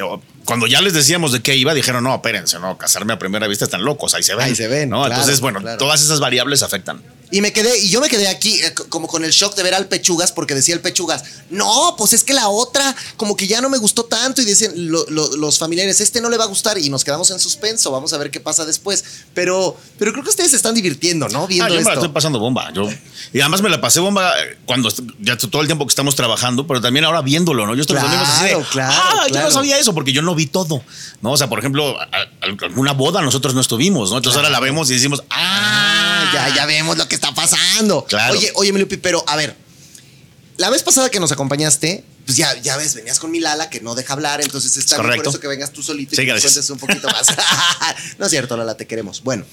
[0.48, 3.66] Cuando ya les decíamos de qué iba, dijeron, no, espérense, no, casarme a primera vista
[3.66, 4.46] están locos, ahí se ven.
[4.46, 5.00] Ahí se ven, ¿no?
[5.00, 5.76] claro, Entonces, bueno, claro.
[5.76, 7.02] todas esas variables afectan.
[7.30, 9.74] Y me quedé, y yo me quedé aquí eh, como con el shock de ver
[9.74, 13.60] al Pechugas, porque decía el Pechugas, no, pues es que la otra, como que ya
[13.60, 16.46] no me gustó tanto, y dicen lo- lo- los familiares, este no le va a
[16.46, 19.04] gustar, y nos quedamos en suspenso, vamos a ver qué pasa después.
[19.34, 21.42] Pero, pero creo que ustedes se están divirtiendo, ¿no?
[21.42, 21.92] Ah, Viendo yo me la esto.
[22.00, 22.72] estoy pasando bomba.
[22.72, 22.88] Yo,
[23.34, 24.88] y además me la pasé bomba eh, cuando
[25.20, 27.74] ya todo el tiempo que estamos trabajando, pero también ahora viéndolo, ¿no?
[27.74, 29.48] Yo estoy Claro, así de, claro, ah, yo claro.
[29.48, 30.82] no sabía eso porque yo no vi todo,
[31.20, 31.32] ¿no?
[31.32, 34.16] O sea, por ejemplo, a- a- alguna boda nosotros no estuvimos, ¿no?
[34.16, 38.04] Entonces ahora la vemos y decimos, ah, Ah, ya, ya vemos lo que está pasando.
[38.08, 38.34] Claro.
[38.36, 39.56] Oye, oye, Melupi, pero a ver,
[40.56, 43.80] la vez pasada que nos acompañaste, pues ya, ya ves, venías con mi Lala que
[43.80, 45.30] no deja hablar, entonces está bien por correcto.
[45.30, 46.52] eso que vengas tú solito y Sí, que gracias.
[46.54, 47.28] cuentes un poquito más.
[48.18, 49.22] no es cierto, Lala, te queremos.
[49.22, 49.44] Bueno,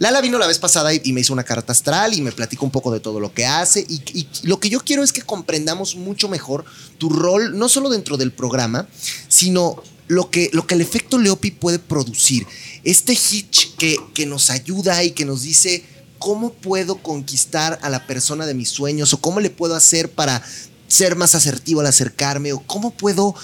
[0.00, 2.64] Lala vino la vez pasada y, y me hizo una carta astral y me platicó
[2.66, 5.22] un poco de todo lo que hace y, y lo que yo quiero es que
[5.22, 6.64] comprendamos mucho mejor
[6.98, 8.88] tu rol, no solo dentro del programa,
[9.28, 12.46] sino lo que, lo que el efecto Leopi puede producir.
[12.82, 15.84] Este hitch que, que nos ayuda y que nos dice
[16.18, 20.42] cómo puedo conquistar a la persona de mis sueños o cómo le puedo hacer para
[20.88, 23.34] ser más asertivo al acercarme o cómo puedo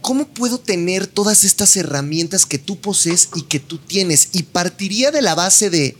[0.00, 5.10] cómo puedo tener todas estas herramientas que tú posees y que tú tienes y partiría
[5.10, 5.96] de la base de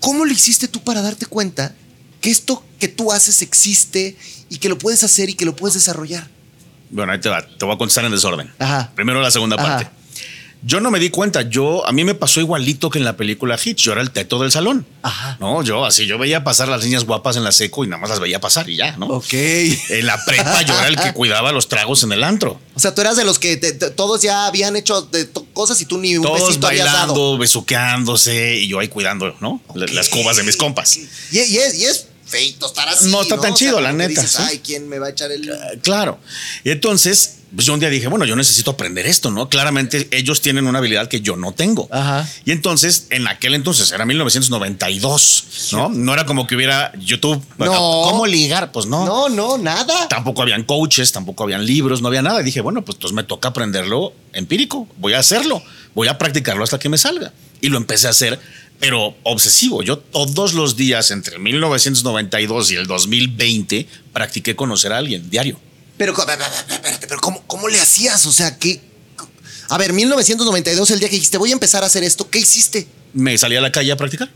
[0.00, 1.74] cómo lo hiciste tú para darte cuenta
[2.20, 4.16] que esto que tú haces existe
[4.48, 6.28] y que lo puedes hacer y que lo puedes desarrollar.
[6.90, 8.52] Bueno, ahí te va, te voy a contestar en desorden.
[8.58, 8.90] Ajá.
[8.94, 9.66] Primero la segunda Ajá.
[9.78, 9.90] parte.
[10.62, 13.56] Yo no me di cuenta, yo a mí me pasó igualito que en la película
[13.62, 14.84] Hitch, yo era el teto del salón.
[15.02, 15.36] Ajá.
[15.38, 18.10] No, yo así, yo veía pasar las niñas guapas en la seco y nada más
[18.10, 19.06] las veía pasar y ya, ¿no?
[19.06, 19.32] Ok.
[19.32, 22.58] En la prepa yo era el que cuidaba los tragos en el antro.
[22.74, 25.80] O sea, tú eras de los que te- te- todos ya habían hecho de cosas
[25.82, 27.12] y tú ni un Todos besito habías dado.
[27.12, 29.60] bailando, besuqueándose y yo ahí cuidando, ¿no?
[29.74, 30.96] Las cubas de mis compas.
[30.96, 31.06] Y,
[31.38, 33.08] y es, y es feito estar así.
[33.10, 34.42] No está tan O sea, chido, la neta, Dices, sí.
[34.44, 35.50] Ay, ¿quién me va a echar el.?
[35.82, 36.18] Claro.
[36.64, 39.48] Y entonces, pues yo un día dije, bueno, yo necesito aprender esto, ¿no?
[39.48, 41.88] Claramente ellos tienen una habilidad que yo no tengo.
[41.92, 42.28] Ajá.
[42.44, 45.88] Y entonces, en aquel entonces, era 1992, ¿no?
[45.88, 47.42] No era como que hubiera YouTube.
[47.58, 47.66] No.
[47.66, 48.72] ¿Cómo ligar?
[48.72, 49.06] Pues no.
[49.06, 50.08] No, no, nada.
[50.08, 52.40] Tampoco habían coaches, tampoco habían libros, no había nada.
[52.40, 54.88] Y dije, bueno, pues entonces me toca aprenderlo empírico.
[54.98, 55.62] Voy a hacerlo.
[55.94, 57.32] Voy a practicarlo hasta que me salga.
[57.60, 58.38] Y lo empecé a hacer,
[58.78, 59.82] pero obsesivo.
[59.82, 65.58] Yo todos los días entre 1992 y el 2020 practiqué conocer a alguien diario.
[65.96, 66.14] Pero,
[67.08, 68.26] pero ¿cómo, ¿cómo le hacías?
[68.26, 68.80] O sea, ¿qué?
[69.68, 72.86] A ver, 1992, el día que dijiste, voy a empezar a hacer esto, ¿qué hiciste?
[73.14, 74.30] Me salí a la calle a practicar.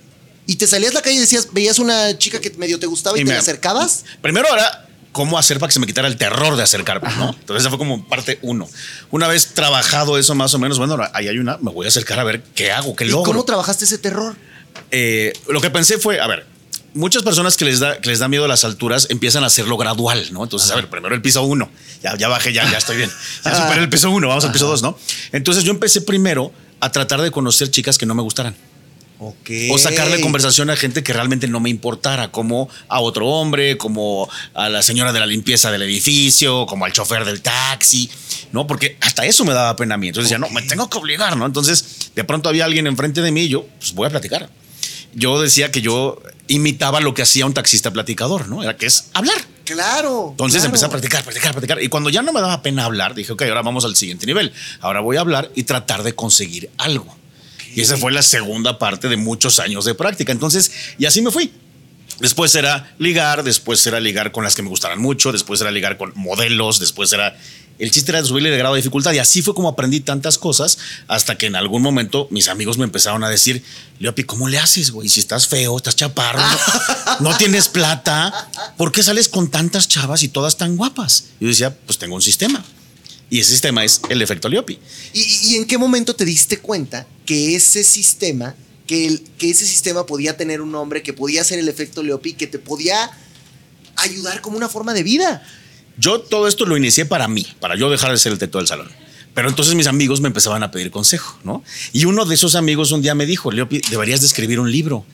[0.46, 3.16] Y te salías a la calle y decías, veías una chica que medio te gustaba
[3.16, 4.04] y, Y te me- acercabas.
[4.22, 7.30] Primero era cómo hacer para que se me quitara el terror de acercarme, ¿no?
[7.30, 8.68] Entonces esa fue como parte uno.
[9.10, 12.18] Una vez trabajado eso más o menos, bueno, ahí hay una, me voy a acercar
[12.20, 13.24] a ver qué hago, qué ¿Y logro.
[13.32, 14.36] cómo trabajaste ese terror?
[14.90, 16.46] Eh, lo que pensé fue, a ver,
[16.94, 19.76] muchas personas que les da que les da miedo a las alturas empiezan a hacerlo
[19.76, 20.44] gradual, ¿no?
[20.44, 21.70] Entonces, a ver, primero el piso uno,
[22.02, 23.10] ya, ya bajé, ya, ya estoy bien,
[23.44, 24.96] ya superé el piso uno, vamos al piso dos, ¿no?
[25.32, 28.54] Entonces yo empecé primero a tratar de conocer chicas que no me gustaran.
[29.22, 29.50] Ok.
[29.70, 34.26] O sacarle conversación a gente que realmente no me importara, como a otro hombre, como
[34.54, 38.10] a la señora de la limpieza del edificio, como al chofer del taxi,
[38.52, 38.66] ¿no?
[38.66, 40.08] Porque hasta eso me daba pena a mí.
[40.08, 41.44] Entonces decía, no, me tengo que obligar, ¿no?
[41.44, 44.48] Entonces, de pronto había alguien enfrente de mí y yo, pues voy a platicar.
[45.12, 48.62] Yo decía que yo imitaba lo que hacía un taxista platicador, ¿no?
[48.62, 49.36] Era que es hablar.
[49.64, 50.28] Claro.
[50.30, 50.66] Entonces claro.
[50.68, 51.82] empecé a practicar, practicar, practicar.
[51.82, 54.52] Y cuando ya no me daba pena hablar, dije, ok, ahora vamos al siguiente nivel.
[54.80, 57.19] Ahora voy a hablar y tratar de conseguir algo.
[57.74, 60.32] Y esa fue la segunda parte de muchos años de práctica.
[60.32, 61.52] Entonces, y así me fui.
[62.20, 65.96] Después era ligar, después era ligar con las que me gustaran mucho, después era ligar
[65.96, 67.36] con modelos, después era...
[67.78, 70.76] El chiste era subirle de grado de dificultad y así fue como aprendí tantas cosas
[71.08, 73.64] hasta que en algún momento mis amigos me empezaron a decir,
[74.00, 75.08] Leopi, ¿cómo le haces, güey?
[75.08, 80.22] Si estás feo, estás chaparro, no, no tienes plata, ¿por qué sales con tantas chavas
[80.22, 81.28] y todas tan guapas?
[81.40, 82.62] Y yo decía, pues tengo un sistema.
[83.30, 84.78] Y ese sistema es el efecto Leopi.
[85.12, 89.64] ¿Y, y en qué momento te diste cuenta que ese sistema, que, el- que ese
[89.66, 93.10] sistema podía tener un nombre, que podía ser el efecto Leopi, que te podía
[93.96, 95.42] ayudar como una forma de vida?
[95.96, 98.66] Yo todo esto lo inicié para mí, para yo dejar de ser el teto del
[98.66, 98.90] salón.
[99.34, 101.62] Pero entonces mis amigos me empezaban a pedir consejo, ¿no?
[101.92, 105.04] Y uno de esos amigos un día me dijo, Leopi, deberías de escribir un libro,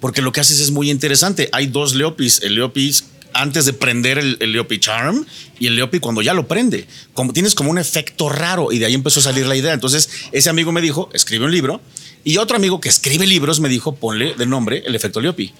[0.00, 1.48] porque lo que haces es muy interesante.
[1.52, 3.04] Hay dos Leopis, el Leopis
[3.34, 5.26] antes de prender el, el Leopi Charm
[5.58, 6.86] y el Leopi cuando ya lo prende.
[7.14, 9.72] Como, tienes como un efecto raro y de ahí empezó a salir la idea.
[9.72, 11.80] Entonces ese amigo me dijo, escribe un libro.
[12.22, 15.52] Y otro amigo que escribe libros me dijo, ponle de nombre el efecto Leopi.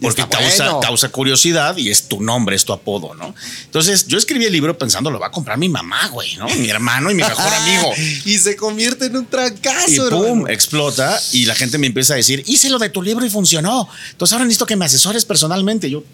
[0.00, 0.80] Porque Está causa, bueno.
[0.80, 3.34] causa curiosidad y es tu nombre, es tu apodo, ¿no?
[3.64, 6.46] Entonces yo escribí el libro pensando, lo va a comprar mi mamá, güey, ¿no?
[6.54, 7.92] Mi hermano y mi mejor amigo.
[8.24, 10.48] y se convierte en un trancazo, Y pum, hermano.
[10.50, 13.88] explota y la gente me empieza a decir, hice lo de tu libro y funcionó.
[14.12, 15.90] Entonces ahora necesito que me asesores personalmente.
[15.90, 16.04] Yo,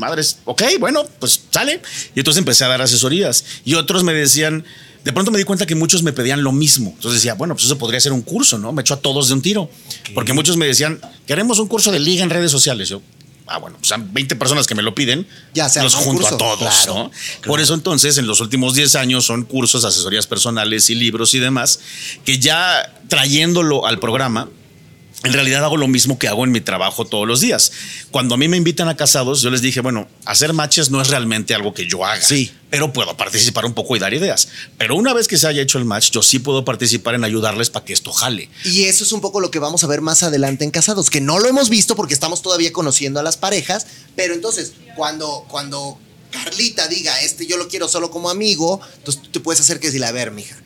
[0.00, 1.80] madres, ok, bueno, pues sale.
[2.16, 3.44] Y entonces empecé a dar asesorías.
[3.64, 4.64] Y otros me decían,
[5.04, 6.90] de pronto me di cuenta que muchos me pedían lo mismo.
[6.96, 8.72] Entonces decía, bueno, pues eso podría ser un curso, ¿no?
[8.72, 9.70] Me echó a todos de un tiro.
[10.14, 12.88] Porque muchos me decían, queremos un curso de liga en redes sociales.
[12.88, 13.00] Yo,
[13.46, 16.34] ah, bueno, pues han 20 personas que me lo piden, Ya se los junto curso.
[16.34, 17.10] a todos, Claro, ¿no?
[17.46, 21.38] Por eso entonces en los últimos 10 años son cursos, asesorías personales y libros y
[21.38, 21.80] demás,
[22.24, 24.48] que ya trayéndolo al programa,
[25.22, 27.72] en realidad hago lo mismo que hago en mi trabajo todos los días.
[28.10, 31.08] Cuando a mí me invitan a casados, yo les dije, bueno, hacer matches no es
[31.08, 32.22] realmente algo que yo haga.
[32.22, 32.50] Sí.
[32.70, 34.48] Pero puedo participar un poco y dar ideas.
[34.78, 37.68] Pero una vez que se haya hecho el match, yo sí puedo participar en ayudarles
[37.68, 38.48] para que esto jale.
[38.64, 41.20] Y eso es un poco lo que vamos a ver más adelante en Casados, que
[41.20, 43.86] no lo hemos visto porque estamos todavía conociendo a las parejas,
[44.16, 45.98] pero entonces cuando, cuando
[46.30, 49.88] Carlita diga, este yo lo quiero solo como amigo, entonces tú te puedes hacer que
[49.88, 50.56] decirle, a ver, mija.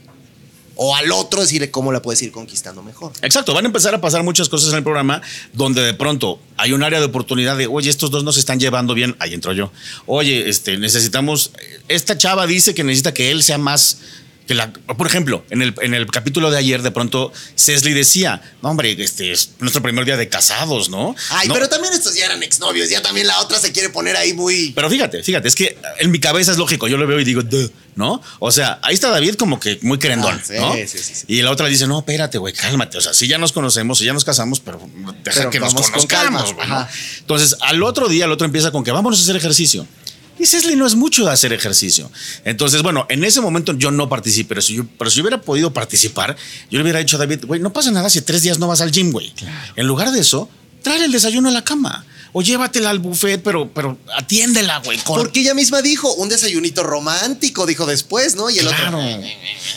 [0.76, 3.12] O al otro decirle cómo la puedes ir conquistando mejor.
[3.22, 5.22] Exacto, van a empezar a pasar muchas cosas en el programa
[5.52, 8.58] donde de pronto hay un área de oportunidad de, oye, estos dos no se están
[8.58, 9.70] llevando bien, ahí entro yo.
[10.06, 11.52] Oye, este, necesitamos,
[11.88, 13.98] esta chava dice que necesita que él sea más,
[14.46, 18.42] que la, por ejemplo, en el, en el capítulo de ayer de pronto Cesli decía,
[18.62, 21.16] no hombre, este es nuestro primer día de casados, ¿no?
[21.30, 24.16] Ay, No, pero también estos ya eran exnovios, ya también la otra se quiere poner
[24.16, 24.72] ahí muy...
[24.74, 27.42] Pero fíjate, fíjate, es que en mi cabeza es lógico, yo lo veo y digo,
[27.42, 28.20] "Duh", ¿no?
[28.38, 30.74] O sea, ahí está David como que muy querendón, Ah, sí, ¿no?
[30.74, 31.24] sí, sí, sí.
[31.28, 32.98] Y la otra dice, no, espérate, güey, cálmate.
[32.98, 34.78] O sea, si ya nos conocemos, si ya nos casamos, pero
[35.24, 36.54] deja Pero que nos con conozcamos.
[36.60, 36.90] Ajá.
[37.20, 39.86] Entonces, al otro día, el otro empieza con que vámonos a hacer ejercicio.
[40.44, 42.10] Y no es mucho de hacer ejercicio.
[42.44, 45.40] Entonces, bueno, en ese momento yo no participé, pero si yo, pero si yo hubiera
[45.40, 46.36] podido participar,
[46.70, 48.80] yo le hubiera dicho a David, güey, no pasa nada si tres días no vas
[48.80, 49.32] al gym, güey.
[49.76, 50.50] En lugar de eso,
[50.82, 52.04] trae el desayuno a la cama.
[52.36, 54.98] O llévatela al buffet, pero, pero atiéndela, güey.
[54.98, 58.50] con- Porque ella misma dijo, un desayunito romántico, dijo después, ¿no?
[58.50, 58.98] Y el Claro.
[58.98, 59.00] otro...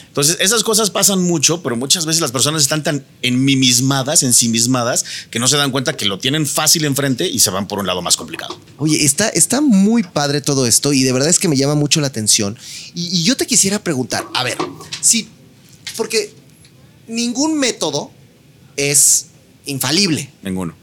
[0.08, 5.38] Entonces, esas cosas pasan mucho, pero muchas veces las personas están tan enmimismadas, ensimismadas, que
[5.38, 8.02] no se dan cuenta que lo tienen fácil enfrente y se van por un lado
[8.02, 8.60] más complicado.
[8.78, 12.02] Oye, está, está muy padre todo esto y de verdad es que me llama mucho
[12.02, 12.58] la atención.
[12.96, 14.58] Y, y yo te quisiera preguntar, a ver,
[15.00, 15.28] si,
[15.96, 16.34] porque
[17.08, 18.10] ningún método
[18.76, 19.28] es
[19.68, 20.32] infalible.
[20.42, 20.74] Ninguno.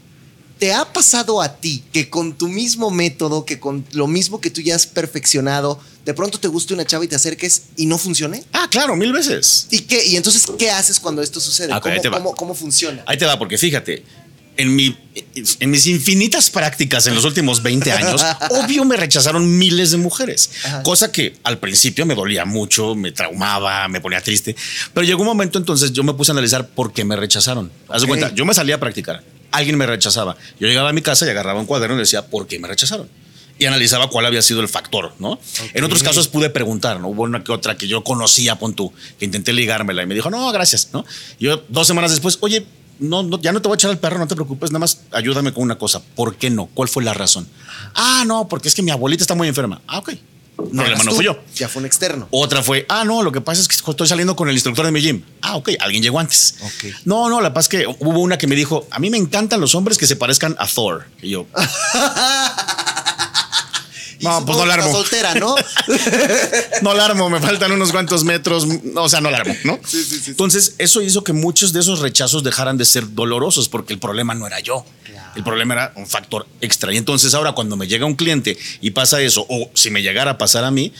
[0.59, 4.49] ¿Te ha pasado a ti que con tu mismo método, que con lo mismo que
[4.49, 7.97] tú ya has perfeccionado, de pronto te guste una chava y te acerques y no
[7.97, 8.43] funcione?
[8.53, 9.67] Ah, claro, mil veces.
[9.71, 10.05] ¿Y qué?
[10.05, 11.73] ¿Y entonces qué haces cuando esto sucede?
[11.73, 12.17] Ok, ¿Cómo, ahí te va.
[12.19, 13.03] cómo- cómo funciona?
[13.05, 14.03] Ahí te va, porque fíjate,
[14.57, 14.97] en, mi,
[15.59, 20.49] en mis infinitas prácticas en los últimos 20 años, obvio me rechazaron miles de mujeres,
[20.63, 20.83] Ajá.
[20.83, 24.55] cosa que al principio me dolía mucho, me traumaba, me ponía triste,
[24.93, 27.69] pero llegó un momento entonces yo me puse a analizar por qué me rechazaron.
[27.89, 29.21] Haz de cuenta, yo me salía a practicar,
[29.57, 32.47] alguien me rechazaba, yo llegaba a mi casa y agarraba un cuaderno y decía, ¿por
[32.47, 33.09] qué me rechazaron?
[33.57, 35.39] Y analizaba cuál había sido el factor, ¿no?
[35.73, 37.07] En otros casos pude preguntar, ¿no?
[37.07, 40.29] Hubo una que otra que yo conocía, pon tú, que intenté ligármela y me dijo,
[40.29, 41.05] no, gracias, ¿no?
[41.39, 42.65] Yo dos semanas después, oye,
[42.99, 45.01] no, no, ya no te voy a echar al perro, no te preocupes, nada más
[45.11, 46.01] ayúdame con una cosa.
[46.15, 46.67] ¿Por qué no?
[46.73, 47.47] ¿Cuál fue la razón?
[47.93, 49.81] Ah, no, porque es que mi abuelita está muy enferma.
[49.87, 50.13] Ah, ok.
[50.57, 51.37] No Problema no fui yo.
[51.55, 52.27] Ya fue un externo.
[52.31, 54.91] Otra fue, ah, no, lo que pasa es que estoy saliendo con el instructor de
[54.91, 55.23] mi gym.
[55.41, 56.55] Ah, ok, alguien llegó antes.
[56.61, 56.93] Ok.
[57.05, 59.75] No, no, la paz que hubo una que me dijo, a mí me encantan los
[59.75, 61.05] hombres que se parezcan a Thor.
[61.21, 61.45] Y yo,
[64.19, 64.91] Y No, pues no la armo.
[64.91, 65.55] soltera, ¿no?
[66.81, 69.79] no la armo, me faltan unos cuantos metros, no, o sea, no la armo, ¿no?
[69.85, 70.31] Sí, sí, sí, sí.
[70.31, 74.33] Entonces, eso hizo que muchos de esos rechazos dejaran de ser dolorosos porque el problema
[74.35, 74.85] no era yo.
[75.35, 76.93] El problema era un factor extra.
[76.93, 80.31] Y entonces ahora cuando me llega un cliente y pasa eso, o si me llegara
[80.31, 80.93] a pasar a mí,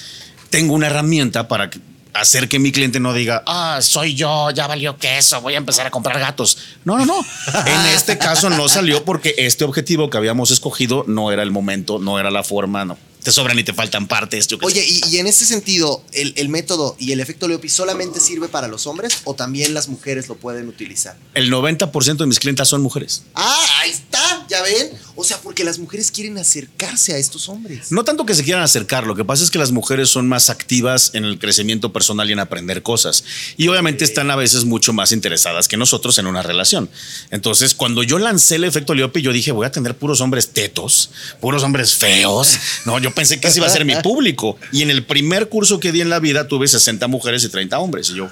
[0.50, 1.80] tengo una herramienta para que
[2.16, 5.86] hacer que mi cliente no diga, ah, soy yo, ya valió queso, voy a empezar
[5.86, 6.58] a comprar gatos.
[6.84, 7.26] No, no, no.
[7.66, 12.00] en este caso no salió porque este objetivo que habíamos escogido no era el momento,
[12.00, 14.48] no era la forma, no te sobran y te faltan partes.
[14.48, 18.20] Yo Oye, y, y en este sentido, el, el método y el efecto Leopi solamente
[18.20, 21.18] sirve para los hombres o también las mujeres lo pueden utilizar.
[21.34, 23.24] el 90% de mis clientas son mujeres.
[23.34, 24.92] Ah, ahí está, ya ven.
[25.16, 27.92] O sea, porque las mujeres quieren acercarse a estos hombres.
[27.92, 30.52] No tanto que se quieran acercar, lo que pasa es que las mujeres son más
[30.52, 33.24] activas en el crecimiento personal y en aprender cosas.
[33.58, 36.92] Y obviamente están a veces mucho más interesadas que nosotros en una relación.
[37.32, 41.10] Entonces, cuando yo lancé el efecto Leopi, yo dije, voy a tener puros hombres tetos,
[41.42, 42.60] puros hombres feos.
[42.86, 44.58] No, yo pensé que ese iba a ser mi público.
[44.72, 47.80] Y en el primer curso que di en la vida tuve 60 mujeres y 30
[47.80, 48.10] hombres.
[48.12, 48.30] Y yo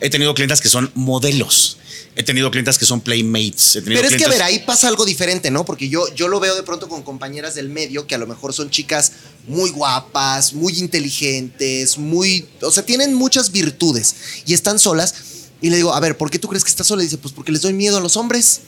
[0.00, 1.78] he tenido clientas que son modelos.
[2.16, 3.76] He tenido clientas que son playmates.
[3.76, 5.64] He tenido Pero es que, a ver, ahí pasa algo diferente, ¿no?
[5.64, 8.52] Porque yo, yo lo veo de pronto con compañeras del medio que a lo mejor
[8.52, 9.12] son chicas
[9.46, 12.46] muy guapas, muy inteligentes, muy.
[12.60, 14.16] O sea, tienen muchas virtudes
[14.46, 15.14] y están solas.
[15.60, 17.02] Y le digo, a ver, ¿por qué tú crees que estás sola?
[17.02, 18.62] Y dice, pues porque les doy miedo a los hombres.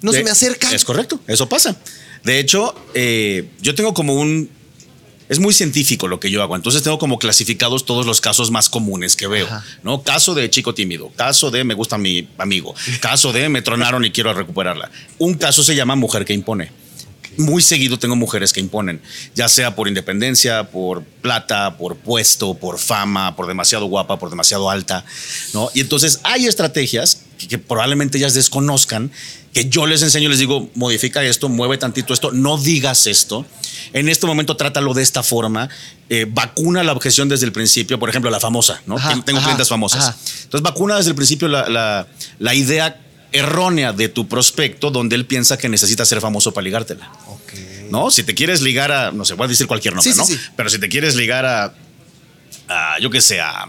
[0.00, 0.74] No se me acercan.
[0.74, 1.76] Es correcto, eso pasa.
[2.24, 4.50] De hecho, eh, yo tengo como un...
[5.28, 8.68] Es muy científico lo que yo hago, entonces tengo como clasificados todos los casos más
[8.68, 9.64] comunes que veo, Ajá.
[9.82, 10.02] ¿no?
[10.02, 14.10] Caso de chico tímido, caso de me gusta mi amigo, caso de me tronaron y
[14.10, 14.90] quiero recuperarla.
[15.18, 16.72] Un caso se llama mujer que impone.
[17.36, 19.00] Muy seguido tengo mujeres que imponen,
[19.36, 24.70] ya sea por independencia, por plata, por puesto, por fama, por demasiado guapa, por demasiado
[24.70, 25.04] alta,
[25.54, 25.70] ¿no?
[25.72, 29.12] Y entonces hay estrategias que, que probablemente ellas desconozcan,
[29.52, 33.46] que yo les enseño, les digo, modifica esto, mueve tantito esto, no digas esto.
[33.92, 35.68] En este momento trátalo de esta forma,
[36.10, 38.96] eh, vacuna la objeción desde el principio, por ejemplo, la famosa, ¿no?
[38.96, 40.04] Ajá, Tengo- ajá, clientes famosas.
[40.08, 40.16] ajá.
[40.44, 42.06] Entonces, vacuna desde el principio la, la-
[42.38, 43.00] la idea
[43.32, 47.10] errónea de tu prospecto donde él piensa que necesita ser famoso para ligártela.
[47.90, 48.10] ¿no?
[48.10, 50.26] Si te quieres ligar a, no sé, voy a decir cualquier nombre, Sí, sí, ¿no?
[50.26, 50.38] sí.
[50.56, 51.74] Pero si te quieres ligar a,
[52.68, 53.64] a, yo qué sé, a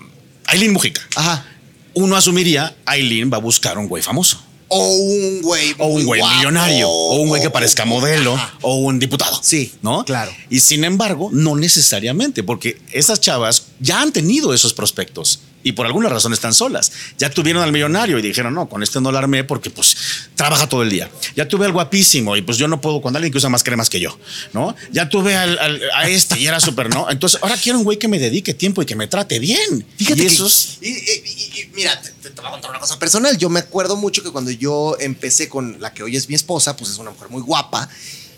[0.45, 1.45] Aileen Mujica, Ajá.
[1.93, 4.43] uno asumiría, Aileen va a buscar un güey famoso.
[4.69, 5.75] O un güey.
[5.77, 8.53] O un güey guapo, millonario, o un güey que parezca modelo, Ajá.
[8.61, 9.39] o un diputado.
[9.41, 10.05] Sí, ¿no?
[10.05, 10.31] claro.
[10.49, 15.39] Y sin embargo, no necesariamente, porque esas chavas ya han tenido esos prospectos
[15.69, 16.91] y por alguna razón están solas.
[17.17, 19.95] Ya tuvieron al millonario y dijeron, no, con este no la armé porque pues
[20.35, 21.09] trabaja todo el día.
[21.35, 23.89] Ya tuve al guapísimo y pues yo no puedo con alguien que usa más cremas
[23.89, 24.17] que yo,
[24.53, 24.75] ¿no?
[24.91, 27.09] Ya tuve al- al- a este y era súper, ¿no?
[27.09, 29.85] Entonces ahora quiero un güey que me dedique tiempo y que me trate bien.
[29.97, 30.77] Fíjate y que- esos...
[30.81, 33.37] y- y- y- y mira, te, te- te voy a contar una cosa personal.
[33.37, 36.75] Yo me acuerdo mucho que cuando yo empecé con la que hoy es mi esposa,
[36.75, 37.87] pues es una mujer muy guapa,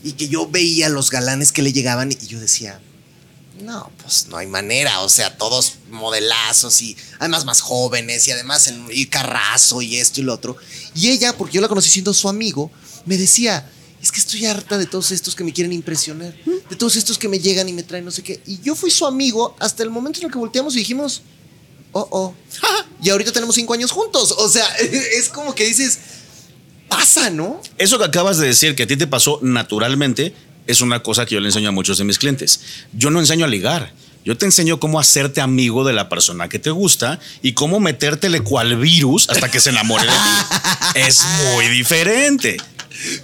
[0.03, 2.79] y que yo veía los galanes que le llegaban y yo decía,
[3.61, 5.01] no, pues no hay manera.
[5.01, 10.21] O sea, todos modelazos y además más jóvenes y además en y carrazo y esto
[10.21, 10.57] y lo otro.
[10.95, 12.71] Y ella, porque yo la conocí siendo su amigo,
[13.05, 13.69] me decía,
[14.01, 16.33] es que estoy harta de todos estos que me quieren impresionar,
[16.69, 18.41] de todos estos que me llegan y me traen no sé qué.
[18.45, 21.21] Y yo fui su amigo hasta el momento en el que volteamos y dijimos,
[21.91, 22.33] oh, oh.
[23.03, 24.31] Y ahorita tenemos cinco años juntos.
[24.38, 25.99] O sea, es como que dices,
[26.88, 27.61] pasa, ¿no?
[27.77, 30.33] Eso que acabas de decir que a ti te pasó naturalmente
[30.72, 32.61] es una cosa que yo le enseño a muchos de mis clientes.
[32.93, 33.93] Yo no enseño a ligar.
[34.23, 38.41] Yo te enseño cómo hacerte amigo de la persona que te gusta y cómo metértele
[38.41, 40.60] cual virus hasta que se enamore de ti.
[40.95, 41.23] es
[41.53, 42.57] muy diferente.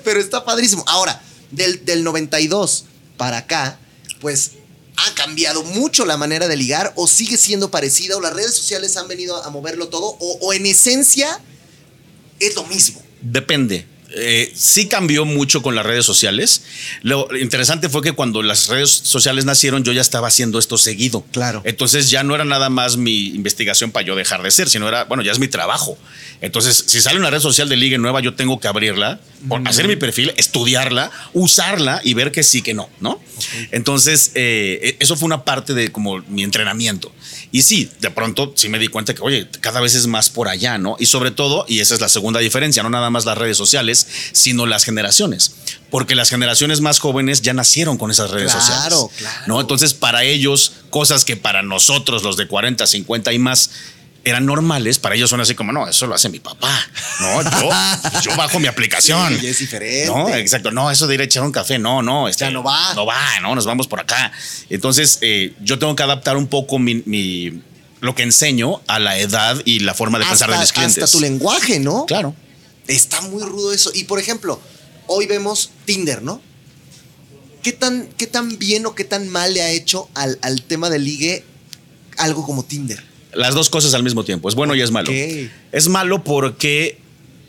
[0.03, 0.83] Pero está padrísimo.
[0.87, 1.21] Ahora,
[1.51, 3.79] del, del 92 para acá,
[4.19, 4.53] pues
[4.95, 8.97] ha cambiado mucho la manera de ligar o sigue siendo parecida o las redes sociales
[8.97, 11.39] han venido a moverlo todo o, o en esencia
[12.39, 13.01] es lo mismo.
[13.21, 13.85] Depende.
[14.15, 16.63] Eh, sí cambió mucho con las redes sociales.
[17.01, 21.25] Lo interesante fue que cuando las redes sociales nacieron, yo ya estaba haciendo esto seguido.
[21.31, 21.61] Claro.
[21.65, 25.03] Entonces ya no era nada más mi investigación para yo dejar de ser, sino era,
[25.03, 25.97] bueno, ya es mi trabajo.
[26.39, 29.87] Entonces, si sale una red social de ligue nueva, yo tengo que abrirla, por- hacer
[29.87, 33.19] mi perfil, estudiarla, usarla y ver que sí, que no, ¿no?
[33.71, 37.11] Entonces, eh, eso fue una parte de como mi entrenamiento.
[37.51, 40.49] Y sí, de pronto sí me di cuenta que, oye, cada vez es más por
[40.49, 40.97] allá, ¿no?
[40.99, 44.05] Y sobre todo, y esa es la segunda diferencia, no nada más las redes sociales,
[44.33, 45.53] sino las generaciones.
[45.89, 49.09] Porque las generaciones más jóvenes ya nacieron con esas redes Claro, sociales.
[49.17, 49.43] claro.
[49.47, 49.61] ¿no?
[49.61, 53.69] Entonces, para ellos, cosas que para nosotros, los de 40, 50 y más,
[54.27, 56.69] eran normales, para ellos son así como, no, eso lo hace mi papá.
[57.21, 57.69] No, yo,
[58.21, 59.39] yo bajo mi aplicación.
[59.39, 60.07] Sí, es diferente.
[60.07, 60.71] No, exacto.
[60.71, 62.27] No, eso de ir a echar un café, no, no.
[62.27, 62.93] este, Ya no va.
[62.93, 64.31] No va, no, nos vamos por acá.
[64.69, 67.61] Entonces, eh, yo tengo que adaptar un poco mi, mi-
[68.01, 71.03] lo que enseño a la edad y la forma de pensar de mis clientes.
[71.03, 72.05] hasta tu lenguaje, ¿no?
[72.05, 72.35] Claro.
[72.87, 73.91] Está muy rudo eso.
[73.93, 74.61] Y por ejemplo,
[75.07, 76.41] hoy vemos Tinder, ¿no?
[77.63, 80.89] ¿Qué tan, qué tan bien o qué tan mal le ha hecho al, al tema
[80.89, 81.43] de ligue
[82.17, 83.03] algo como Tinder?
[83.37, 84.49] Las dos cosas al mismo tiempo.
[84.49, 85.11] Es bueno y es malo.
[85.71, 86.97] Es malo porque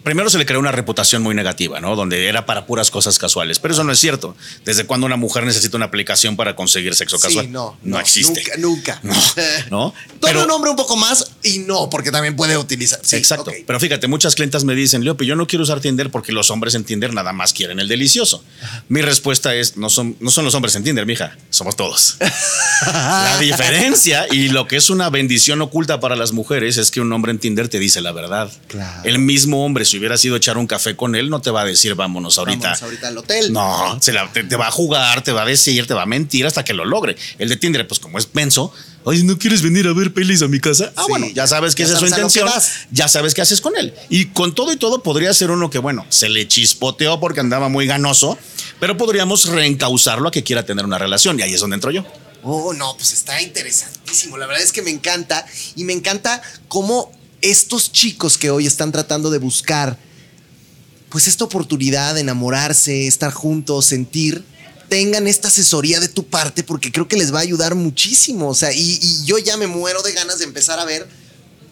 [0.09, 1.94] primero se le creó una reputación muy negativa, ¿no?
[1.94, 3.59] Donde era para puras cosas casuales.
[3.59, 4.35] Pero eso no es cierto.
[4.64, 7.44] ¿Desde cuándo una mujer necesita una aplicación para conseguir sexo casual?
[7.44, 8.43] Sí, no, no, existe.
[8.56, 9.18] Nunca, nunca.
[9.70, 13.01] No, Toma pero- un hombre un poco más y no, porque también puede utilizar.
[13.02, 13.52] Sí, Exacto.
[13.66, 16.74] Pero fíjate, muchas clientas me dicen, Leopi, yo no quiero usar Tinder porque los hombres
[16.74, 18.43] en Tinder nada más quieren el delicioso.
[18.89, 22.16] Mi respuesta es, no son, no son los hombres en Tinder, mija, somos todos.
[22.86, 27.12] la diferencia y lo que es una bendición oculta para las mujeres es que un
[27.12, 28.51] hombre en Tinder te dice la verdad.
[28.68, 29.02] Claro.
[29.05, 31.65] El mismo hombre, si hubiera sido echar un café con él, no te va a
[31.65, 32.59] decir, vámonos ahorita.
[32.61, 33.53] Vámonos ahorita al hotel.
[33.53, 36.07] No, se la- te, te va a jugar, te va a decir, te va a
[36.07, 37.16] mentir hasta que lo logre.
[37.39, 38.73] El de Tinder, pues como es penso,
[39.05, 40.93] oye, ¿no quieres venir a ver pelis a mi casa?
[40.97, 42.49] Ah, Sí, bueno, ya sabes que ya esa es su intención,
[42.93, 43.93] ya sabes qué haces con él.
[44.09, 47.69] Y con todo y todo podría ser uno que, bueno, se le chispoteó porque andaba
[47.69, 48.39] muy ganoso,
[48.79, 52.05] pero podríamos reencauzarlo a que quiera tener una relación y ahí es donde entro yo.
[52.45, 54.39] Oh, no, pues está interesantísimo.
[54.39, 55.45] La verdad es que me encanta.
[55.75, 57.11] Y me encanta cómo
[57.43, 59.98] estos chicos que hoy están tratando de buscar,
[61.09, 64.44] pues esta oportunidad de enamorarse, estar juntos, sentir,
[64.89, 68.48] tengan esta asesoría de tu parte, porque creo que les va a ayudar muchísimo.
[68.48, 71.09] O sea, y, y yo ya me muero de ganas de empezar a ver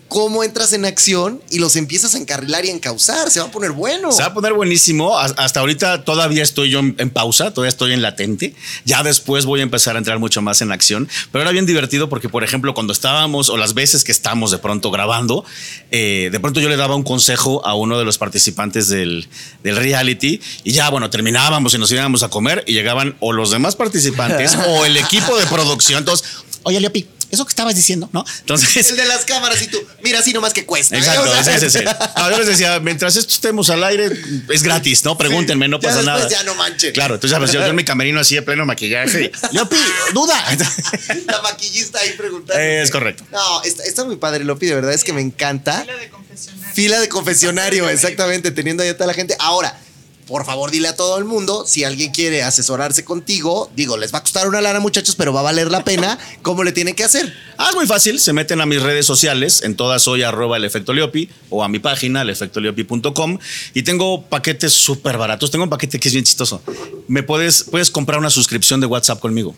[0.09, 3.31] cómo entras en acción y los empiezas a encarrilar y a encauzar.
[3.31, 4.13] Se va a poner bueno.
[4.13, 5.19] Se va a poner buenísimo.
[5.19, 8.55] Has- Hasta ahorita todavía estoy yo en, en pausa, todavía estoy en latente.
[8.85, 11.09] Ya después voy a empezar a entrar mucho más en acción.
[11.33, 14.59] Pero era bien divertido porque, por ejemplo, cuando estábamos o las veces que estamos de
[14.59, 15.45] pronto grabando,
[15.91, 19.29] eh, de pronto yo le daba un consejo a uno de los participantes del,
[19.63, 23.51] del reality y ya, bueno, terminábamos y nos íbamos a comer y llegaban o los
[23.51, 25.99] demás participantes o el equipo de producción.
[25.99, 26.27] Entonces,
[26.63, 28.25] oye, Leopi, eso que estabas diciendo, ¿no?
[28.41, 30.97] Entonces, El de las cámaras y tú, mira, así nomás que cuesta.
[30.97, 30.99] ¿eh?
[30.99, 31.85] Exacto, O sea, sí, sí, sí.
[32.17, 34.11] No, yo les decía, mientras esto estemos al aire,
[34.49, 35.17] es gratis, ¿no?
[35.19, 36.29] Pregúntenme, no pasa nada.
[36.29, 36.93] ya no manchen.
[36.93, 39.33] Claro, entonces sabes, yo, yo en mi camerino así de pleno maquillaje.
[39.53, 39.83] Yo pido,
[40.13, 40.35] duda.
[41.27, 42.61] La maquillista ahí preguntando.
[42.61, 43.25] Es correcto.
[43.31, 45.83] No, está, está muy padre, Lopi, de verdad es que me encanta.
[45.83, 46.75] Fila de confesionario.
[46.75, 49.37] Fila de confesionario, exactamente, teniendo ahí a toda la gente.
[49.39, 49.79] Ahora,
[50.27, 54.19] por favor, dile a todo el mundo, si alguien quiere asesorarse contigo, digo, les va
[54.19, 57.05] a costar una lana, muchachos, pero va a valer la pena, ¿cómo le tienen que
[57.05, 57.33] hacer?
[57.59, 60.65] Ah, es muy fácil, se meten a mis redes sociales, en todas soy arroba el
[60.65, 63.39] efecto Leopi o a mi página, elefectoleopi.com
[63.75, 65.51] y tengo paquetes súper baratos.
[65.51, 66.61] Tengo un paquete que es bien chistoso.
[67.09, 69.55] Me puedes, puedes comprar una suscripción de WhatsApp conmigo.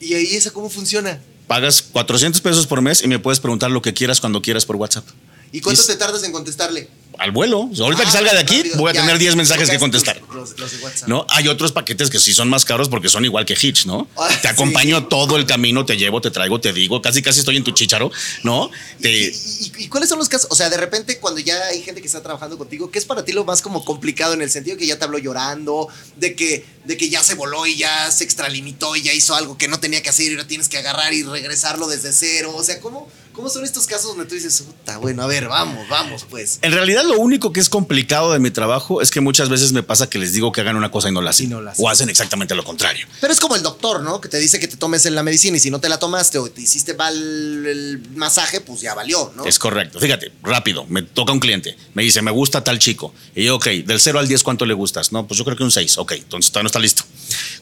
[0.00, 1.20] ¿Y ahí esa cómo funciona?
[1.46, 4.76] Pagas 400 pesos por mes y me puedes preguntar lo que quieras cuando quieras por
[4.76, 5.04] WhatsApp.
[5.52, 6.88] ¿Y cuánto Y- te tardas en contestarle?
[7.20, 7.68] Al vuelo.
[7.70, 9.68] O sea, ahorita que Ah, salga de aquí, rápido, voy a ya, tener 10 mensajes
[9.68, 10.20] que contestar.
[10.34, 10.78] Los, los de.
[11.06, 11.26] ¿no?
[11.28, 14.08] Hay otros paquetes que sí son más caros porque son igual que Hitch, ¿no?
[14.16, 14.46] Ah, te sí.
[14.48, 17.72] acompaño todo el camino, te llevo, te traigo, te digo, casi casi estoy en tu
[17.72, 18.10] chicharo,
[18.42, 18.70] ¿no?
[18.98, 20.48] ¿Y, Te- y- y cuáles son los casos?
[20.50, 23.24] O sea, de repente cuando ya hay gente que está trabajando contigo, ¿qué es para
[23.24, 26.64] ti lo más como complicado en el sentido que ya te habló llorando, de que,
[26.86, 29.78] de que ya se voló y ya se extralimitó y ya hizo algo que no
[29.78, 32.52] tenía que hacer y ahora tienes que agarrar y regresarlo desde cero?
[32.56, 35.88] O sea, ¿cómo, cómo son estos casos donde tú dices, puta, bueno, a ver, vamos,
[35.88, 36.58] vamos, pues?
[36.62, 39.82] En realidad lo único que es complicado de mi trabajo es que muchas veces me
[39.82, 41.50] pasa que les digo que hagan una cosa y no la hacen.
[41.50, 43.06] No o hacen exactamente lo contrario.
[43.20, 44.20] Pero es como el doctor, ¿no?
[44.20, 46.50] Que te dice que te tomes la medicina y si no te la tomaste o
[46.50, 49.44] te hiciste mal el masaje, pues ya valió, ¿no?
[49.44, 49.98] Es correcto.
[50.00, 53.14] Fíjate, rápido, me toca un cliente, me dice, me gusta tal chico.
[53.34, 55.12] Y yo, ok, del 0 al 10, ¿cuánto le gustas?
[55.12, 55.98] No, pues yo creo que un 6.
[55.98, 57.04] Ok, entonces todavía no está listo.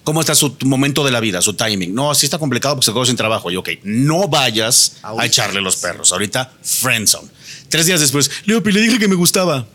[0.05, 1.95] ¿Cómo está su momento de la vida, su timing?
[1.95, 3.51] No, así está complicado porque se quedó sin trabajo.
[3.51, 5.23] Y ok, no vayas Ahorita.
[5.23, 6.13] a echarle los perros.
[6.13, 7.29] Ahorita, friendzone.
[7.69, 9.67] Tres días después, Leopi, le dije que me gustaba.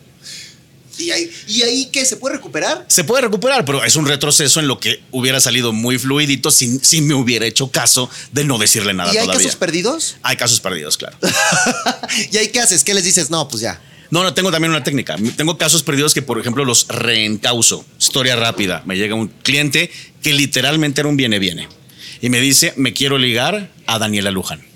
[0.97, 2.05] ¿Y ahí, ¿Y ahí qué?
[2.05, 2.85] ¿Se puede recuperar?
[2.87, 6.77] Se puede recuperar, pero es un retroceso en lo que hubiera salido muy fluidito si,
[6.79, 9.43] si me hubiera hecho caso de no decirle nada ¿Y hay todavía.
[9.43, 10.17] casos perdidos?
[10.21, 11.17] Hay casos perdidos, claro.
[12.31, 12.83] ¿Y ahí qué haces?
[12.83, 13.31] ¿Qué les dices?
[13.31, 13.81] No, pues ya.
[14.11, 15.15] No, no, tengo también una técnica.
[15.35, 17.83] Tengo casos perdidos que, por ejemplo, los reencauso.
[17.99, 18.83] Historia rápida.
[18.85, 19.89] Me llega un cliente
[20.21, 21.67] que literalmente era un viene-viene.
[22.21, 24.72] Y me dice, me quiero ligar a Daniela Luján.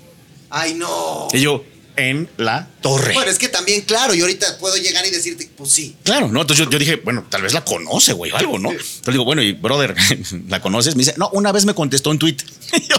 [0.50, 1.28] Ay, no.
[1.32, 1.64] Y yo,
[1.98, 3.12] en la torre.
[3.12, 5.96] Bueno, es que también, claro, yo ahorita puedo llegar y decirte, pues sí.
[6.04, 6.40] Claro, ¿no?
[6.40, 8.70] Entonces yo, yo dije, bueno, tal vez la conoce, güey, o algo, ¿no?
[8.70, 9.94] Entonces digo, bueno, y brother,
[10.48, 10.94] ¿la conoces?
[10.94, 12.36] Me dice, no, una vez me contestó un tweet.
[12.76, 12.96] Y yo,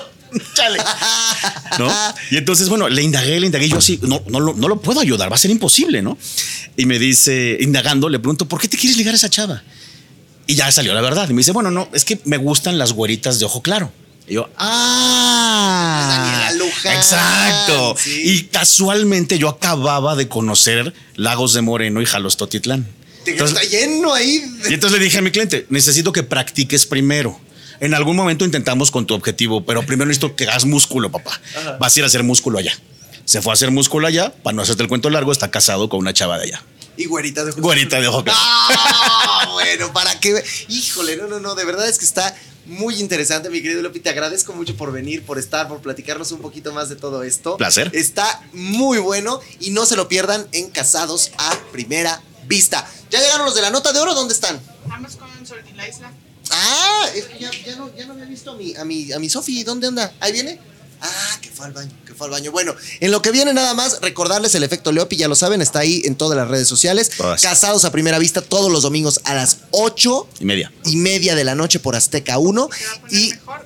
[0.53, 0.79] chale.
[1.79, 1.91] ¿No?
[2.29, 4.99] Y entonces, bueno, le indagué, le indagué, y yo así, no, no, no lo puedo
[4.99, 6.17] ayudar, va a ser imposible, ¿no?
[6.75, 9.63] Y me dice, indagando, le pregunto, ¿por qué te quieres ligar a esa chava?
[10.45, 11.29] Y ya salió la verdad.
[11.29, 13.91] Y me dice, bueno, no, es que me gustan las güeritas de ojo claro.
[14.29, 17.95] Y yo, ah, Daniela Luján, exacto.
[17.97, 18.21] sí.
[18.23, 22.87] Y casualmente yo acababa de conocer Lagos de Moreno y Jalostotitlán.
[23.25, 24.43] Entonces- está lleno ahí.
[24.69, 27.39] y entonces le dije a mi cliente, necesito que practiques primero.
[27.79, 31.39] En algún momento intentamos con tu objetivo, pero primero necesito que hagas músculo, papá.
[31.79, 32.77] Vas a ir a hacer músculo allá.
[33.25, 35.99] Se fue a hacer músculo allá, para no hacerte el cuento largo, está casado con
[35.99, 36.63] una chava de allá.
[36.97, 37.61] Y güerita de ojos.
[37.61, 38.25] Güerita de ojo.
[38.27, 40.43] Ah, bueno, para qué.
[40.67, 41.55] Híjole, no, no, no.
[41.55, 42.35] De verdad es que está
[42.69, 43.99] muy interesante, mi querido Lopi.
[43.99, 47.57] Te agradezco mucho por venir, por estar, por platicarnos un poquito más de todo esto.
[47.57, 47.91] Placer.
[47.93, 52.87] Está muy bueno y no se lo pierdan en Casados a Primera vista.
[53.09, 54.13] ¿Ya llegaron los de la nota de oro?
[54.13, 54.59] ¿Dónde están?
[54.83, 56.11] Estamos con Sorti la isla.
[56.51, 59.19] Ah, es que ya, ya no, ya no había visto a mi, a mi, a
[59.19, 59.63] mi Sofi.
[59.63, 60.13] ¿Dónde anda?
[60.19, 60.59] ¿Ahí viene?
[61.01, 62.51] Ah, que fue al baño, que fue al baño.
[62.51, 65.79] Bueno, en lo que viene nada más, recordarles el efecto Leopi, ya lo saben, está
[65.79, 67.09] ahí en todas las redes sociales.
[67.15, 67.41] Todas.
[67.41, 70.71] Casados a primera vista todos los domingos a las 8 Y media.
[70.85, 72.69] y media de la noche por Azteca 1.
[72.77, 73.65] Se va a poner Y, mejor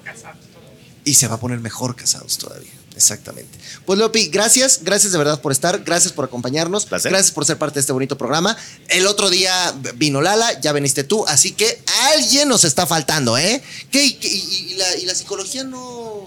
[1.06, 2.72] y se va a poner mejor casados todavía.
[2.96, 3.58] Exactamente.
[3.88, 7.12] Pues Leopi, gracias, gracias de verdad por estar, gracias por acompañarnos, Placer.
[7.12, 8.56] gracias por ser parte de este bonito programa.
[8.88, 11.82] El otro día vino Lala, ya veniste tú, así que
[12.14, 13.64] alguien nos está faltando, ¿eh?
[13.90, 14.06] ¿Qué?
[14.06, 16.24] ¿Y, qué- y- y la, y la psicología no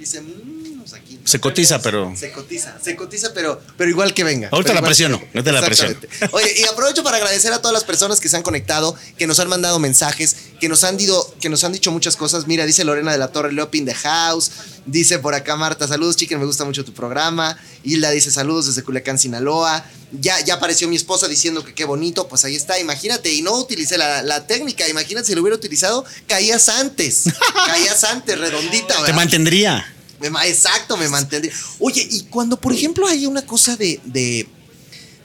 [0.00, 2.12] dice, "Mm, pues aquí no Se cotiza, pero.
[2.16, 4.48] se cotiza, se cotiza, pero, pero igual que venga.
[4.50, 5.30] Ahorita la presiono, venga.
[5.34, 5.96] ahorita la presiono.
[6.32, 9.38] Oye, y aprovecho para agradecer a todas las personas que se han conectado, que nos
[9.40, 12.46] han mandado mensajes, que nos han, dicho, que nos han dicho muchas cosas.
[12.46, 14.50] Mira, dice Lorena de la Torre, Leop in the house.
[14.86, 17.56] Dice por acá Marta, saludos, chicken, me gusta mucho tu programa.
[17.84, 19.84] Hilda dice saludos desde Culiacán, Sinaloa.
[20.12, 23.32] Ya, ya apareció mi esposa diciendo que qué bonito, pues ahí está, imagínate.
[23.32, 27.24] Y no utilicé la, la técnica, imagínate si lo hubiera utilizado, caías antes.
[27.66, 29.14] caías antes, redondita, Te ¿verdad?
[29.14, 29.94] mantendría.
[30.22, 31.52] Exacto, me mantendría.
[31.78, 34.46] Oye, y cuando, por ejemplo, hay una cosa de, de,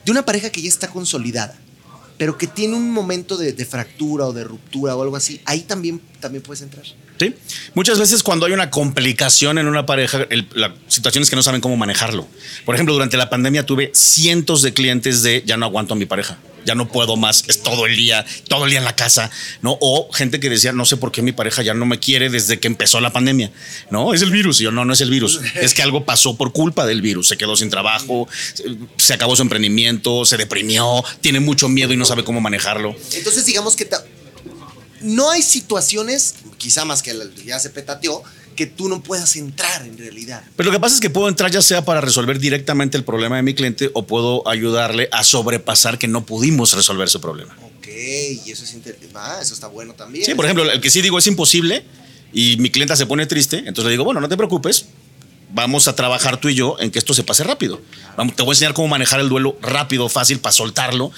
[0.05, 1.57] de una pareja que ya está consolidada,
[2.17, 5.61] pero que tiene un momento de, de fractura o de ruptura o algo así, ahí
[5.61, 6.85] también, también puedes entrar.
[7.19, 7.33] Sí.
[7.73, 11.43] Muchas veces cuando hay una complicación en una pareja, el- la situación es que no
[11.43, 12.27] saben cómo manejarlo.
[12.65, 16.05] Por ejemplo, durante la pandemia tuve cientos de clientes de ya no aguanto a mi
[16.05, 19.31] pareja, ya no puedo más, es todo el día, todo el día en la casa,
[19.61, 19.77] ¿no?
[19.79, 22.59] O gente que decía, no sé por qué mi pareja ya no me quiere desde
[22.59, 23.51] que empezó la pandemia,
[23.91, 24.13] ¿no?
[24.13, 24.59] Es el virus.
[24.59, 27.27] Y yo, no, no es el virus, es que algo pasó por culpa del virus,
[27.27, 28.27] se quedó sin trabajo,
[28.97, 32.95] se acabó su emprendimiento, se deprimió, tiene mucho miedo y no sabe cómo manejarlo.
[33.13, 33.89] Entonces, digamos que
[35.01, 37.15] no hay situaciones, quizá más que
[37.45, 38.23] ya se petateó,
[38.55, 40.43] que tú no puedas entrar en realidad.
[40.55, 43.35] Pero lo que pasa es que puedo entrar ya sea para resolver directamente el problema
[43.35, 47.55] de mi cliente o puedo ayudarle a sobrepasar que no pudimos resolver su problema.
[47.77, 47.87] Ok,
[48.45, 50.25] y eso es inter- ah, eso está bueno también.
[50.25, 51.83] Sí, por ejemplo, el que sí digo es imposible
[52.33, 54.85] y mi clienta se pone triste, entonces le digo, bueno, no te preocupes,
[55.55, 57.81] vamos a trabajar tú y yo en que esto se pase rápido.
[58.17, 61.11] Vamos, te voy a enseñar cómo manejar el duelo rápido, fácil, para soltarlo.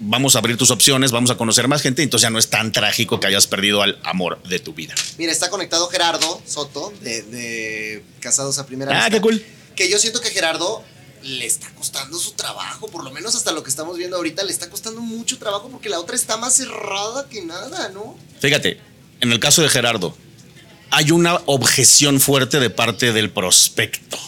[0.00, 2.72] Vamos a abrir tus opciones, vamos a conocer más gente, entonces ya no es tan
[2.72, 4.94] trágico que hayas perdido al amor de tu vida.
[5.18, 9.10] Mira, está conectado Gerardo Soto de, de Casados a Primera Ah, Vista.
[9.10, 9.44] qué cool.
[9.76, 10.82] Que yo siento que Gerardo
[11.22, 14.50] le está costando su trabajo, por lo menos hasta lo que estamos viendo ahorita, le
[14.52, 18.16] está costando mucho trabajo porque la otra está más cerrada que nada, ¿no?
[18.40, 18.80] Fíjate,
[19.20, 20.16] en el caso de Gerardo,
[20.92, 24.18] hay una objeción fuerte de parte del prospecto.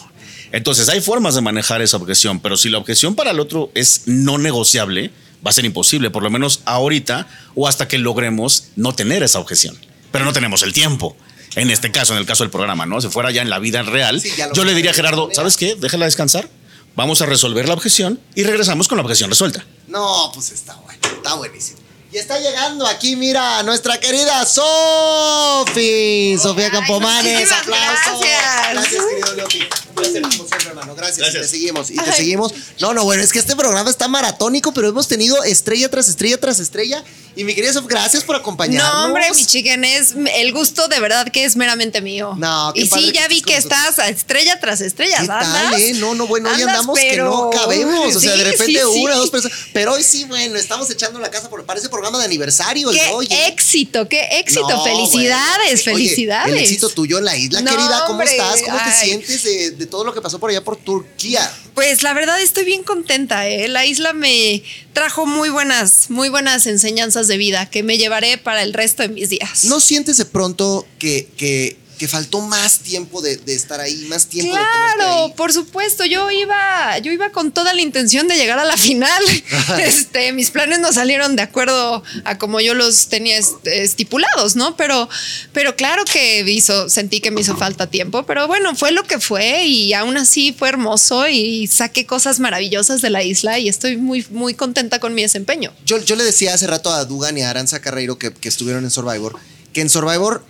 [0.51, 4.03] Entonces, hay formas de manejar esa objeción, pero si la objeción para el otro es
[4.07, 5.11] no negociable,
[5.45, 9.39] va a ser imposible, por lo menos ahorita o hasta que logremos no tener esa
[9.39, 9.77] objeción.
[10.11, 11.15] Pero no tenemos el tiempo.
[11.55, 12.99] En este caso, en el caso del programa, ¿no?
[12.99, 15.29] Si fuera ya en la vida real, Sí, yo le diría a Gerardo.
[15.33, 15.75] ¿sabes qué?
[15.75, 16.49] Déjala descansar.
[16.95, 19.65] Vamos a resolver la objeción y regresamos con la objeción resuelta.
[19.87, 21.79] No, pues está bueno, está buenísimo.
[22.15, 27.51] Y está llegando aquí, mira, nuestra querida Sofi, Sofía Campomanes.
[27.51, 28.21] Aplausos.
[28.21, 28.71] gracias.
[28.71, 29.59] Gracias, querido Leopi.
[29.89, 30.95] Un placer, como siempre, hermano.
[30.95, 31.17] Gracias.
[31.17, 31.35] Gracias.
[31.35, 32.53] Y te seguimos, y te seguimos.
[32.79, 36.39] No, no, bueno, es que este programa está maratónico, pero hemos tenido estrella tras estrella
[36.39, 37.03] tras estrella.
[37.35, 38.93] Y mi querida Sofi, gracias por acompañarnos.
[38.93, 42.33] No, hombre, mi chicken, es el gusto de verdad que es meramente mío.
[42.37, 43.79] No, qué y padre sí, que ya vi que nosotros.
[43.81, 45.17] estás a estrella tras estrella.
[45.19, 45.81] ¿Qué tal, ¿andas?
[45.81, 45.93] eh?
[45.95, 48.15] No, no, bueno, hoy Andas, andamos que pero- no cabemos.
[48.15, 49.19] O sea, de repente sí, una, sí.
[49.19, 49.57] dos personas.
[49.73, 52.91] Pero hoy sí, bueno, estamos echando la casa por parece programa de aniversario.
[52.91, 53.47] el Qué ¿eh?
[53.47, 54.69] éxito, qué éxito.
[54.69, 55.97] No, felicidades, bueno.
[55.97, 56.53] Oye, felicidades.
[56.53, 58.03] el éxito tuyo en la isla, No, querida.
[58.07, 58.61] ¿Cómo hombre, estás?
[58.61, 61.51] ¿Cómo te sientes de, de todo lo que pasó por allá por Turquía?
[61.73, 63.67] Pues la verdad estoy bien contenta, ¿eh?
[63.67, 64.63] La isla me
[64.93, 69.09] trajo muy buenas, muy buenas enseñanzas de vida que me llevaré para el resto de
[69.09, 69.65] mis días.
[69.65, 74.27] ¿No sientes de pronto que, que, que faltó más tiempo de, de estar ahí, más
[74.27, 75.33] tiempo de Claro, ahí?
[75.35, 76.05] por supuesto.
[76.05, 79.23] Yo iba, yo iba con toda la intención de llegar a la final.
[79.79, 84.75] este, mis planes no salieron de acuerdo a como yo los tenía est- estipulados, ¿no?
[84.77, 85.09] Pero,
[85.53, 88.25] pero claro que hizo, sentí que me hizo falta tiempo.
[88.25, 93.01] Pero bueno, fue lo que fue y aún así fue hermoso y saqué cosas maravillosas
[93.01, 95.73] de la isla y estoy muy, muy contenta con mi desempeño.
[95.85, 98.83] Yo, yo le decía hace rato a Dugan y a Aranza Carreiro que, que estuvieron
[98.83, 99.37] en Survivor,
[99.73, 100.45] que en Survivor,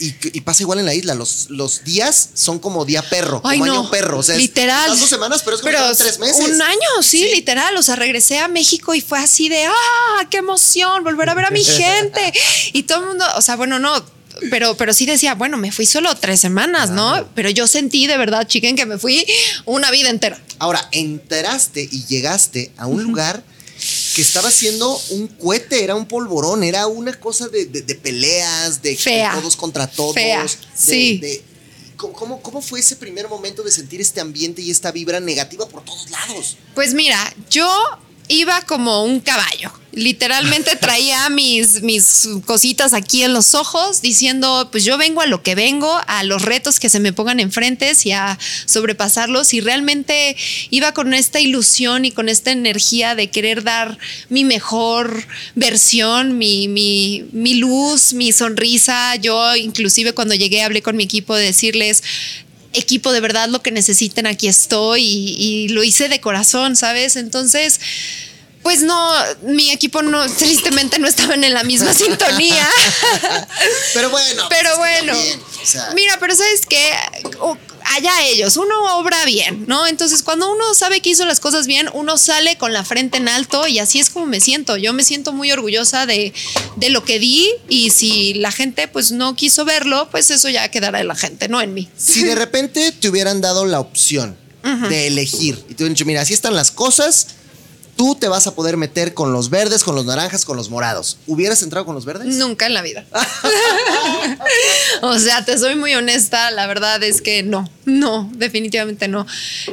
[0.00, 3.58] y, y pasa igual en la isla, los, los días son como día perro, Ay,
[3.58, 3.80] como no.
[3.82, 4.18] año perro.
[4.18, 4.84] O sea, es- literal.
[4.86, 6.48] estás dos semanas, pero es como tres meses.
[6.48, 7.76] Un año, sí, literal.
[7.76, 11.04] O sea, regresé a México y fue así de, ¡ah, qué emoción!
[11.04, 12.32] Volver a ver a mi gente.
[12.72, 14.04] Y todo el mundo, o sea, bueno, no.
[14.50, 17.28] Pero, pero sí decía, bueno, me fui solo tres semanas, ¿no?
[17.34, 19.26] Pero yo sentí de verdad, chiquen, que me fui
[19.66, 20.40] una vida entera.
[20.58, 23.42] Ahora, enteraste y llegaste a un lugar
[24.14, 28.82] que estaba siendo un cohete, era un polvorón, era una cosa de, de- de peleas,
[28.82, 29.34] de, Fea.
[29.34, 30.14] todos contra todos.
[30.14, 31.18] Fea, de- sí.
[31.18, 31.42] de-
[31.96, 35.66] ¿cómo- ¿cómo, ¿Cómo fue ese primer momento de sentir este ambiente y esta vibra negativa
[35.68, 36.56] por todos lados?
[36.74, 37.68] Pues mira, yo
[38.28, 39.72] iba como un caballo.
[39.92, 45.42] Literalmente traía mis, mis cositas aquí en los ojos diciendo, pues yo vengo a lo
[45.42, 49.52] que vengo, a los retos que se me pongan enfrente y a sobrepasarlos.
[49.52, 50.36] Y realmente
[50.70, 53.98] iba con esta ilusión y con esta energía de querer dar
[54.28, 55.26] mi mejor
[55.56, 59.16] versión, mi, mi, mi luz, mi sonrisa.
[59.16, 62.04] Yo inclusive cuando llegué hablé con mi equipo de decirles,
[62.74, 67.16] equipo, de verdad lo que necesiten, aquí estoy y, y lo hice de corazón, ¿sabes?
[67.16, 67.80] Entonces...
[68.62, 69.12] Pues no,
[69.42, 72.68] mi equipo no, tristemente no estaban en la misma sintonía.
[73.94, 74.44] Pero bueno.
[74.48, 76.78] pues, Pero bueno, también, o sea, mira, pero sabes que
[77.96, 79.86] allá ellos, uno obra bien, ¿no?
[79.86, 83.28] Entonces, cuando uno sabe que hizo las cosas bien, uno sale con la frente en
[83.28, 84.76] alto y así es como me siento.
[84.76, 86.32] Yo me siento muy orgullosa de,
[86.76, 90.70] de lo que di y si la gente pues no quiso verlo, pues eso ya
[90.70, 91.88] quedará en la gente, no en mí.
[91.96, 96.20] Si de repente te hubieran dado la opción de elegir y te hubieran dicho, mira,
[96.20, 97.28] así están las cosas,
[98.00, 101.18] tú te vas a poder meter con los verdes, con los naranjas, con los morados.
[101.26, 102.28] ¿Hubieras entrado con los verdes?
[102.28, 103.04] Nunca en la vida.
[105.02, 109.26] o sea, te soy muy honesta, la verdad es que no, no, definitivamente no.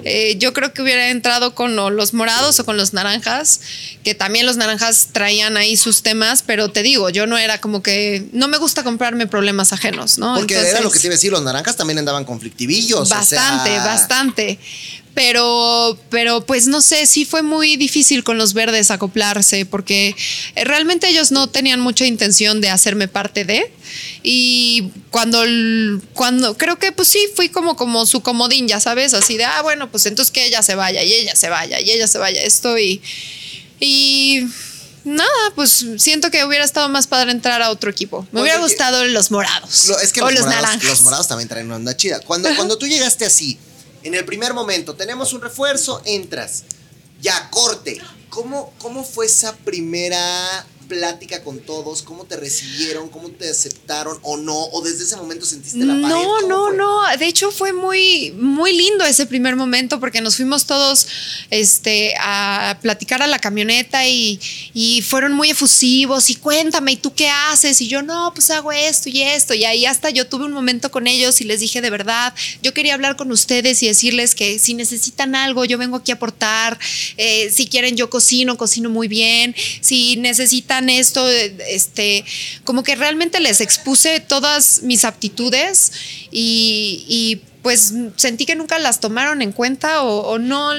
[0.03, 3.61] Eh, yo creo que hubiera entrado con los morados o con los naranjas,
[4.03, 7.81] que también los naranjas traían ahí sus temas, pero te digo, yo no era como
[7.81, 10.35] que, no me gusta comprarme problemas ajenos, ¿no?
[10.35, 13.09] Porque era lo Entonces- que te iba a decir, los naranjas también andaban conflictivillos.
[13.09, 14.59] o Bastante, sea, bastante.
[15.17, 20.15] Pero, pero pues no sé, sí fue muy difícil con los verdes acoplarse porque
[20.55, 23.73] realmente ellos no tenían mucha intención de hacerme parte de.
[24.21, 25.43] Y cuando,
[26.13, 29.63] cuando creo que pues sí, fui como, como su comodín, ya sabes, así de, ah,
[29.63, 32.43] bueno, pues entonces que ella se vaya y ella se vaya y ella se vaya
[32.43, 33.01] esto y...
[33.79, 34.43] y
[35.03, 38.27] Nada, pues siento que hubiera estado más padre entrar a otro equipo.
[38.33, 39.87] Me Oye, hubiera gustado los morados.
[39.87, 40.89] Lo- es que o los, los, morados, naranjas.
[40.89, 42.19] los morados también traen una onda chida.
[42.19, 43.57] Cuando, cuando tú llegaste así,
[44.07, 46.63] en el primer momento, tenemos un refuerzo, entras,
[47.21, 47.99] ya corte.
[48.29, 52.01] ¿Cómo, cómo fue esa primera plática con todos?
[52.01, 53.09] ¿Cómo te recibieron?
[53.09, 54.55] ¿Cómo te aceptaron o no?
[54.55, 56.07] ¿O desde ese momento sentiste la pared?
[56.07, 56.77] No, ¿Cómo no, fue?
[56.77, 57.17] no.
[57.17, 61.07] De hecho, fue muy, muy lindo ese primer momento porque nos fuimos todos
[61.49, 64.39] este, a platicar a la camioneta y,
[64.73, 66.29] y fueron muy efusivos.
[66.29, 67.81] Y cuéntame, ¿y tú qué haces?
[67.81, 69.53] Y yo, no, pues hago esto y esto.
[69.53, 72.73] Y ahí hasta yo tuve un momento con ellos y les dije de verdad, yo
[72.73, 76.79] quería hablar con ustedes y decirles que si necesitan algo, yo vengo aquí a aportar.
[77.17, 79.55] Eh, si quieren, yo cocino, cocino muy bien.
[79.81, 82.23] Si necesitan esto, eh, este,
[82.63, 85.91] como que realmente les expuse todas mis aptitudes
[86.31, 90.71] y, pues sentí que nunca las tomaron en cuenta o, o no.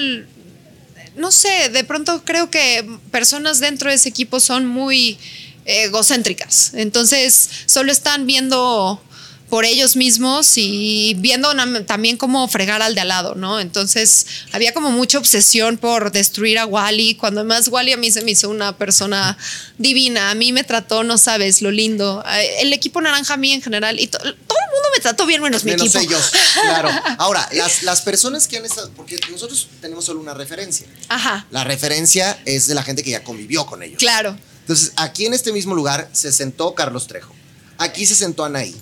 [1.16, 5.18] No sé, de pronto creo que personas dentro de ese equipo son muy
[5.64, 6.72] egocéntricas.
[6.74, 9.02] Entonces, solo están viendo
[9.48, 11.50] por ellos mismos y viendo
[11.86, 13.60] también cómo fregar al de al lado, ¿no?
[13.60, 18.20] Entonces había como mucha obsesión por destruir a Wally, cuando además Wally a mí se
[18.22, 19.38] me hizo una persona
[19.78, 22.22] divina, a mí me trató, no sabes, lo lindo.
[22.30, 25.24] Eh, El equipo naranja a mí en general, y to- todo el mundo me trató
[25.24, 26.12] bien menos mi Menos equipo.
[26.14, 26.30] ellos,
[26.60, 26.90] claro.
[27.18, 30.86] Ahora, las, las personas que han estado, porque nosotros tenemos solo una referencia.
[31.08, 33.98] Ajá, La referencia es de la gente que ya convivió con ellos.
[33.98, 34.36] claro.
[34.60, 37.34] Entonces, aquí en este mismo lugar se sentó Carlos Trejo.
[37.78, 38.76] Aquí se sentó Anaí.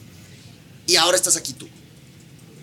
[0.86, 1.68] Y ahora estás aquí tú.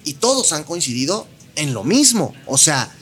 [0.06, 2.34] Y todos han coincidido en lo mismo.
[2.46, 2.94] O sea,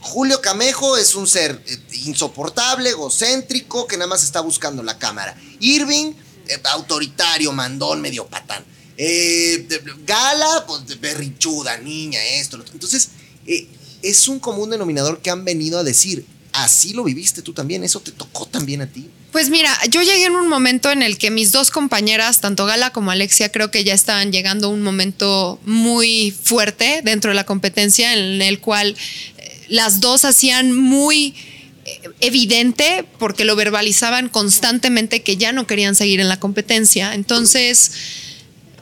[0.00, 5.36] Julio Camejo es un ser eh, insoportable, egocéntrico, que nada más está buscando la cámara.
[5.60, 6.12] Irving,
[6.48, 8.64] eh, autoritario, mandón, medio patán.
[8.96, 9.66] Eh,
[10.06, 12.56] Gala, pues berrichuda, niña, esto.
[12.56, 12.64] lo.
[12.72, 13.10] Entonces,
[13.46, 13.66] eh,
[14.02, 16.26] es un común denominador que han venido a decir.
[16.52, 19.10] Así lo viviste tú también, eso te tocó también a ti.
[19.32, 22.90] Pues mira, yo llegué en un momento en el que mis dos compañeras, tanto Gala
[22.90, 27.46] como Alexia, creo que ya estaban llegando a un momento muy fuerte dentro de la
[27.46, 28.94] competencia en el cual
[29.38, 31.34] eh, las dos hacían muy
[31.86, 37.14] eh, evidente porque lo verbalizaban constantemente que ya no querían seguir en la competencia.
[37.14, 37.92] Entonces,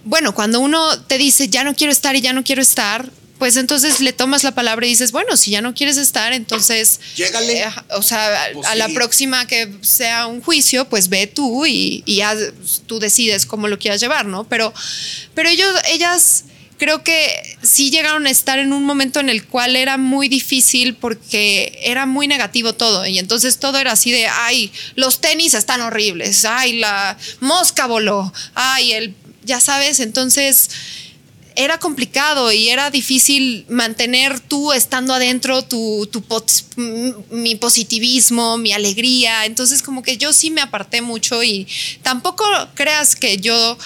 [0.05, 3.09] bueno, cuando uno te dice ya no quiero estar y ya no quiero estar,
[3.40, 7.00] pues entonces le tomas la palabra y dices, bueno, si ya no quieres estar, entonces...
[7.16, 7.62] Llégale.
[7.62, 8.92] eh, o sea, a- Pues a la sí.
[8.94, 12.52] próxima que sea un juicio, pues ve tú y, y haz-
[12.86, 14.44] tú decides cómo lo quieras llevar, ¿no?
[14.44, 14.72] Pero,
[15.34, 16.44] pero ellos, ellas
[16.78, 20.94] creo que sí llegaron a estar en un momento en el cual era muy difícil
[20.94, 25.80] porque era muy negativo todo y entonces todo era así de, ay, los tenis están
[25.82, 29.14] horribles, ay, la mosca voló, ay, el,
[29.44, 30.70] ya sabes, entonces
[31.65, 38.57] era complicado y era difícil mantener tú estando adentro tu, tu pos- m- mi positivismo,
[38.59, 39.45] mi alegría.
[39.47, 41.66] Entonces como que yo sí me aparté mucho y
[42.03, 43.77] tampoco creas que yo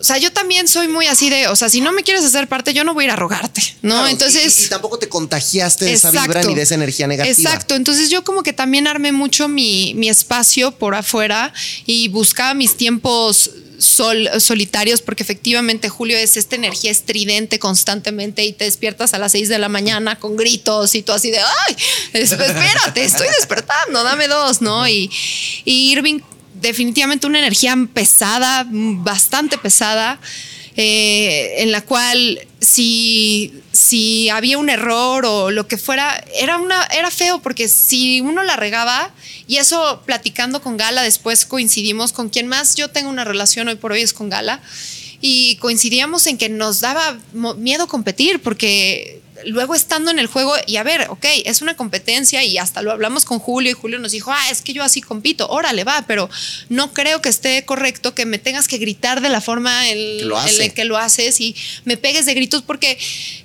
[0.00, 2.48] o sea, yo también soy muy así de, o sea, si no me quieres hacer
[2.48, 3.94] parte, yo no voy a ir a rogarte, ¿no?
[3.94, 4.62] Claro, Entonces...
[4.62, 7.32] Y, y tampoco te contagiaste de esa vibra ni de esa energía negativa.
[7.32, 11.52] Exacto, entonces yo como que también armé mucho mi, mi espacio por afuera
[11.86, 13.52] y buscaba mis tiempos
[13.82, 19.32] sol- solitarios porque efectivamente Julio es esta energía estridente constantemente y te despiertas a las
[19.32, 21.76] 6 de la mañana con gritos y tú así de, ay,
[22.12, 24.88] es- espérate, estoy despertando, dame dos, ¿no?
[24.88, 25.10] Y
[25.64, 26.20] Irving
[26.54, 30.20] definitivamente una energía pesada, bastante pesada
[30.76, 36.84] eh, en la cual si, si había un error o lo que fuera, era, una,
[36.84, 39.10] era feo porque si uno la regaba,
[39.46, 43.74] y eso platicando con Gala, después coincidimos con quien más yo tengo una relación hoy
[43.74, 44.60] por hoy es con Gala,
[45.20, 50.76] y coincidíamos en que nos daba miedo competir porque luego estando en el juego y
[50.76, 54.12] a ver, ok, es una competencia y hasta lo hablamos con Julio y Julio nos
[54.12, 56.28] dijo, ah, es que yo así compito, órale, va, pero
[56.68, 60.36] no creo que esté correcto que me tengas que gritar de la forma en, lo
[60.36, 62.98] la que lo haces y me pegues de gritos porque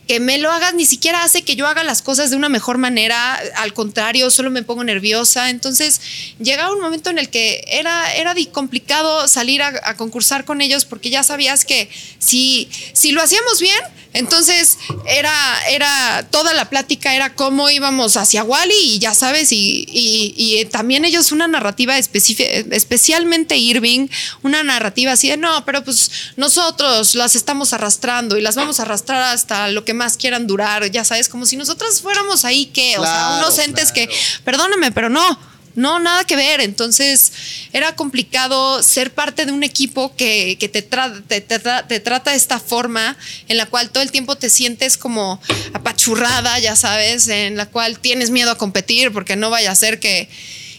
[0.07, 2.78] que me lo hagas ni siquiera hace que yo haga las cosas de una mejor
[2.78, 5.49] manera, al contrario, solo me pongo nerviosa.
[5.49, 5.99] Entonces
[6.40, 10.86] llegaba un momento en el que era, era complicado salir a, a concursar con ellos
[10.86, 13.80] porque ya sabías que si, si lo hacíamos bien,
[14.14, 15.34] entonces era,
[15.69, 15.87] era
[16.32, 21.06] toda la plática era cómo íbamos hacia Wally y ya sabes, y, y- y también
[21.06, 24.08] ellos una narrativa específica, especialmente Irving,
[24.44, 28.84] una narrativa así de no, pero pues nosotros las estamos arrastrando y las vamos a
[28.84, 32.98] arrastrar hasta lo que más quieran durar, ya sabes, como si nosotras fuéramos ahí que,
[32.98, 34.10] o sea, unos entes que,
[34.44, 35.57] perdóname, pero no.
[35.78, 36.60] No, nada que ver.
[36.60, 37.32] Entonces
[37.72, 42.60] era complicado ser parte de un equipo que, que te, te, te trata de esta
[42.60, 43.16] forma
[43.48, 45.40] en la cual todo el tiempo te sientes como
[45.74, 49.99] apachurrada, ya sabes, en la cual tienes miedo a competir porque no vaya a ser
[49.99, 50.28] que...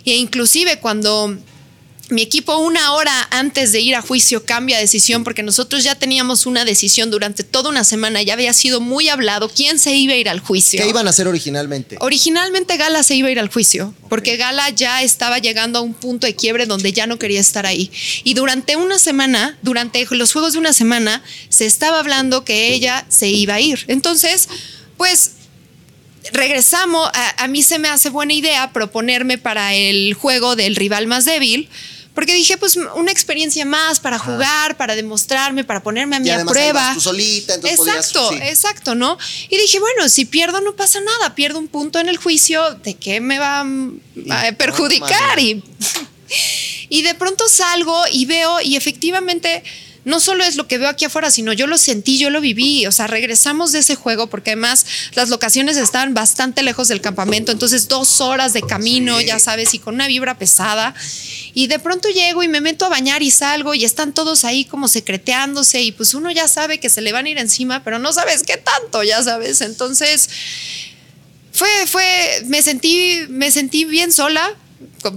[0.04, 1.38] E inclusive cuando
[2.10, 5.94] mi equipo una hora antes de ir a juicio cambia de decisión porque nosotros ya
[5.94, 10.14] teníamos una decisión durante toda una semana, ya había sido muy hablado quién se iba
[10.14, 10.80] a ir al juicio.
[10.82, 11.96] ¿Qué iban a hacer originalmente?
[12.00, 15.94] Originalmente Gala se iba a ir al juicio, porque Gala ya estaba llegando a un
[15.94, 17.90] punto de quiebre donde ya no quería estar ahí.
[18.24, 23.04] Y durante una semana, durante los juegos de una semana, se estaba hablando que ella
[23.08, 23.84] se iba a ir.
[23.88, 24.48] Entonces,
[24.96, 25.32] pues
[26.32, 31.06] regresamos, a, a mí se me hace buena idea proponerme para el juego del rival
[31.06, 31.68] más débil.
[32.18, 36.30] Porque dije, pues una experiencia más para jugar, para demostrarme, para ponerme a Y mi
[36.30, 36.90] a prueba.
[36.92, 38.38] tú solita, entonces podías- Exacto, sí.
[38.42, 39.16] exacto, ¿no?
[39.48, 42.94] Y dije, bueno, si pierdo no pasa nada, pierdo un punto en el juicio, ¿de
[42.94, 45.38] qué me va a perjudicar?
[45.38, 45.62] Y,
[46.88, 49.62] y de pronto salgo y veo y efectivamente
[50.08, 52.86] no solo es lo que veo aquí afuera, sino yo lo sentí, yo lo viví,
[52.86, 57.52] o sea, regresamos de ese juego porque además las locaciones estaban bastante lejos del campamento,
[57.52, 59.26] entonces dos horas de camino, Sí.
[59.26, 60.94] ya sabes, y con una vibra pesada.
[61.54, 64.64] Y de pronto llego y me meto a bañar y salgo y están todos ahí
[64.64, 67.98] como secreteándose y pues uno ya sabe que se le van a ir encima, pero
[67.98, 69.60] no sabes qué tanto, ya sabes.
[69.60, 70.30] Entonces
[71.52, 74.54] fue, fue, me sentí, me sentí bien sola.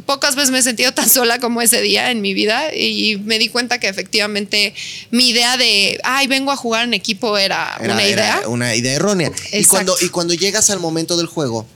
[0.06, 3.38] Pocas veces me he sentido tan sola como ese día en mi vida y me
[3.40, 4.74] di cuenta que efectivamente
[5.12, 8.48] mi idea de, ay, vengo a jugar en equipo era, Era- una era idea.
[8.48, 9.32] una idea errónea.
[9.54, 11.68] Y cuando, y cuando llegas al momento del juego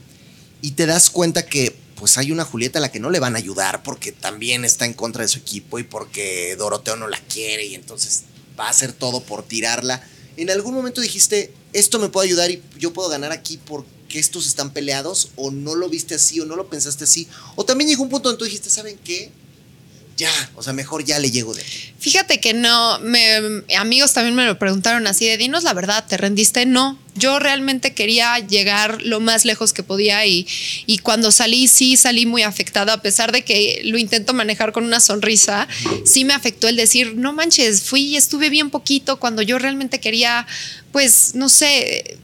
[0.62, 3.36] y te das cuenta que pues hay una Julieta a la que no le van
[3.36, 7.18] a ayudar porque también está en contra de su equipo y porque Doroteo no la
[7.20, 8.24] quiere y entonces
[8.58, 10.06] va a hacer todo por tirarla.
[10.36, 14.46] ¿En algún momento dijiste, esto me puede ayudar y yo puedo ganar aquí porque estos
[14.46, 15.30] están peleados?
[15.36, 17.28] ¿O no lo viste así o no lo pensaste así?
[17.54, 19.30] ¿O también llegó un punto donde tú dijiste, ¿saben qué?
[20.16, 21.92] Ya, o sea, mejor ya le llego de aquí.
[21.98, 26.16] Fíjate que no, me, amigos también me lo preguntaron así de, dinos la verdad, ¿te
[26.16, 26.64] rendiste?
[26.64, 30.46] No, yo realmente quería llegar lo más lejos que podía y,
[30.86, 34.84] y cuando salí, sí salí muy afectada, a pesar de que lo intento manejar con
[34.84, 35.68] una sonrisa,
[36.06, 40.46] sí me afectó el decir, no manches, fui estuve bien poquito cuando yo realmente quería,
[40.92, 42.18] pues, no sé,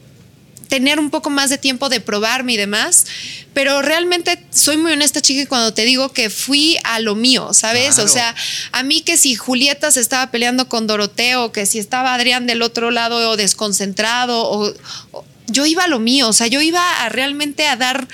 [0.73, 3.05] tener un poco más de tiempo de probarme y demás.
[3.53, 7.93] Pero realmente soy muy honesta, chica, cuando te digo que fui a lo mío, ¿sabes?
[7.93, 8.05] Claro.
[8.05, 8.33] O sea,
[8.71, 12.63] a mí que si Julieta se estaba peleando con Doroteo, que si estaba Adrián del
[12.63, 14.73] otro lado o desconcentrado, o,
[15.11, 18.07] o- yo iba a lo mío, o sea, yo iba a realmente a dar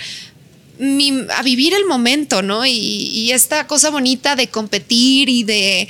[0.79, 2.65] mi- a vivir el momento, ¿no?
[2.65, 5.87] Y, y esta cosa bonita de competir y de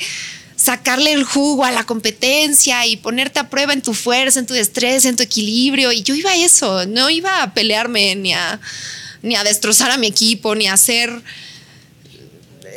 [0.62, 4.54] sacarle el jugo a la competencia y ponerte a prueba en tu fuerza, en tu
[4.54, 5.94] destreza, en tu equilibrio.
[5.94, 8.60] Y yo iba a eso, no iba a pelearme ni a,
[9.22, 11.10] ni a destrozar a mi equipo, ni a hacer...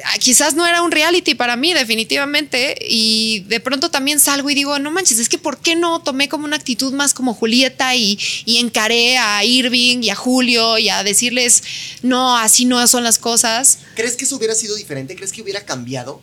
[0.04, 2.76] ah, Quizás no era un reality para mí, definitivamente.
[2.88, 6.28] Y de pronto también salgo y digo, no manches, es que ¿por qué no tomé
[6.28, 10.88] como una actitud más como Julieta y, y encaré a Irving y a Julio y
[10.88, 11.64] a decirles,
[12.02, 13.78] no, así no son las cosas?
[13.96, 15.16] ¿Crees que eso hubiera sido diferente?
[15.16, 16.22] ¿Crees que hubiera cambiado?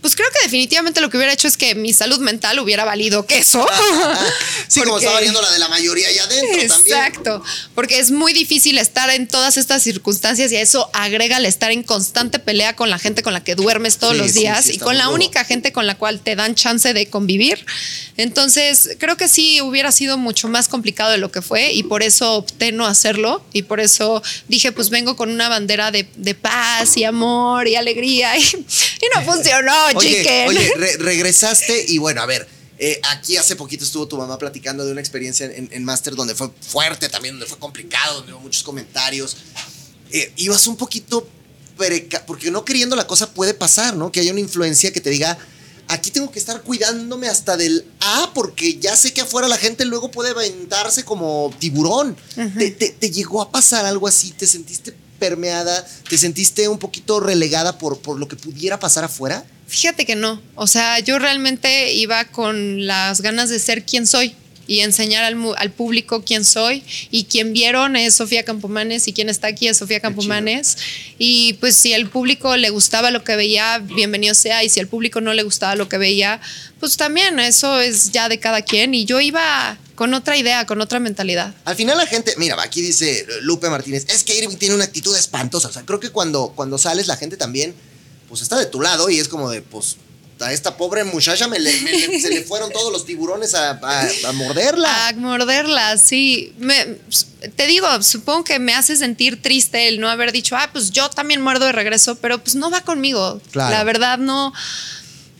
[0.00, 3.26] Pues creo que definitivamente lo que hubiera hecho es que mi salud mental hubiera valido
[3.26, 3.66] queso.
[4.68, 6.96] Sí, como está valiendo la de la mayoría allá adentro también.
[6.98, 7.42] Exacto,
[7.74, 11.70] porque es muy difícil estar en todas estas circunstancias y a eso agrega el estar
[11.70, 14.72] en constante pelea con la gente con la que duermes todos Sí, los días sí,
[14.74, 15.14] y con la duro.
[15.16, 17.64] única gente con la cual te dan chance de convivir.
[18.16, 22.02] Entonces, creo que sí hubiera sido mucho más complicado de lo que fue y por
[22.02, 26.34] eso opté no hacerlo y por eso dije, pues vengo con una bandera de, de
[26.34, 30.48] paz y amor y alegría y, y no funcionó, Oye, chicken.
[30.48, 32.46] oye, re- regresaste y bueno, a ver,
[32.78, 36.34] eh, aquí hace poquito estuvo tu mamá platicando de una experiencia en, en Master donde
[36.34, 39.36] fue fuerte también, donde fue complicado, donde hubo muchos comentarios.
[40.10, 41.28] Eh, ibas un poquito,
[41.76, 44.10] preca- porque no queriendo la cosa puede pasar, ¿no?
[44.12, 45.36] Que haya una influencia que te diga,
[45.88, 49.84] aquí tengo que estar cuidándome hasta del A, porque ya sé que afuera la gente
[49.84, 52.16] luego puede aventarse como tiburón.
[52.56, 54.30] ¿Te, te, te llegó a pasar algo así?
[54.32, 55.84] ¿Te sentiste permeada?
[56.08, 59.44] ¿Te sentiste un poquito relegada por, por lo que pudiera pasar afuera?
[59.68, 60.40] Fíjate que no.
[60.54, 64.34] O sea, yo realmente iba con las ganas de ser quien soy
[64.66, 66.84] y enseñar al, público quién soy.
[67.10, 70.76] Y quien vieron es Sofía Campomanes y quien está aquí es Sofía Campomanes.
[71.18, 74.64] Y pues si al público le gustaba lo que veía, bienvenido sea.
[74.64, 76.40] Y si al público no le gustaba lo que veía,
[76.80, 78.94] pues también eso es ya de cada quien.
[78.94, 81.54] Y yo iba con otra idea, con otra mentalidad.
[81.64, 85.16] Al final la gente, mira, aquí dice Lupe Martínez, es que Irving tiene una actitud
[85.16, 85.68] espantosa.
[85.68, 87.74] O sea, creo que cuando, cuando sales la gente también,
[88.28, 89.96] pues está de tu lado y es como de, pues,
[90.40, 93.70] a esta pobre muchacha me le- me le- se le fueron todos los tiburones a,
[93.82, 95.08] a- a morderla.
[95.08, 96.52] A morderla, sí.
[96.58, 96.98] Me-
[97.56, 101.10] te digo, supongo que me hace sentir triste el no haber dicho, ah, pues yo
[101.10, 103.40] también muerdo de regreso, pero pues no va conmigo.
[103.50, 103.70] Claro.
[103.74, 104.52] La verdad, no.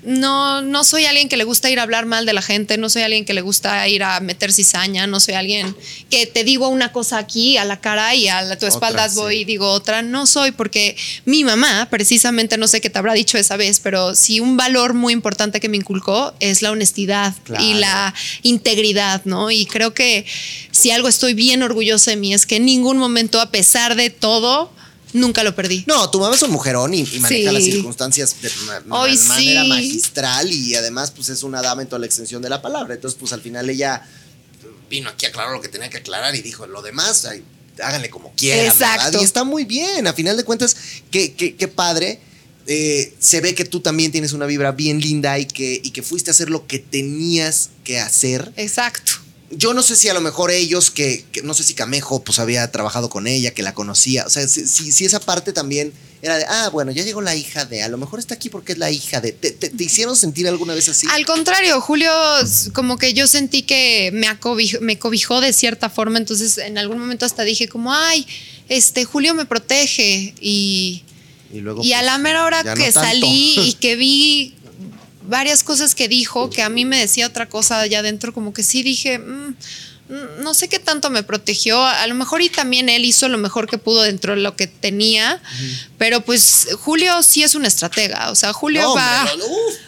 [0.08, 2.88] No, no soy alguien que le gusta ir a hablar mal de la gente, no
[2.88, 5.76] soy alguien que le gusta ir a meter cizaña, no soy alguien
[6.08, 9.08] que te digo una cosa aquí a la cara y a la- tu Otra, espalda
[9.10, 9.16] sí.
[9.16, 10.00] voy y digo otra.
[10.00, 14.14] No soy porque mi mamá, precisamente, no sé qué te habrá dicho esa vez, pero
[14.14, 17.62] sí un valor muy importante que me inculcó es la honestidad Claro.
[17.62, 19.50] y la integridad, ¿no?
[19.50, 20.24] Y creo que
[20.70, 24.08] si algo estoy bien orgullosa de mí es que en ningún momento, a pesar de
[24.08, 24.72] todo,
[25.12, 25.84] nunca lo perdí.
[25.86, 27.54] No, tu mamá es un mujerón y, y maneja Sí.
[27.54, 28.50] las circunstancias de
[28.86, 29.68] ma- Ay, manera sí.
[29.68, 32.94] magistral y además pues es una dama en toda la extensión de la palabra.
[32.94, 34.06] Entonces pues al final ella
[34.90, 37.42] vino aquí a aclarar lo que tenía que aclarar y dijo lo demás, ay,
[37.82, 38.66] háganle como quieran.
[38.66, 39.04] Exacto.
[39.04, 39.20] ¿verdad?
[39.20, 40.76] Y está muy bien, a final de cuentas,
[41.10, 42.20] qué, qué- qué padre.
[42.70, 46.02] Eh, se ve que tú también tienes una vibra bien linda y que, y que
[46.02, 48.52] fuiste a hacer lo que tenías que hacer.
[48.56, 49.12] Exacto.
[49.50, 52.38] Yo no sé si a lo mejor ellos, que, que no sé si Camejo pues
[52.38, 54.26] había trabajado con ella, que la conocía.
[54.26, 57.34] O sea, si, si- si esa parte también era de, ah, bueno, ya llegó la
[57.34, 59.32] hija de, a lo mejor está aquí porque es la hija de.
[59.32, 61.06] ¿Te, te- te hicieron sentir alguna vez así?
[61.10, 62.12] Al contrario, Julio,
[62.74, 64.28] como que yo sentí que me,
[64.80, 68.26] me cobijó de cierta forma, entonces en algún momento hasta dije como, ay,
[68.68, 71.04] este, Julio me protege y...
[71.50, 71.82] Y luego.
[71.82, 74.54] Y a pues, la mera hora no que salí y que vi
[75.28, 78.62] varias cosas que dijo, que a mí me decía otra cosa allá adentro, como que
[78.62, 79.48] sí dije, "Mm,
[80.08, 81.84] mm, no sé qué tanto me protegió.
[81.84, 84.66] A lo mejor y también él hizo lo mejor que pudo dentro de lo que
[84.66, 85.40] tenía,
[85.98, 88.30] pero pues Julio sí es un estratega.
[88.30, 89.28] O sea, Julio No, va.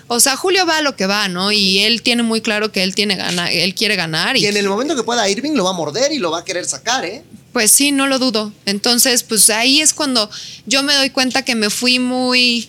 [0.08, 1.52] O sea, Julio va a lo que va, ¿no?
[1.52, 4.56] Y él tiene muy claro que él tiene gana, él quiere ganar y Y en
[4.56, 7.04] el momento que pueda Irving lo va a morder y lo va a querer sacar,
[7.04, 7.22] ¿eh?
[7.52, 8.52] pues sí, no lo dudo.
[8.64, 10.30] Entonces, pues ahí es cuando
[10.66, 12.68] yo me doy cuenta que me fui muy,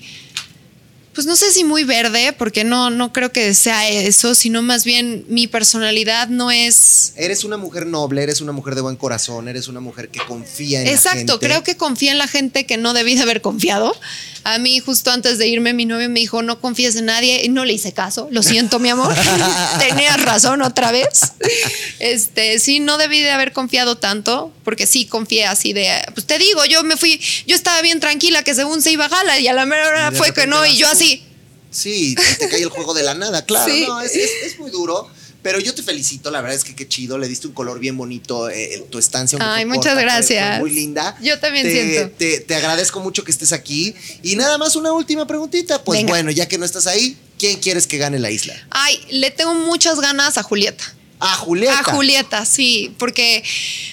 [1.13, 4.85] pues no sé si muy verde, porque no, no creo que sea eso, sino más
[4.85, 7.13] bien mi personalidad no es...
[7.15, 10.79] Eres una mujer noble, eres una mujer de buen corazón, eres una mujer que confía
[10.79, 11.47] en la Exacto, gente.
[11.47, 13.93] creo que confía en la gente que no debí de haber confiado.
[14.43, 17.49] A mí justo antes de irme mi novio me dijo, no confíes en nadie, y
[17.49, 19.13] no le hice caso, lo siento mi amor,
[19.79, 21.33] tenías razón otra vez.
[21.99, 26.39] Este, sí, no debí de haber confiado tanto, porque sí confié así de, pues te
[26.39, 29.47] digo, yo me fui, yo estaba bien tranquila que según se iba a gala y
[29.47, 31.10] a la mera hora fue que no, y yo así,
[31.71, 33.71] Sí, te, cae el juego de la nada, claro.
[33.73, 33.85] Sí.
[33.87, 35.09] No, es, es- es muy duro.
[35.43, 37.97] Pero yo te felicito, la verdad es que qué chido, le diste un color bien
[37.97, 39.39] bonito, eh, el- tu estancia.
[39.41, 40.59] Ay, muchas corta, gracias.
[40.59, 41.17] fue muy linda.
[41.19, 42.15] Yo también Te- siento.
[42.15, 43.95] Te, te agradezco mucho que estés aquí.
[44.21, 45.83] Y nada más una última preguntita.
[45.83, 46.11] Pues Venga.
[46.11, 48.53] bueno, ya que no estás ahí, ¿quién quieres que gane la isla?
[48.69, 50.83] ay, le tengo muchas ganas a Julieta.
[51.23, 51.79] A Julieta.
[51.79, 53.43] A Julieta, sí, porque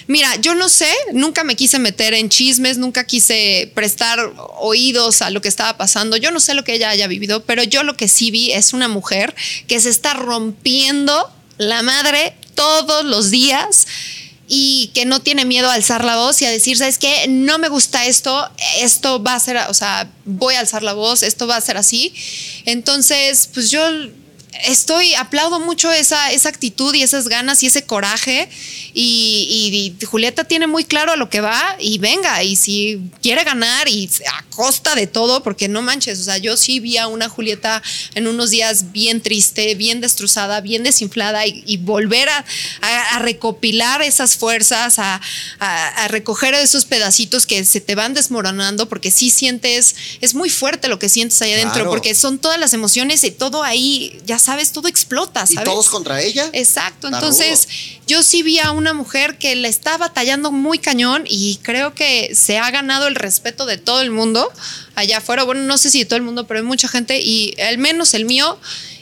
[0.07, 5.29] mira, yo no sé, nunca me quise meter en chismes, nunca quise prestar oídos a
[5.29, 6.17] lo que estaba pasando.
[6.17, 8.73] Yo no sé lo que ella haya vivido, pero yo lo que sí vi es
[8.73, 9.35] una mujer
[9.67, 13.85] que se está rompiendo la madre todos los días
[14.47, 17.27] y que no tiene miedo a alzar la voz y a decir, ¿sabes qué?
[17.29, 18.49] No me gusta esto,
[18.79, 21.77] esto va a ser, o sea, voy a alzar la voz, esto va a ser
[21.77, 22.11] así.
[22.65, 23.87] Entonces, pues yo
[24.65, 28.49] estoy, aplaudo mucho esa, esa actitud y esas ganas y ese coraje.
[28.93, 32.43] Y, y- y Julieta tiene muy claro a lo que va y venga.
[32.43, 36.57] Y si quiere ganar y a costa de todo, porque no manches, o sea, yo
[36.57, 37.81] sí vi a una Julieta
[38.15, 42.43] en unos días bien triste, bien destrozada, bien desinflada y, y volver a,
[42.81, 45.21] a- a recopilar esas fuerzas, a,
[46.09, 50.97] recoger esos pedacitos que se te van desmoronando, porque sí sientes, es muy fuerte lo
[50.99, 51.91] que sientes ahí adentro, Claro.
[51.91, 55.69] porque son todas las emociones y todo ahí, ya sabes, todo explota, Y ¿sabes?
[55.69, 56.49] todos contra ella.
[56.53, 57.67] Exacto, Está entonces
[58.07, 62.33] yo sí vi a una mujer que le está batallando muy cañón y creo que
[62.33, 64.51] se ha ganado el respeto de todo el mundo
[64.95, 65.43] allá afuera.
[65.43, 68.13] Bueno, no sé si de todo el mundo, pero hay mucha gente y al menos
[68.13, 68.57] el mío.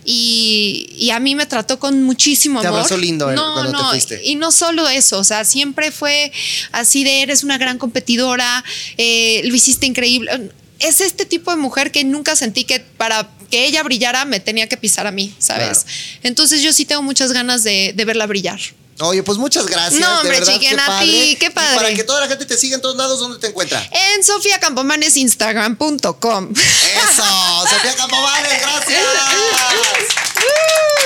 [0.10, 2.80] Y, y a mí me trató con muchísimo Te amor.
[2.80, 4.22] abrazó lindo, eh, no, cuando te no, fuiste.
[4.24, 6.32] Y no solo eso, o sea, siempre fue
[6.72, 8.64] así de eres una gran competidora,
[8.98, 10.50] eh, lo hiciste increíble.
[10.80, 14.68] Es este tipo de mujer que nunca sentí que para que ella brillara me tenía
[14.68, 15.84] que pisar a mí, ¿sabes?
[15.84, 16.20] Claro.
[16.24, 18.60] Entonces yo sí tengo muchas ganas de, de verla brillar.
[19.00, 20.00] Oye, pues muchas gracias.
[20.02, 21.06] No, de hombre, verdad, chiquen, qué a padre.
[21.06, 21.76] ti, qué Y padre.
[21.76, 23.80] para que toda la gente te siga en todos lados, ¿dónde te encuentra?
[23.92, 26.54] En Sofía Campomanes, Instagram.com.
[26.54, 27.24] Eso,
[27.70, 29.04] Sofía Campomanes, gracias.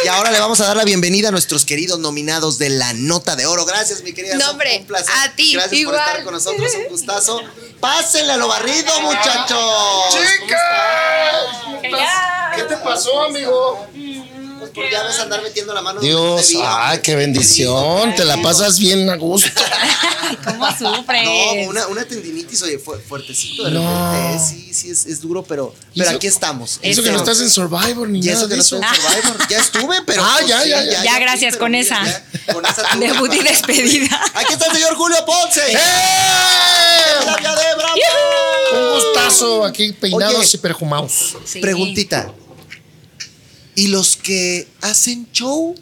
[0.03, 3.35] Y ahora le vamos a dar la bienvenida a nuestros queridos nominados de la Nota
[3.35, 3.65] de Oro.
[3.65, 4.33] Gracias, mi querida.
[4.35, 5.13] No, hombre, un placer.
[5.15, 5.95] a ti, Gracias igual.
[5.95, 7.39] por estar con nosotros, un gustazo.
[7.79, 10.15] Pásenle a lo barrido, muchachos.
[12.55, 13.87] ¿Qué te pasó, amigo?
[14.73, 15.99] Pues por ya ves andar metiendo la mano.
[16.01, 16.89] Dios, debía.
[16.89, 18.15] ay, qué bendición.
[18.15, 19.49] Te la pasas bien a gusto.
[20.45, 21.25] ¿Cómo sufres?
[21.25, 23.81] No, una, una tendinitis, oye, fue fuertecito de No.
[24.11, 24.35] repente.
[24.35, 26.79] eh, Sí, sí, es, es duro, pero, pero eso- aquí estamos.
[26.81, 28.85] Eso que no estás en Survivor ni Y nada eso que de no estoy en
[28.95, 29.47] Survivor.
[29.49, 30.23] Ya estuve, pero.
[30.31, 31.03] Ah, pues, ya, sí, ya, ya.
[31.03, 32.03] Ya, gracias, con mira, esa.
[32.05, 32.83] ya, con esa.
[32.99, 34.21] Debut y despedida.
[34.33, 35.61] Aquí está el señor Julio Ponce.
[35.71, 35.77] ¡Eh!
[37.25, 37.95] De Bravo.
[38.73, 40.49] Un gustazo aquí peinados Oye.
[40.53, 41.35] y perfumados.
[41.61, 42.31] Preguntita.
[43.75, 45.75] ¿Y los que hacen show?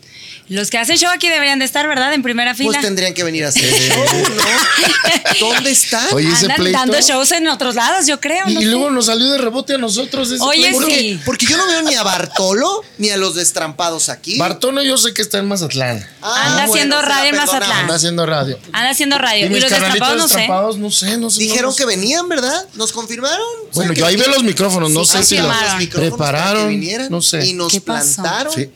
[0.49, 2.13] Los que hacen show aquí deberían de estar, ¿verdad?
[2.13, 2.71] En primera fila.
[2.71, 4.03] Pues tendrían que venir a hacer show,
[4.35, 5.47] ¿no?
[5.53, 6.07] ¿Dónde están?
[6.13, 6.77] Oye, ese Andan pleito.
[6.79, 8.47] dando shows en otros lados, yo creo.
[8.49, 8.69] Y, no y sé.
[8.71, 10.85] luego nos salió de rebote a nosotros ese Oye, pleito.
[10.87, 11.19] sí.
[11.25, 14.37] Porque yo no veo ni a Bartolo ni a los destrampados aquí.
[14.37, 16.05] Bartono yo sé que está en Mazatlán.
[16.21, 17.35] Ah, Anda bueno, haciendo radio en.
[17.35, 17.71] Mazatlán.
[17.81, 18.59] Anda haciendo radio.
[18.73, 19.45] Anda haciendo radio.
[19.45, 20.35] Y los destrapados no sé.
[20.35, 21.39] destrampados, no sé, no sé.
[21.41, 21.87] Dijeron no que sé.
[21.87, 22.65] venían, ¿verdad?
[22.73, 23.39] ¿Nos confirmaron?
[23.39, 25.53] O sea, Bueno, yo ahí veo los micrófonos, no Sí, sé si los
[25.93, 26.69] prepararon.
[26.69, 27.45] vinieran No sé.
[27.45, 28.51] Y nos plantaron.
[28.53, 28.69] Sí.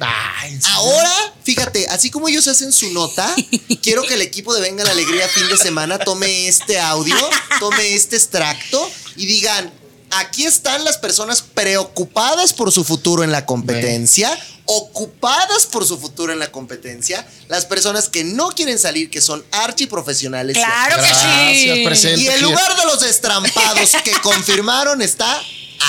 [0.71, 1.11] Ahora,
[1.43, 3.33] fíjate, así como ellos hacen su nota,
[3.81, 7.15] quiero que el equipo de Venga la Alegría fin de semana tome este audio,
[7.59, 9.71] tome este extracto y digan,
[10.11, 16.31] aquí están las personas preocupadas por su futuro en la competencia, ocupadas por su futuro
[16.31, 20.57] en la competencia, las personas que no quieren salir, que son archiprofesionales.
[20.57, 21.83] Claro que Gracias, sí.
[21.85, 22.21] presente.
[22.21, 25.41] Y el lugar de los destrampados que confirmaron está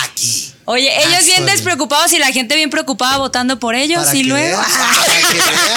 [0.02, 0.50] aquí.
[0.66, 4.58] Oye, ellos bien despreocupados y la gente bien preocupada votando por ellos Para y luego.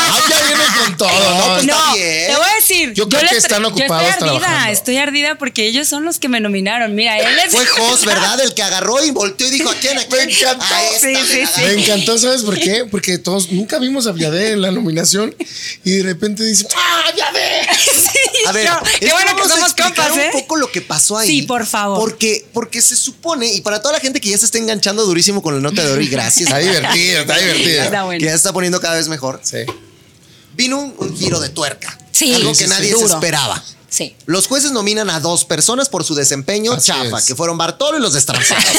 [0.10, 1.54] Ah, ya viene con todo, No, ¿no?
[1.56, 2.28] pues, No, está bien.
[2.28, 2.94] te voy a decir.
[2.94, 4.72] Yo creo que están ocupados Yo estoy ardida, trabajando.
[4.74, 6.96] estoy ardida porque ellos son los que me nominaron.
[6.96, 7.52] Mira, él es.
[7.52, 8.40] Fue Jos, ¿verdad?
[8.40, 9.98] El que agarró y volteó y dijo, ¿a quién?
[9.98, 10.28] ¿A quién?
[10.28, 10.66] Me encantó.
[10.74, 11.62] A esta, Sí, sí, me sí.
[11.62, 12.86] Me encantó, ¿sabes por qué?
[12.90, 15.36] Porque todos nunca vimos a Viadé en la nominación
[15.84, 17.68] y de repente dicen, ¡ah, Viadé!
[18.48, 20.30] A ver, No, qué bueno que vamos a somos explicar compas, ¿eh?
[20.34, 21.28] un poco lo que pasó ahí.
[21.28, 22.00] Sí, por favor.
[22.00, 25.42] Porque, porque se supone, y para toda la gente que ya se está enganchando durísimo
[25.42, 26.48] con la nota de oro, y gracias.
[26.48, 27.84] Está divertido, está divertido.
[27.84, 28.20] Está bueno.
[28.20, 29.40] Que ya se está poniendo cada vez mejor.
[29.44, 29.58] Sí.
[30.56, 31.98] Vino un, un giro de tuerca.
[32.12, 33.64] Sí, Algo que sí, nadie se esperaba.
[33.90, 34.16] Sí.
[34.26, 37.26] Los jueces nominan a dos personas por su desempeño Así chafa, es.
[37.26, 38.64] que fueron Bartolo y los destrampados.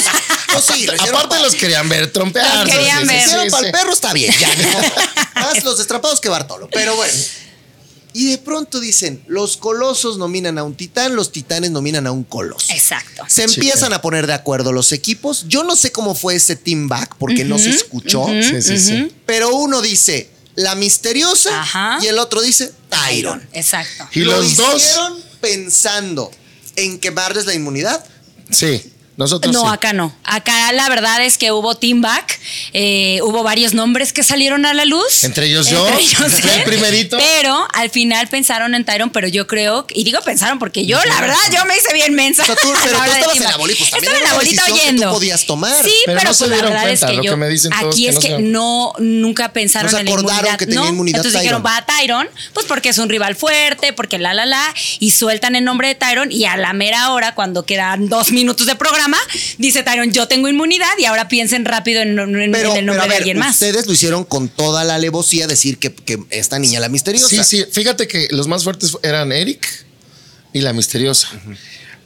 [0.51, 2.67] Pues sí, Aparte pa- los querían ver trompear.
[2.67, 3.19] Los querían ver.
[3.21, 4.49] sí, hicieron sí, para el perro está bien, ya.
[4.57, 5.43] ¿no?
[5.43, 6.71] Más los destrapados que Bartolo.
[6.73, 7.13] Pero bueno.
[8.19, 12.25] Y de pronto dicen, los colosos nominan a un titán, los titanes nominan a un
[12.25, 12.67] coloso.
[12.73, 13.23] Exacto.
[13.29, 13.95] Se Sí, empiezan claro.
[13.97, 15.45] a poner de acuerdo los equipos.
[15.47, 18.27] Yo no sé cómo fue ese team back porque no se escuchó.
[18.43, 19.13] Sí, sí, sí.
[19.25, 21.99] Pero uno dice la misteriosa Ajá.
[22.03, 23.47] y el otro dice Tyron.
[23.53, 24.09] Exacto.
[24.13, 24.77] Y Lo los dos.
[24.83, 26.31] hicieron pensando
[26.75, 28.05] en quemarles la inmunidad.
[28.51, 28.83] Sí,
[29.19, 29.69] nosotros No, sí.
[29.71, 30.15] acá no.
[30.25, 32.41] Acá la verdad es que hubo team back,
[32.73, 35.25] eh, hubo varios nombres que salieron a la luz.
[35.25, 37.19] Entre ellos yo, Entre ellos fui el primerito.
[37.19, 41.21] Pero al final pensaron en Tyron, pero yo creo, y digo pensaron porque yo, la
[41.21, 42.45] verdad, yo me hice bien mensa.
[42.45, 43.59] O sea, tú- la pero tú estabas en la back.
[43.59, 45.13] boli, pues también Estaba en la bolita decisión que tú oyendo.
[45.13, 45.85] podías tomar.
[45.85, 47.37] Sí, Pero pero, no se pues la dieron verdad cuenta, es que lo yo que
[47.37, 50.13] me dicen todos aquí que es que se- no nunca pensaron No se en la
[50.13, 50.89] acordaron inmunidad, que tenía ¿no?
[50.89, 51.75] inmunidad Entonces dijeron, Tyron.
[51.75, 54.63] va a Tyron, pues porque es un rival fuerte, porque la la la,
[55.01, 58.67] y sueltan el nombre de Tyron y a la mera hora, cuando quedan dos minutos
[58.67, 59.08] de programa,
[59.59, 62.87] dice Tyron, yo tengo inmunidad y ahora piensen rápido en, en- en Pero, el pero
[62.87, 63.55] nombre de alguien más.
[63.55, 67.29] ustedes lo hicieron con toda la alevosía decir que, que esta niña la misteriosa.
[67.45, 69.67] Sí, sí, fíjate que los más fuertes eran Eric
[70.53, 71.29] y la misteriosa.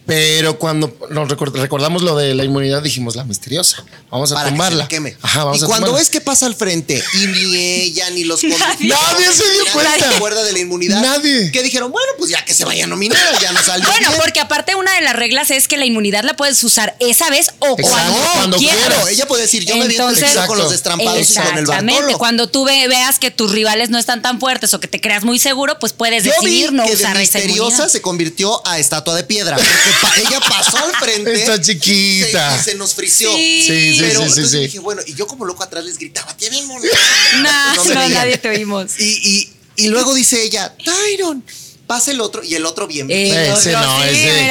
[0.05, 3.85] Pero cuando nos record- recordamos lo de la inmunidad, dijimos la misteriosa.
[4.11, 4.89] Vamos a Para que se tumbarla.
[4.89, 5.17] queme.
[5.23, 5.99] Ajá, vamos y a cuando tumbarla.
[6.01, 8.43] ves que pasa al frente y ni ella ni los.
[8.45, 10.09] Nadie se dio nadie cuenta.
[10.11, 11.01] se acuerda de la inmunidad.
[11.01, 11.53] Nadie.
[11.53, 13.87] Que dijeron, bueno, pues ya que se vaya a nominar, ya no salió.
[13.89, 14.21] Bueno, bien.
[14.21, 17.53] porque aparte una de las reglas es que la inmunidad la puedes usar esa vez
[17.61, 18.79] o Exacto, cuando, cuando quieras.
[18.81, 19.09] quieras.
[19.09, 22.15] Ella puede decir, yo me Entonces- tiro con los destrampados y con el Exactamente.
[22.17, 25.23] Cuando tú ve- veas que tus rivales no están tan fuertes o que te creas
[25.25, 27.89] muy seguro, pues puedes Yo vi decidir no que de usar esa misteriosa inmunidad.
[27.89, 29.57] se convirtió a estatua de piedra.
[29.57, 31.33] Porque pa- ella pasó al frente.
[31.35, 32.57] Está chiquita.
[32.57, 33.31] se- y se nos frició.
[33.35, 33.63] Sí.
[33.67, 34.59] Sí, sí, Pero sí, sí, entonces sí.
[34.59, 36.85] dije, bueno, y yo como loco atrás les gritaba, tienen mono.
[37.43, 38.13] No, me no, veían.
[38.15, 38.99] nadie te oímos.
[38.99, 41.45] Y, y, y luego dice ella, Tyron,
[41.87, 42.43] pasa el otro.
[42.43, 43.11] Y el otro bien.
[43.11, 44.49] El Ese no, ese-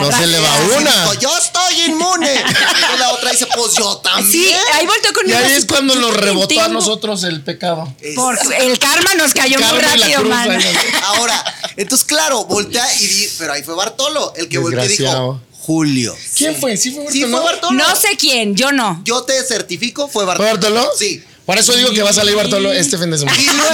[0.00, 1.02] no se le va una.
[1.02, 2.32] Dijo, yo estoy inmune.
[2.34, 4.30] Y la otra dice, pues yo también.
[4.32, 5.38] Sí, ahí volteó Y conmigo.
[5.38, 7.92] ahí es cuando nos rebotó a nosotros el pecado.
[8.00, 10.50] El karma nos cayó muy Karma y rápido, cruz, man.
[10.50, 10.64] ahí
[11.04, 11.44] Ahora,
[11.76, 15.40] entonces, claro, voltea y di, pero ahí fue Bartolo, el que volteó y dijo.
[15.60, 16.16] Julio.
[16.34, 16.78] ¿Quién fue?
[16.78, 17.72] ¿Sí fue Sí, fue Bartolo?
[17.76, 19.02] No sé quién, yo no.
[19.04, 20.50] Yo te certifico, fue ¿Fue Bartolo.
[20.76, 20.90] Bartolo?
[20.98, 21.22] Sí.
[21.48, 23.40] Por eso digo que va a salir Bartolo este fin de semana.
[23.40, 23.72] Y luego,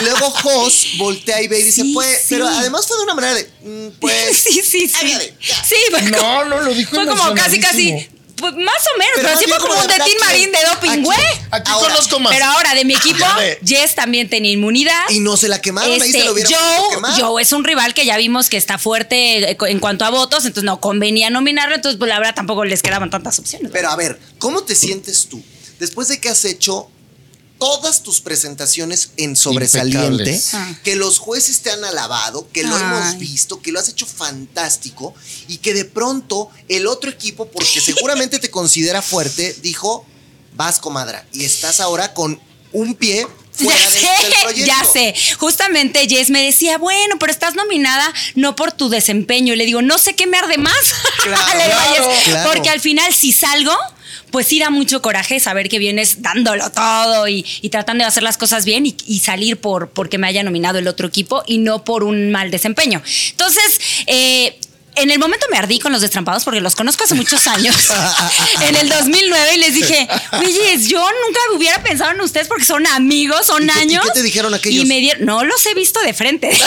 [0.00, 2.26] y luego Jos voltea y ve y dice, Sí, pues, sí.
[2.30, 4.36] pero además fue de una manera de, mm, pues.
[4.44, 5.06] sí, sí, sí.
[5.46, 5.64] ya.
[5.64, 7.88] Sí, fue No, como- no, lo dijo Fue como casi, casi.
[7.90, 8.16] emocionadísimo.
[8.38, 10.04] Pues más o menos, Pero pero, más sí bien fue como como un de de
[10.04, 11.18] Tin ¿a Marín de doping, ¿A güey.
[11.52, 12.32] Aquí Ahora, conozco más.
[12.34, 13.58] Pero ahora de mi equipo, Ya ve.
[13.64, 15.08] Jess también tenía inmunidad.
[15.10, 17.20] Y no se la quemaron, ahí Este, se lo hubieran podido Joe, quemar.
[17.20, 20.44] Joe es un rival que ya vimos que está fuerte eh, en cuanto a votos,
[20.44, 23.70] entonces no convenía nominarlo, entonces pues la verdad tampoco les quedaban tantas opciones.
[23.72, 25.40] Pero a ver, ¿cómo te sientes tú
[25.78, 26.90] después de que has hecho
[27.58, 30.40] todas tus presentaciones en sobresaliente.
[30.52, 30.74] Ah.
[30.84, 32.82] que los jueces te han alabado, que lo Ay.
[32.82, 35.14] hemos visto, que lo has hecho fantástico
[35.48, 40.04] y que de pronto el otro equipo, porque seguramente te considera fuerte, dijo,
[40.54, 42.40] vas comadra y estás ahora con
[42.72, 43.26] un pie
[43.56, 45.14] fuera Ya sé, ya sé.
[45.38, 49.54] Justamente Jess me decía, bueno, pero estás nominada no por tu desempeño.
[49.54, 50.74] Y le digo, no sé qué me arde más.
[51.22, 52.50] Claro, claro, claro.
[52.52, 53.76] Porque al final, si salgo,
[54.30, 58.38] pues sí da mucho coraje saber que vienes dándolo todo y, tratando de hacer las
[58.38, 61.84] cosas bien y, y salir por porque me haya nominado el otro equipo y no
[61.84, 63.02] por un mal desempeño.
[63.30, 64.58] Entonces, eh,
[64.96, 67.76] en el momento me ardí con los destrampados porque los conozco hace muchos años.
[68.62, 72.86] en el 2009 y les dije, oye, yo nunca hubiera pensado en ustedes porque son
[72.86, 74.04] amigos, son ¿Y qué- y años.
[74.06, 74.84] qué te dijeron aquellos?
[74.84, 76.50] Y me dieron, no los he visto de frente.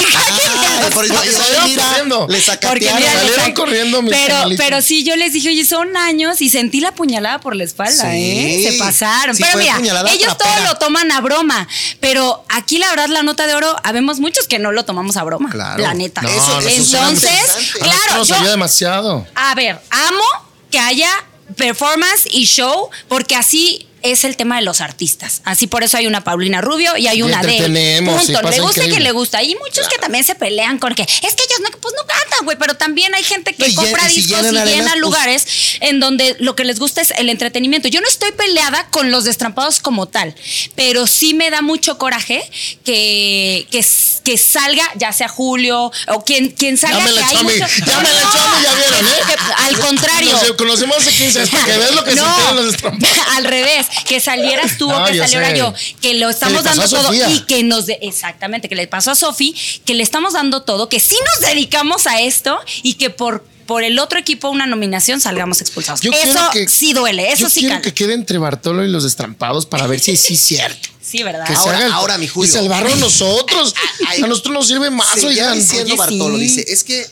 [0.81, 2.19] Ah, por eso, salieron mira, corriendo.
[2.30, 2.99] le Porque sacatearon.
[2.99, 4.65] mira, salieron les- corriendo mis pero, canalitos.
[4.65, 8.03] pero sí, yo les dije, oye, son años y sentí la puñalada por la espalda,
[8.11, 8.18] Sí.
[8.65, 8.69] ¿eh?
[8.72, 9.35] Se pasaron.
[9.35, 9.77] Sí, pero mira,
[10.11, 10.38] ellos trapera.
[10.38, 11.68] todo lo toman a broma.
[11.99, 15.23] Pero aquí, la verdad, la nota de oro, habemos muchos que no lo tomamos a
[15.23, 15.49] broma.
[15.49, 15.81] Claro.
[15.81, 16.22] La neta.
[16.22, 19.25] No, eso- eso suena Entonces, claro, nos yo, ayuda demasiado.
[19.35, 20.23] a ver, amo
[20.71, 21.09] que haya
[21.55, 25.41] performance y show, porque así es el tema de los artistas.
[25.43, 27.57] Así por eso hay una Paulina Rubio y hay Y una de sí,
[28.05, 28.49] Punto.
[28.49, 28.93] le gusta increíble.
[28.95, 29.43] que le gusta.
[29.43, 32.45] Y muchos que también se pelean con que es que ellos no, pues no cantan,
[32.45, 35.01] güey, pero también hay gente que No, y compra y discos y arenas, llena pues-
[35.01, 35.47] lugares
[35.81, 37.89] en donde lo que les gusta es el entretenimiento.
[37.89, 40.33] Yo no estoy peleada con los destrampados como tal,
[40.75, 42.41] pero sí me da mucho coraje
[42.85, 43.85] que, que,
[44.30, 46.99] que salga, ya sea Julio o quien, quien salga.
[46.99, 49.07] Ya me la que hay mí, mucho- ya me la echó a mí, ya vieron,
[49.07, 49.11] ¿eh?
[49.27, 50.31] que- al contrario.
[50.34, 52.76] Nos conocemos hace 15 años que veas lo que No, los
[53.35, 55.57] al revés, que salieras tú o No, que saliera sé.
[55.57, 57.30] yo, que lo estamos dando todo Sofía.
[57.31, 60.89] y que nos de- exactamente, que le pasó a Sofi, que le estamos dando todo,
[60.89, 65.22] que sí nos dedicamos a esto y que por por el otro equipo una nominación
[65.22, 66.01] salgamos expulsados.
[66.01, 69.03] Yo eso que- sí duele, eso Yo sí quiero que quede entre Bartolo y los
[69.03, 70.89] destrampados para ver si sí es cierto.
[71.10, 71.45] Sí, ¿verdad?
[71.48, 72.49] Que Ahora- se haga el- ahora, mi Julio.
[72.49, 73.73] Y salvarlo nosotros.
[74.07, 75.56] Ay, a nosotros nos sirve más, Seguía oigan.
[75.60, 76.41] diciendo Oye, Bartolo, sí.
[76.41, 77.06] dice, es que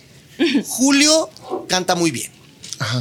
[0.68, 1.30] Julio
[1.68, 2.32] canta muy bien.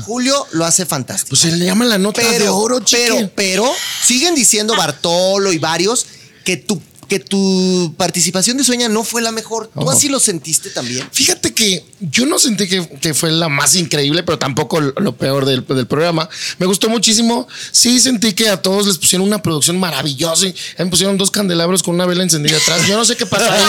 [0.06, 1.30] Julio lo hace fantástico.
[1.30, 3.04] Pues se le llama la nota de pero, oro, chique.
[3.08, 6.06] pero, pero, siguen diciendo Bartolo y varios
[6.44, 9.70] que tu, que tu participación de Sueña no fue la mejor.
[9.78, 11.08] ¿Tú así lo sentiste también?
[11.12, 15.16] Fíjate que yo no sentí que, que fue la más increíble, pero tampoco lo, lo
[15.16, 16.28] peor del, del programa.
[16.58, 17.46] Me gustó muchísimo.
[17.72, 20.46] Sí sentí que a todos les pusieron una producción maravillosa.
[20.46, 22.86] y Me pusieron dos candelabros con una vela encendida atrás.
[22.86, 23.62] Yo no sé qué pasó ahí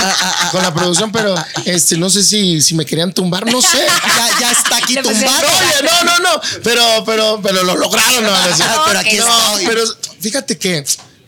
[0.51, 1.35] con la producción, pero
[1.65, 3.77] este, no sé si, si me querían tumbar, no sé.
[3.77, 5.47] Ya, ya está aquí tumbado.
[5.47, 6.41] Oye, no, no, no.
[6.63, 8.23] Pero, pero, pero lo lograron.
[8.23, 9.27] No, No, Ah, pero aquí Ok.
[9.29, 9.65] estoy.
[9.67, 9.81] pero
[10.19, 10.83] fíjate que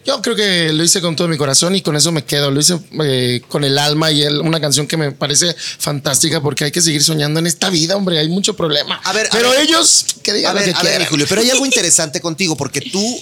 [0.05, 2.49] yo creo que lo hice con todo mi corazón y con eso me quedo.
[2.51, 6.63] Lo hice eh, con el alma y el- una canción que me parece fantástica porque
[6.65, 8.17] hay que seguir soñando en esta vida, hombre.
[8.19, 8.99] Hay mucho problema.
[9.03, 9.61] A ver, a pero ver.
[9.61, 11.01] ellos que digan A ver, lo que a ver, quieran.
[11.01, 13.21] mi Julio, pero hay algo interesante contigo, porque tú,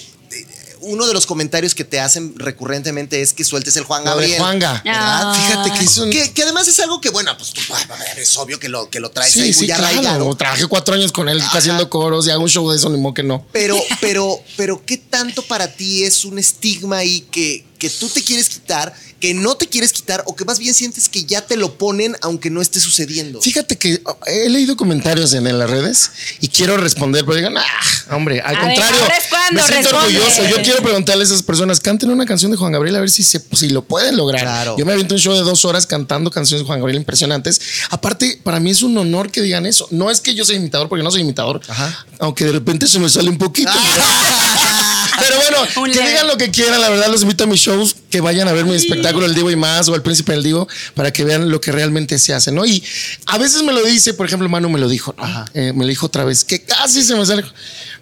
[0.88, 4.38] uno de los comentarios que te hacen recurrentemente es que sueltes el Juan Gabriel.
[4.38, 4.82] Juanga.
[4.84, 5.22] ¿verdad?
[5.24, 5.34] Ah.
[5.46, 6.10] Fíjate que eso.
[6.10, 8.88] Que, que además es algo que, bueno, pues tú, a ver, es obvio que lo,
[8.90, 9.86] que lo traes Sí, ahí sí, muy claro.
[9.86, 10.34] arraigado.
[10.36, 13.14] Trabajé cuatro años con él haciendo coros y hago un show de eso, ni modo
[13.14, 13.44] que no.
[13.52, 18.22] Pero, pero, pero, ¿qué tanto para ti es un estigma ahí que, que tú te
[18.22, 21.56] quieres quitar que no te quieres quitar o que más bien sientes que ya te
[21.56, 23.40] lo ponen aunque no esté sucediendo?
[23.40, 27.56] Fíjate que oh, he leído comentarios en, en las redes y quiero responder, pero digan,
[27.58, 29.00] ah, hombre, al A contrario,
[29.30, 30.18] cuando me siento responde.
[30.18, 30.48] orgulloso.
[30.48, 33.22] Yo quiero preguntarle a esas personas, canten una canción de Juan Gabriel a ver si,
[33.22, 34.42] se, si lo pueden lograr.
[34.42, 34.76] Claro.
[34.78, 37.60] Yo me aviento un show de dos horas cantando canciones de Juan Gabriel impresionantes.
[37.90, 39.88] Aparte, para mí es un honor que digan eso.
[39.90, 42.06] No es que yo soy imitador, porque no soy imitador, Ajá.
[42.20, 43.70] aunque de repente se me sale un poquito.
[45.20, 46.10] Pero bueno, Un que leve.
[46.10, 48.64] digan lo que quieran, la verdad los invito a mis shows, que vayan a ver
[48.64, 51.60] mi espectáculo El Divo y más o El Príncipe del Divo para que vean lo
[51.60, 52.64] que realmente se hace, ¿no?
[52.64, 52.82] Y
[53.26, 55.44] a veces me lo dice, por ejemplo, Manu me lo dijo, ¿no?
[55.54, 57.44] Eh, me lo dijo otra vez, que casi se me sale.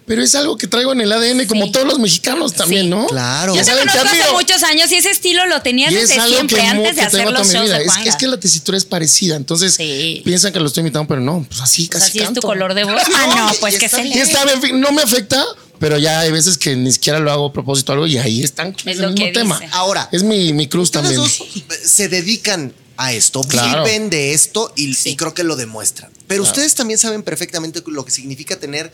[0.05, 2.89] Pero es algo que traigo en el ADN, como todos los mexicanos también, Sí.
[2.89, 3.07] ¿no?
[3.07, 3.53] Claro.
[3.53, 6.95] Yo Ya te conozco hace muchos años y ese estilo lo tenías desde siempre, antes
[6.95, 10.21] de hacer los shows de Es, que la tesitura es parecida, entonces Sí.
[10.23, 12.73] piensan que lo estoy imitando, pero no, pues así sea, casi si es tu color
[12.73, 13.01] de voz.
[13.17, 15.43] Ah, no, pues que está se le no me afecta,
[15.79, 18.43] pero ya hay veces que ni siquiera lo hago a propósito o algo y ahí
[18.43, 18.75] están.
[18.77, 19.59] Es Es lo el mismo que tema.
[19.59, 19.71] dice.
[19.73, 21.15] Ahora, Es mi, mi cruz también.
[21.17, 21.43] dos
[21.85, 23.83] se dedican a esto, Claro.
[23.83, 26.11] viven de esto y, y creo que lo demuestran.
[26.27, 28.91] Pero ustedes también saben perfectamente lo que significa tener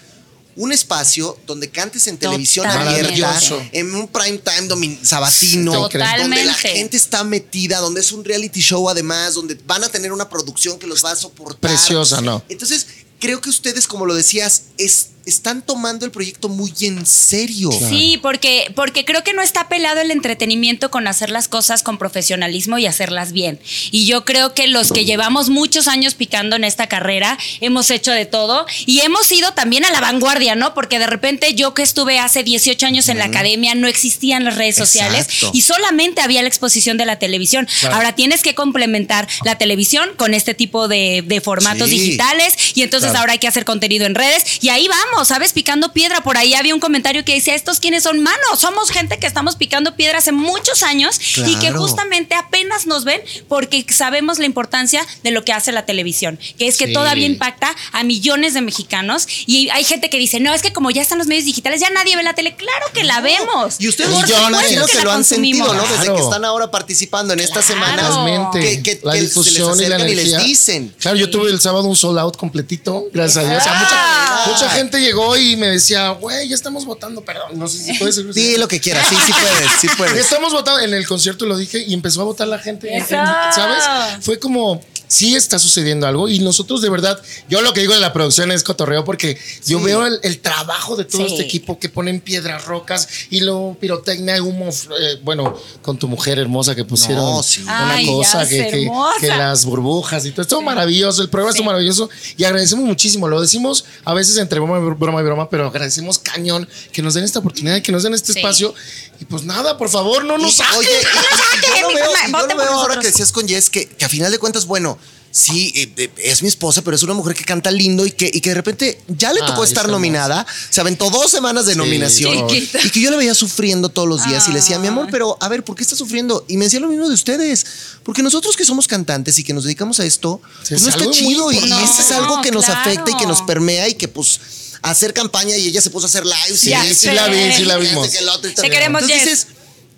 [0.56, 3.08] un espacio donde cantes en televisión Totalmente.
[3.24, 3.42] abierta,
[3.72, 6.54] en un prime time domin- sabatino, donde la Totalmente.
[6.70, 10.78] gente está metida, donde es un reality show además, donde van a tener una producción
[10.78, 11.60] que los va a soportar.
[11.72, 12.44] Preciosa, ¿no?
[12.50, 12.86] Entonces,
[13.20, 17.72] creo que ustedes, como lo decías, es- están tomando el proyecto muy en serio.
[17.72, 21.98] Sí, porque, porque creo que no está pelado el entretenimiento con hacer las cosas con
[21.98, 23.60] profesionalismo y hacerlas bien.
[23.92, 28.12] Y yo creo que los que llevamos muchos años picando en esta carrera, hemos hecho
[28.12, 30.74] de todo y hemos ido también a la vanguardia, ¿no?
[30.74, 34.58] Porque de repente yo que estuve hace 18 años en la academia, no existían las
[34.58, 35.52] redes sociales Exacto.
[35.54, 37.68] y solamente había la exposición de la televisión.
[37.92, 42.00] Ahora tienes que complementar la televisión con este tipo de, de formatos Sí.
[42.00, 43.20] digitales y entonces Claro.
[43.22, 45.54] ahora hay que hacer contenido en redes y ahí vamos, ¿sabes?
[45.54, 46.22] Picando piedra.
[46.22, 48.22] Por ahí había un comentario que decía, ¿estos quiénes son?
[48.22, 51.82] Manos, somos gente que estamos picando piedra hace muchos años y que Claro.
[51.82, 56.68] justamente apenas nos ven porque sabemos la importancia de lo que hace la televisión, que
[56.68, 56.94] es que Sí.
[56.94, 60.92] todavía impacta a millones de mexicanos y hay gente que dice, no, es que como
[60.92, 62.56] ya están los medios digitales, ya nadie ve la tele.
[62.56, 63.76] Claro que la vemos.
[63.80, 65.68] Y ustedes Por yo imagino que, la lo han consumimos.
[65.68, 65.90] sentido, ¿no?
[65.90, 66.16] Desde Claro.
[66.16, 67.68] que están ahora participando en esta Claro.
[67.68, 68.08] semana.
[68.08, 68.60] Totalmente.
[68.60, 70.96] Que, que- la que difusión se les y la acercan y les dicen.
[71.00, 73.62] Claro, yo tuve el sábado un sold out completito, gracias a Dios.
[73.62, 74.13] O sea, mucha,
[74.48, 78.34] mucha gente llegó y me decía, güey, ya estamos votando, perdón, no sé si puedes.
[78.34, 80.18] Di lo que quieras, sí, sí puedes, sí Ya puedes.
[80.18, 82.96] estamos votando en el concierto, lo dije, y empezó a votar la gente.
[82.96, 83.10] Eso.
[83.10, 83.84] ¿Sabes?
[84.22, 84.82] Fue como,
[85.14, 86.28] sí está sucediendo algo.
[86.30, 89.80] Y nosotros, de verdad, yo lo que digo de la producción es cotorreo, porque yo
[89.82, 91.34] veo el, el trabajo de todo Sí.
[91.34, 94.70] este equipo que ponen piedras, rocas y luego pirotecnia, humo.
[94.70, 97.62] eh, bueno, con tu mujer hermosa que pusieron No, sí.
[97.64, 100.42] una Ay, cosa que, que- las burbujas y todo.
[100.44, 101.22] Estuvo maravilloso.
[101.22, 103.28] El programa estuvo maravilloso y agradecemos muchísimo.
[103.28, 107.14] Lo decimos a veces entre broma y broma y broma, pero agradecemos cañón que nos
[107.14, 108.40] den esta oportunidad, que nos den este Sí.
[108.40, 108.74] espacio.
[109.20, 110.80] Y pues nada, por favor, no nos saquen.
[110.80, 113.88] oye, y- y- y yo lo veo, yo lo ahora que decías con Jess que,
[113.88, 114.98] que a final de cuentas, bueno,
[115.36, 118.50] sí, es mi esposa, pero es una mujer que canta lindo y que, y que
[118.52, 120.46] de repente ya le tocó estar nominada.
[120.70, 122.48] Se aventó dos semanas de nominación.
[122.48, 122.80] Chiquita.
[122.86, 125.36] Y que yo la veía sufriendo todos los días y le decía, mi amor, pero
[125.42, 126.46] a ver, ¿por qué está sufriendo?
[126.48, 127.66] Y me decía lo mismo de ustedes.
[128.04, 130.90] Porque nosotros que somos cantantes y que nos dedicamos a esto, Sí, pues es no
[130.90, 131.52] está algo muy chido.
[131.52, 131.92] Y, y importante.
[131.92, 132.82] eso es algo que nos claro.
[132.82, 134.40] afecta y que nos permea y que pues
[134.84, 137.64] hacer campaña y ella se puso a hacer Ya esto sí y la vi, sí
[137.66, 138.10] la vimos.
[138.10, 139.48] que el otro y Te queremos, Entonces dices,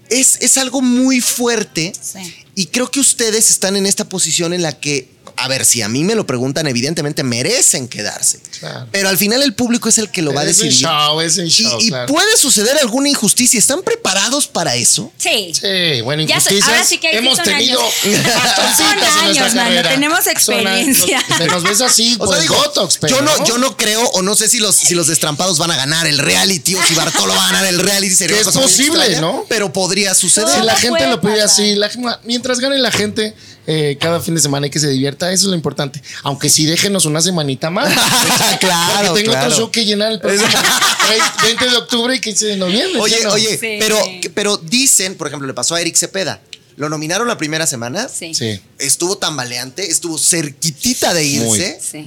[0.09, 2.19] es, es algo muy fuerte Sí.
[2.53, 5.89] y creo que ustedes están en esta posición en la que, a ver, si a
[5.89, 8.39] mí me lo preguntan, evidentemente merecen quedarse.
[8.59, 8.87] Claro.
[8.91, 10.87] Pero al final el público es el que lo va a Es un decidir.
[10.87, 12.07] show, es Y- show, y claro.
[12.13, 13.57] puede suceder alguna injusticia.
[13.59, 15.11] ¿Están preparados para eso?
[15.17, 15.51] Sí.
[15.53, 16.67] Sí, bueno, Ya sé, injusticias.
[16.69, 17.79] ahora sí que hay hemos tenido
[18.77, 21.23] Son años, mano, tenemos experiencia.
[21.29, 21.51] años.
[21.51, 24.21] Nos, ves así, O pues sea, digo, botox, pero yo no, yo no creo, o
[24.21, 27.33] no sé si los, si los destrampados van a ganar el reality o si Bartolo
[27.35, 28.15] va a ganar el reality.
[28.15, 29.45] sería es posible, extraña, ¿no?
[29.49, 30.49] Pero podría suceder.
[30.59, 31.45] Si la gente lo pide pasar.
[31.45, 33.33] así, la- mientras gane la gente
[33.67, 36.01] eh, cada fin de semana y que se divierta, eso es lo importante.
[36.23, 37.93] Aunque sí déjenos una semanita más.
[38.59, 39.47] Claro, Porque tengo claro.
[39.47, 40.47] otro show que llenar el próximo
[41.43, 42.99] 20 de octubre y 15 de noviembre.
[43.01, 43.33] Oye, ¿sí o no?
[43.33, 43.77] oye, Sí.
[43.79, 43.99] pero,
[44.33, 46.41] pero dicen, por ejemplo, le pasó a Eric Cepeda.
[46.77, 48.07] Lo nominaron la primera semana.
[48.09, 48.33] Sí.
[48.33, 48.59] Sí.
[48.79, 51.79] Estuvo tambaleante, estuvo cerquitita de irse.
[51.81, 52.05] Sí.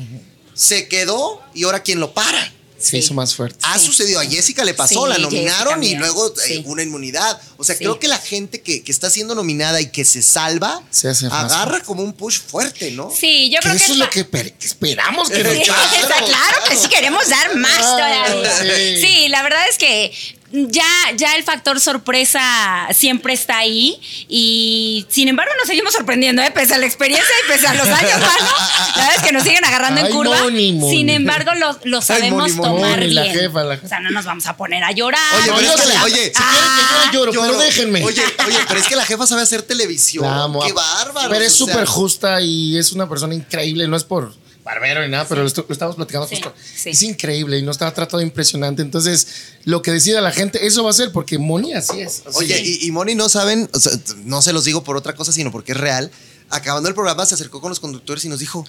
[0.55, 2.53] Se quedó y ahora quién lo para.
[2.91, 3.59] Se hizo más fuerte.
[3.63, 7.41] Ha sucedido, a Jessica le pasó, Sí, la nominaron y luego eh, una inmunidad.
[7.57, 7.85] O sea, Sí.
[7.85, 11.29] creo que la gente que, que está siendo nominada y que se salva, Se hace
[11.29, 11.87] más agarra fuerte.
[11.87, 13.11] como un push fuerte, ¿no?
[13.15, 16.19] Sí, yo creo que eso es lo que per- que esperamos que Sí, nos está
[16.25, 18.97] claro que sí queremos dar más Claro, todavía.
[18.97, 19.01] sí.
[19.07, 20.13] Sí, la verdad es que
[20.53, 20.85] ya,
[21.17, 26.51] ya el factor sorpresa siempre está ahí y sin embargo nos seguimos sorprendiendo, ¿eh?
[26.51, 28.49] pese a la experiencia y pese a los años, mano.
[28.97, 30.37] La verdad es que nos siguen agarrando en curva.
[30.43, 30.97] Moni, Moni.
[30.97, 32.69] Sin embargo, lo, lo sabemos Moni, Moni.
[32.83, 33.35] tomar Moni, la bien.
[33.35, 33.87] jefa, la jefa.
[33.87, 35.21] O sea, no nos vamos a poner a llorar.
[35.35, 36.71] Oye, pero es que la- oye, si quieren
[37.11, 38.05] que yo lloro, pero déjenme.
[38.05, 40.25] Oye, oye, pero es que la jefa sabe hacer televisión.
[40.67, 41.29] Qué bárbaro.
[41.31, 43.87] Pero es o sea, súper justa y es una persona increíble.
[43.89, 44.35] No es por
[44.69, 46.55] barbero ni nada, pero lo, lo estábamos platicando Sí, justo.
[46.77, 46.91] sí.
[46.91, 48.83] Es increíble y nos está tratado impresionante.
[48.83, 49.27] Entonces,
[49.65, 52.23] lo que decida la gente, eso va a ser porque Moni así es.
[52.27, 54.97] así Oye, y, y Moni no saben, o sea, t- no se los digo por
[54.97, 56.11] otra cosa, sino porque es real.
[56.51, 58.67] Acabando el programa, se acercó con los conductores y nos dijo.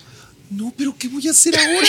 [0.52, 1.88] No, pero ¿qué voy a hacer ahora?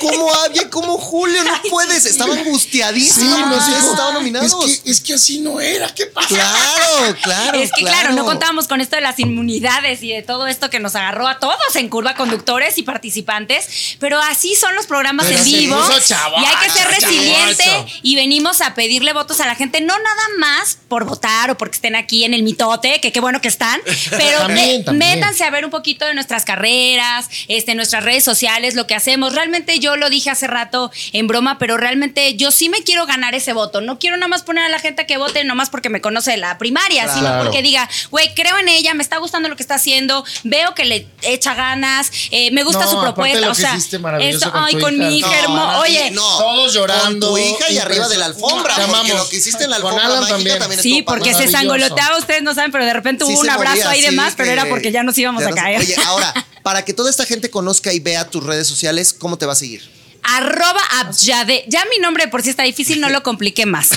[0.00, 0.68] ¿Cómo Avia?
[0.68, 1.44] ¿Cómo Julio?
[1.44, 2.06] No puedes.
[2.06, 3.38] Estaban Sí, angustiadísimos.
[3.48, 4.52] nos dijo, estaban nominados.
[4.68, 5.94] Es que, es que así no era.
[5.94, 6.28] ¿Qué pasa?
[6.28, 7.58] Claro, claro.
[7.58, 8.12] Es que claro.
[8.14, 11.38] no contábamos con esto de las inmunidades y de todo esto que nos agarró a
[11.38, 16.44] todos en curva, conductores y participantes, pero así son los programas Pero en vivo y
[16.44, 17.94] hay que ser resiliente chavocho.
[18.02, 21.76] y venimos a pedirle votos a la gente, no nada más por votar o porque
[21.76, 23.80] estén aquí en el mitote, que qué bueno que están,
[24.10, 25.20] pero También, me- también.
[25.20, 29.34] métanse a ver un poquito de nuestras carreras, este, nuestras redes sociales, lo que hacemos.
[29.34, 33.34] Realmente yo lo dije hace rato en broma, pero realmente yo sí me quiero ganar
[33.34, 33.80] ese voto.
[33.80, 36.36] No quiero nada más poner a la gente que vote nomás porque me conoce de
[36.38, 39.74] la primaria, sino porque diga, güey, creo en ella, me está gustando lo que está
[39.76, 43.40] haciendo, veo que le echa ganas, eh, me gusta No, su propuesta.
[43.40, 43.76] lo O que sea,
[44.20, 45.04] esto, con ay, tu con hija.
[45.08, 45.78] mi hija No, hermosa.
[45.80, 46.38] Oye, no.
[46.38, 47.28] Todos llorando.
[47.30, 48.74] Con tu hija y arriba de la alfombra.
[48.76, 50.58] Porque lo que hiciste en la Con alfombra Alan mágica también.
[50.58, 53.76] también Sí, porque se sangoloteaba, ustedes no saben, pero de repente Sí hubo un abrazo
[53.76, 55.80] movía, ahí de sí, más, pero que- era porque ya nos íbamos ya a caer.
[55.80, 59.46] Oye, ahora, para que toda esta gente conozca y vea tus redes sociales, ¿cómo te
[59.46, 59.99] va a seguir?
[60.36, 61.64] Arroba Abjade.
[61.68, 63.90] Ya mi nombre por si está difícil, no lo compliqué más.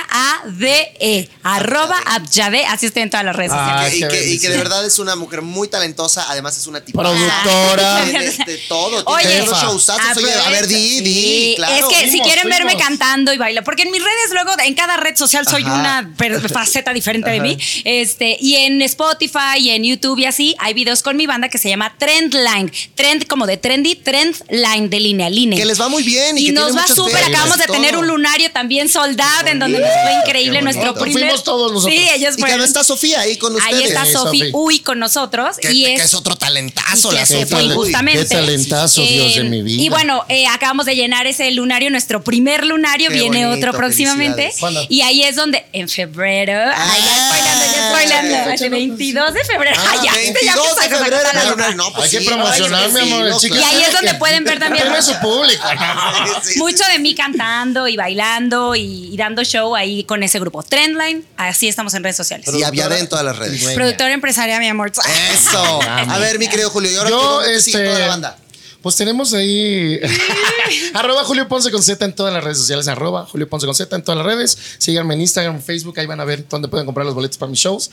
[0.00, 1.28] A-B-Y-A-D-E.
[1.42, 2.64] Arroba Abjade.
[2.66, 3.94] Así estoy en todas las redes Ah, sociales.
[3.94, 4.52] y, que, y que bendición.
[4.52, 7.02] de verdad es una mujer muy talentosa, además es una tipa.
[7.02, 8.04] Productora.
[8.04, 9.42] Tiene de todo, Oye.
[9.42, 11.74] Oye, a ver, di, Sí, di, claro.
[11.74, 14.74] Es que si Fuimos, quieren verme cantando y bailar, porque en mis redes luego, en
[14.74, 15.74] cada red social soy Ajá.
[15.74, 16.14] una
[16.48, 17.56] faceta diferente de mí.
[17.84, 21.58] Este, y en Spotify y en YouTube y así, hay videos con mi banda que
[21.58, 22.72] se llama Trendline.
[22.94, 25.58] Trend como de trendy, Trendline de línea, línea.
[25.58, 27.22] Que les va muy bien y Y, que nos va súper.
[27.24, 27.74] Acabamos de todo.
[27.76, 31.24] tener un lunario también soldado en donde nos fue increíble nuestro primer.
[31.24, 31.94] Fuimos todos nosotros.
[31.94, 32.58] Sí, ellos Y que fueron.
[32.58, 33.74] no está Sofía ahí con ustedes.
[33.74, 34.50] Ahí está Sí, Sofi Sofi.
[34.54, 35.56] Uy con nosotros.
[35.58, 37.58] Que, y que es, es otro talentazo, y la que se Sofía.
[37.58, 38.24] Qué injustamente.
[38.26, 39.82] talentazo, Dios de mi vida.
[39.82, 43.78] Y bueno, eh, acabamos de llenar ese lunario, nuestro primer lunario, Qué viene bonito, otro
[43.78, 44.52] próximamente.
[44.88, 49.44] Y ahí es donde, en febrero, ay, ya spoilando, ya Ah, el no, 22 de
[49.44, 49.76] febrero.
[49.78, 51.74] Ah, Ay, ya, este ya 22 empieza de a febrero.
[51.74, 53.30] No, pues Hay que promocionar, mi amor.
[53.42, 54.88] Y ahí es donde pueden ver también.
[54.88, 55.62] Tiene su público.
[56.42, 56.58] Sí, sí.
[56.58, 60.62] Mucho de mí cantando y bailando y, y dando show ahí con ese grupo.
[60.62, 62.48] Trendline, así estamos en redes sociales.
[62.52, 63.62] Y Aviaré en todas las redes.
[63.74, 64.90] Productora empresaria, mi amor.
[65.32, 65.80] Eso.
[65.88, 67.84] A ver, mi querido Julio, ¿y ahora Yo, este.
[67.84, 68.36] toda la banda?
[68.82, 70.00] Pues tenemos ahí.
[70.94, 72.88] arroba Julio Ponce con Z en todas las redes sociales.
[72.88, 74.56] Arroba Julio Ponce con Z en todas las redes.
[74.78, 75.98] Síganme en Instagram, Facebook.
[76.00, 77.90] Ahí van a ver dónde pueden comprar los boletos para mis shows.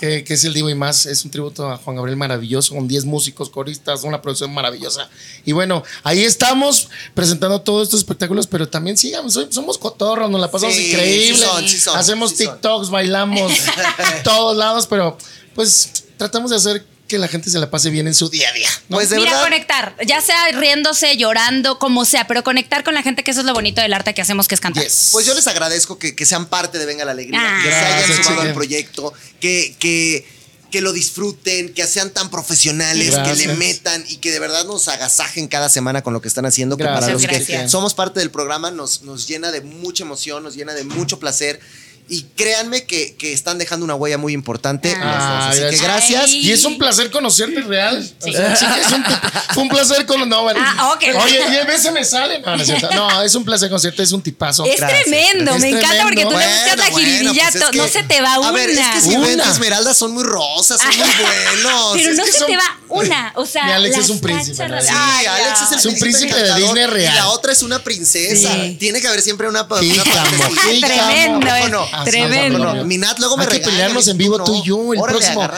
[0.00, 1.04] Que, que es el Divo y más.
[1.06, 2.74] Es un tributo a Juan Gabriel maravilloso.
[2.74, 5.10] Con 10 músicos, coristas, una producción maravillosa.
[5.44, 8.46] Y bueno, ahí estamos presentando todos estos espectáculos.
[8.46, 9.34] Pero también síganos.
[9.34, 11.36] soy- Somos cotorros, nos la pasamos Sí, increíble.
[11.36, 12.54] sí son, sí son, Hacemos sí son.
[12.54, 13.52] TikToks, bailamos
[14.16, 14.86] en todos lados.
[14.86, 15.18] Pero
[15.54, 18.52] pues tratamos de hacer que la gente se la pase bien en su día a
[18.52, 18.68] día.
[18.88, 18.96] ¿no?
[18.96, 19.44] Pues de Mira, verdad.
[19.44, 23.46] conectar, ya sea riéndose, llorando, como sea, pero conectar con la gente, que eso es
[23.46, 24.82] lo bonito del arte que hacemos, que es cantar.
[24.84, 25.10] Yes.
[25.12, 27.60] Pues yo les agradezco que, que sean parte de Venga la Alegría, Ah.
[27.62, 30.26] que se hayan sumado al proyecto, que, que,
[30.70, 34.86] que lo disfruten, que sean tan profesionales, que le metan y que de verdad nos
[34.88, 36.76] agasajen cada semana con lo que están haciendo.
[36.76, 37.70] Que para Gracias, los que gracias.
[37.72, 41.58] somos parte del programa nos, nos llena de mucha emoción, nos llena de mucho placer.
[42.12, 44.96] Y créanme que, que están dejando una huella muy importante.
[45.00, 45.50] Ah.
[45.50, 46.24] Así que gracias.
[46.24, 46.48] Ay.
[46.48, 47.98] Y es un placer conocerte real.
[48.20, 49.04] O sea, sí que es un,
[49.54, 50.60] fue un placer con no, bueno.
[50.60, 51.04] Ah, ok.
[51.24, 52.40] Oye, y a veces me sale.
[52.40, 52.88] No, no es cierto.
[52.92, 54.64] No, es un placer conocerte, es un tipazo.
[54.64, 56.60] Es tremendo, Es me encanta porque tú le tremendo.
[56.64, 58.48] buscas la Bueno, jiribilla, pues es to- no se te va una.
[58.48, 59.26] A ver, es que si Una.
[59.28, 61.92] ven Esmeraldas son muy rosas, son muy buenos.
[61.94, 63.32] pero Es no se son- te va una.
[63.36, 66.86] O sea, Mi Alex es un príncipe, Alex es el Es un príncipe de Disney
[66.86, 67.12] real.
[67.14, 68.50] Y la otra es una princesa.
[68.80, 69.92] Tiene que haber siempre una, una Sí,
[72.04, 72.34] Tremendo, chamo.
[72.34, 72.50] eh, no?
[72.50, 72.68] Así, tremendo.
[72.68, 75.00] así, No, mi Nat luego me Hay que pelearnos en vivo tú y yo, el
[75.00, 75.48] órale, próximo.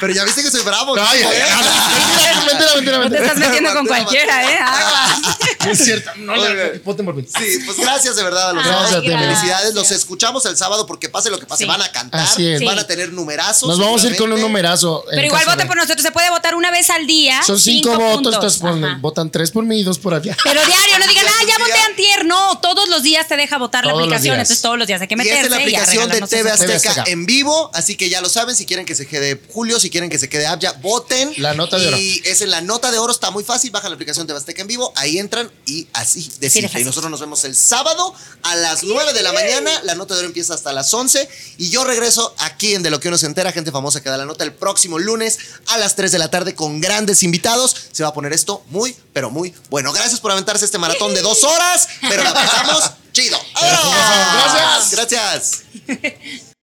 [0.00, 0.94] Pero ya viste que soy bravo.
[0.96, 1.28] Ay, ¿no?
[1.28, 3.26] ay, ay, mentira, mentira, No te mentira.
[3.26, 4.58] estás metiendo con Mateo, cualquiera, ¿eh?
[4.58, 5.36] Aguas.
[5.72, 6.10] Es cierto.
[6.16, 7.24] No, Muy la, ponte por mí.
[7.26, 9.04] Sí, pues gracias de verdad a los Gracias dos.
[9.04, 9.74] Felicidades.
[9.74, 11.64] Los escuchamos el sábado porque pase lo que pase.
[11.64, 11.68] Sí.
[11.68, 12.64] Van a cantar, Así es.
[12.64, 13.68] van a tener numerazos.
[13.68, 15.04] Nos vamos a ir con un numerazo.
[15.10, 16.02] Pero igual voten de- por nosotros.
[16.02, 17.42] Se puede votar una vez al día.
[17.42, 18.60] Son cinco, cinco votos, entonces
[19.00, 20.36] votan tres por mí y dos por allá.
[20.44, 22.24] Pero diario, no digan, ah, ya voté antier.
[22.24, 24.34] No, todos los días te deja votar la Todos aplicación.
[24.34, 25.40] Entonces todos los días hay que Y meterse.
[25.42, 27.04] esta es la y aplicación de TV Azteca Azteca.
[27.06, 30.10] en vivo, así que ya lo saben, si quieren que se quede Julio, si quieren
[30.10, 31.32] que se quede Abya, voten.
[31.38, 31.96] La nota de oro.
[31.98, 34.38] Y es en la nota de oro, está muy fácil, bajan la aplicación de TV
[34.38, 36.80] Azteca en vivo, ahí entran, y así de simple.
[36.80, 39.70] Y nosotros nos vemos el sábado a las 9 de la mañana.
[39.84, 41.28] La nota de oro empieza hasta las 11.
[41.58, 44.16] Y yo regreso aquí en De lo que uno se entera, gente famosa que da
[44.16, 45.38] la nota el próximo lunes
[45.68, 47.76] a las 3 de la tarde con grandes invitados.
[47.92, 49.92] Se va a poner esto muy, pero muy bueno.
[49.92, 53.38] Gracias por aventarse este maratón de dos horas, pero la pasamos chido.
[53.54, 54.90] ¡Vámonos!
[54.90, 55.62] Gracias.
[55.86, 56.42] Gracias.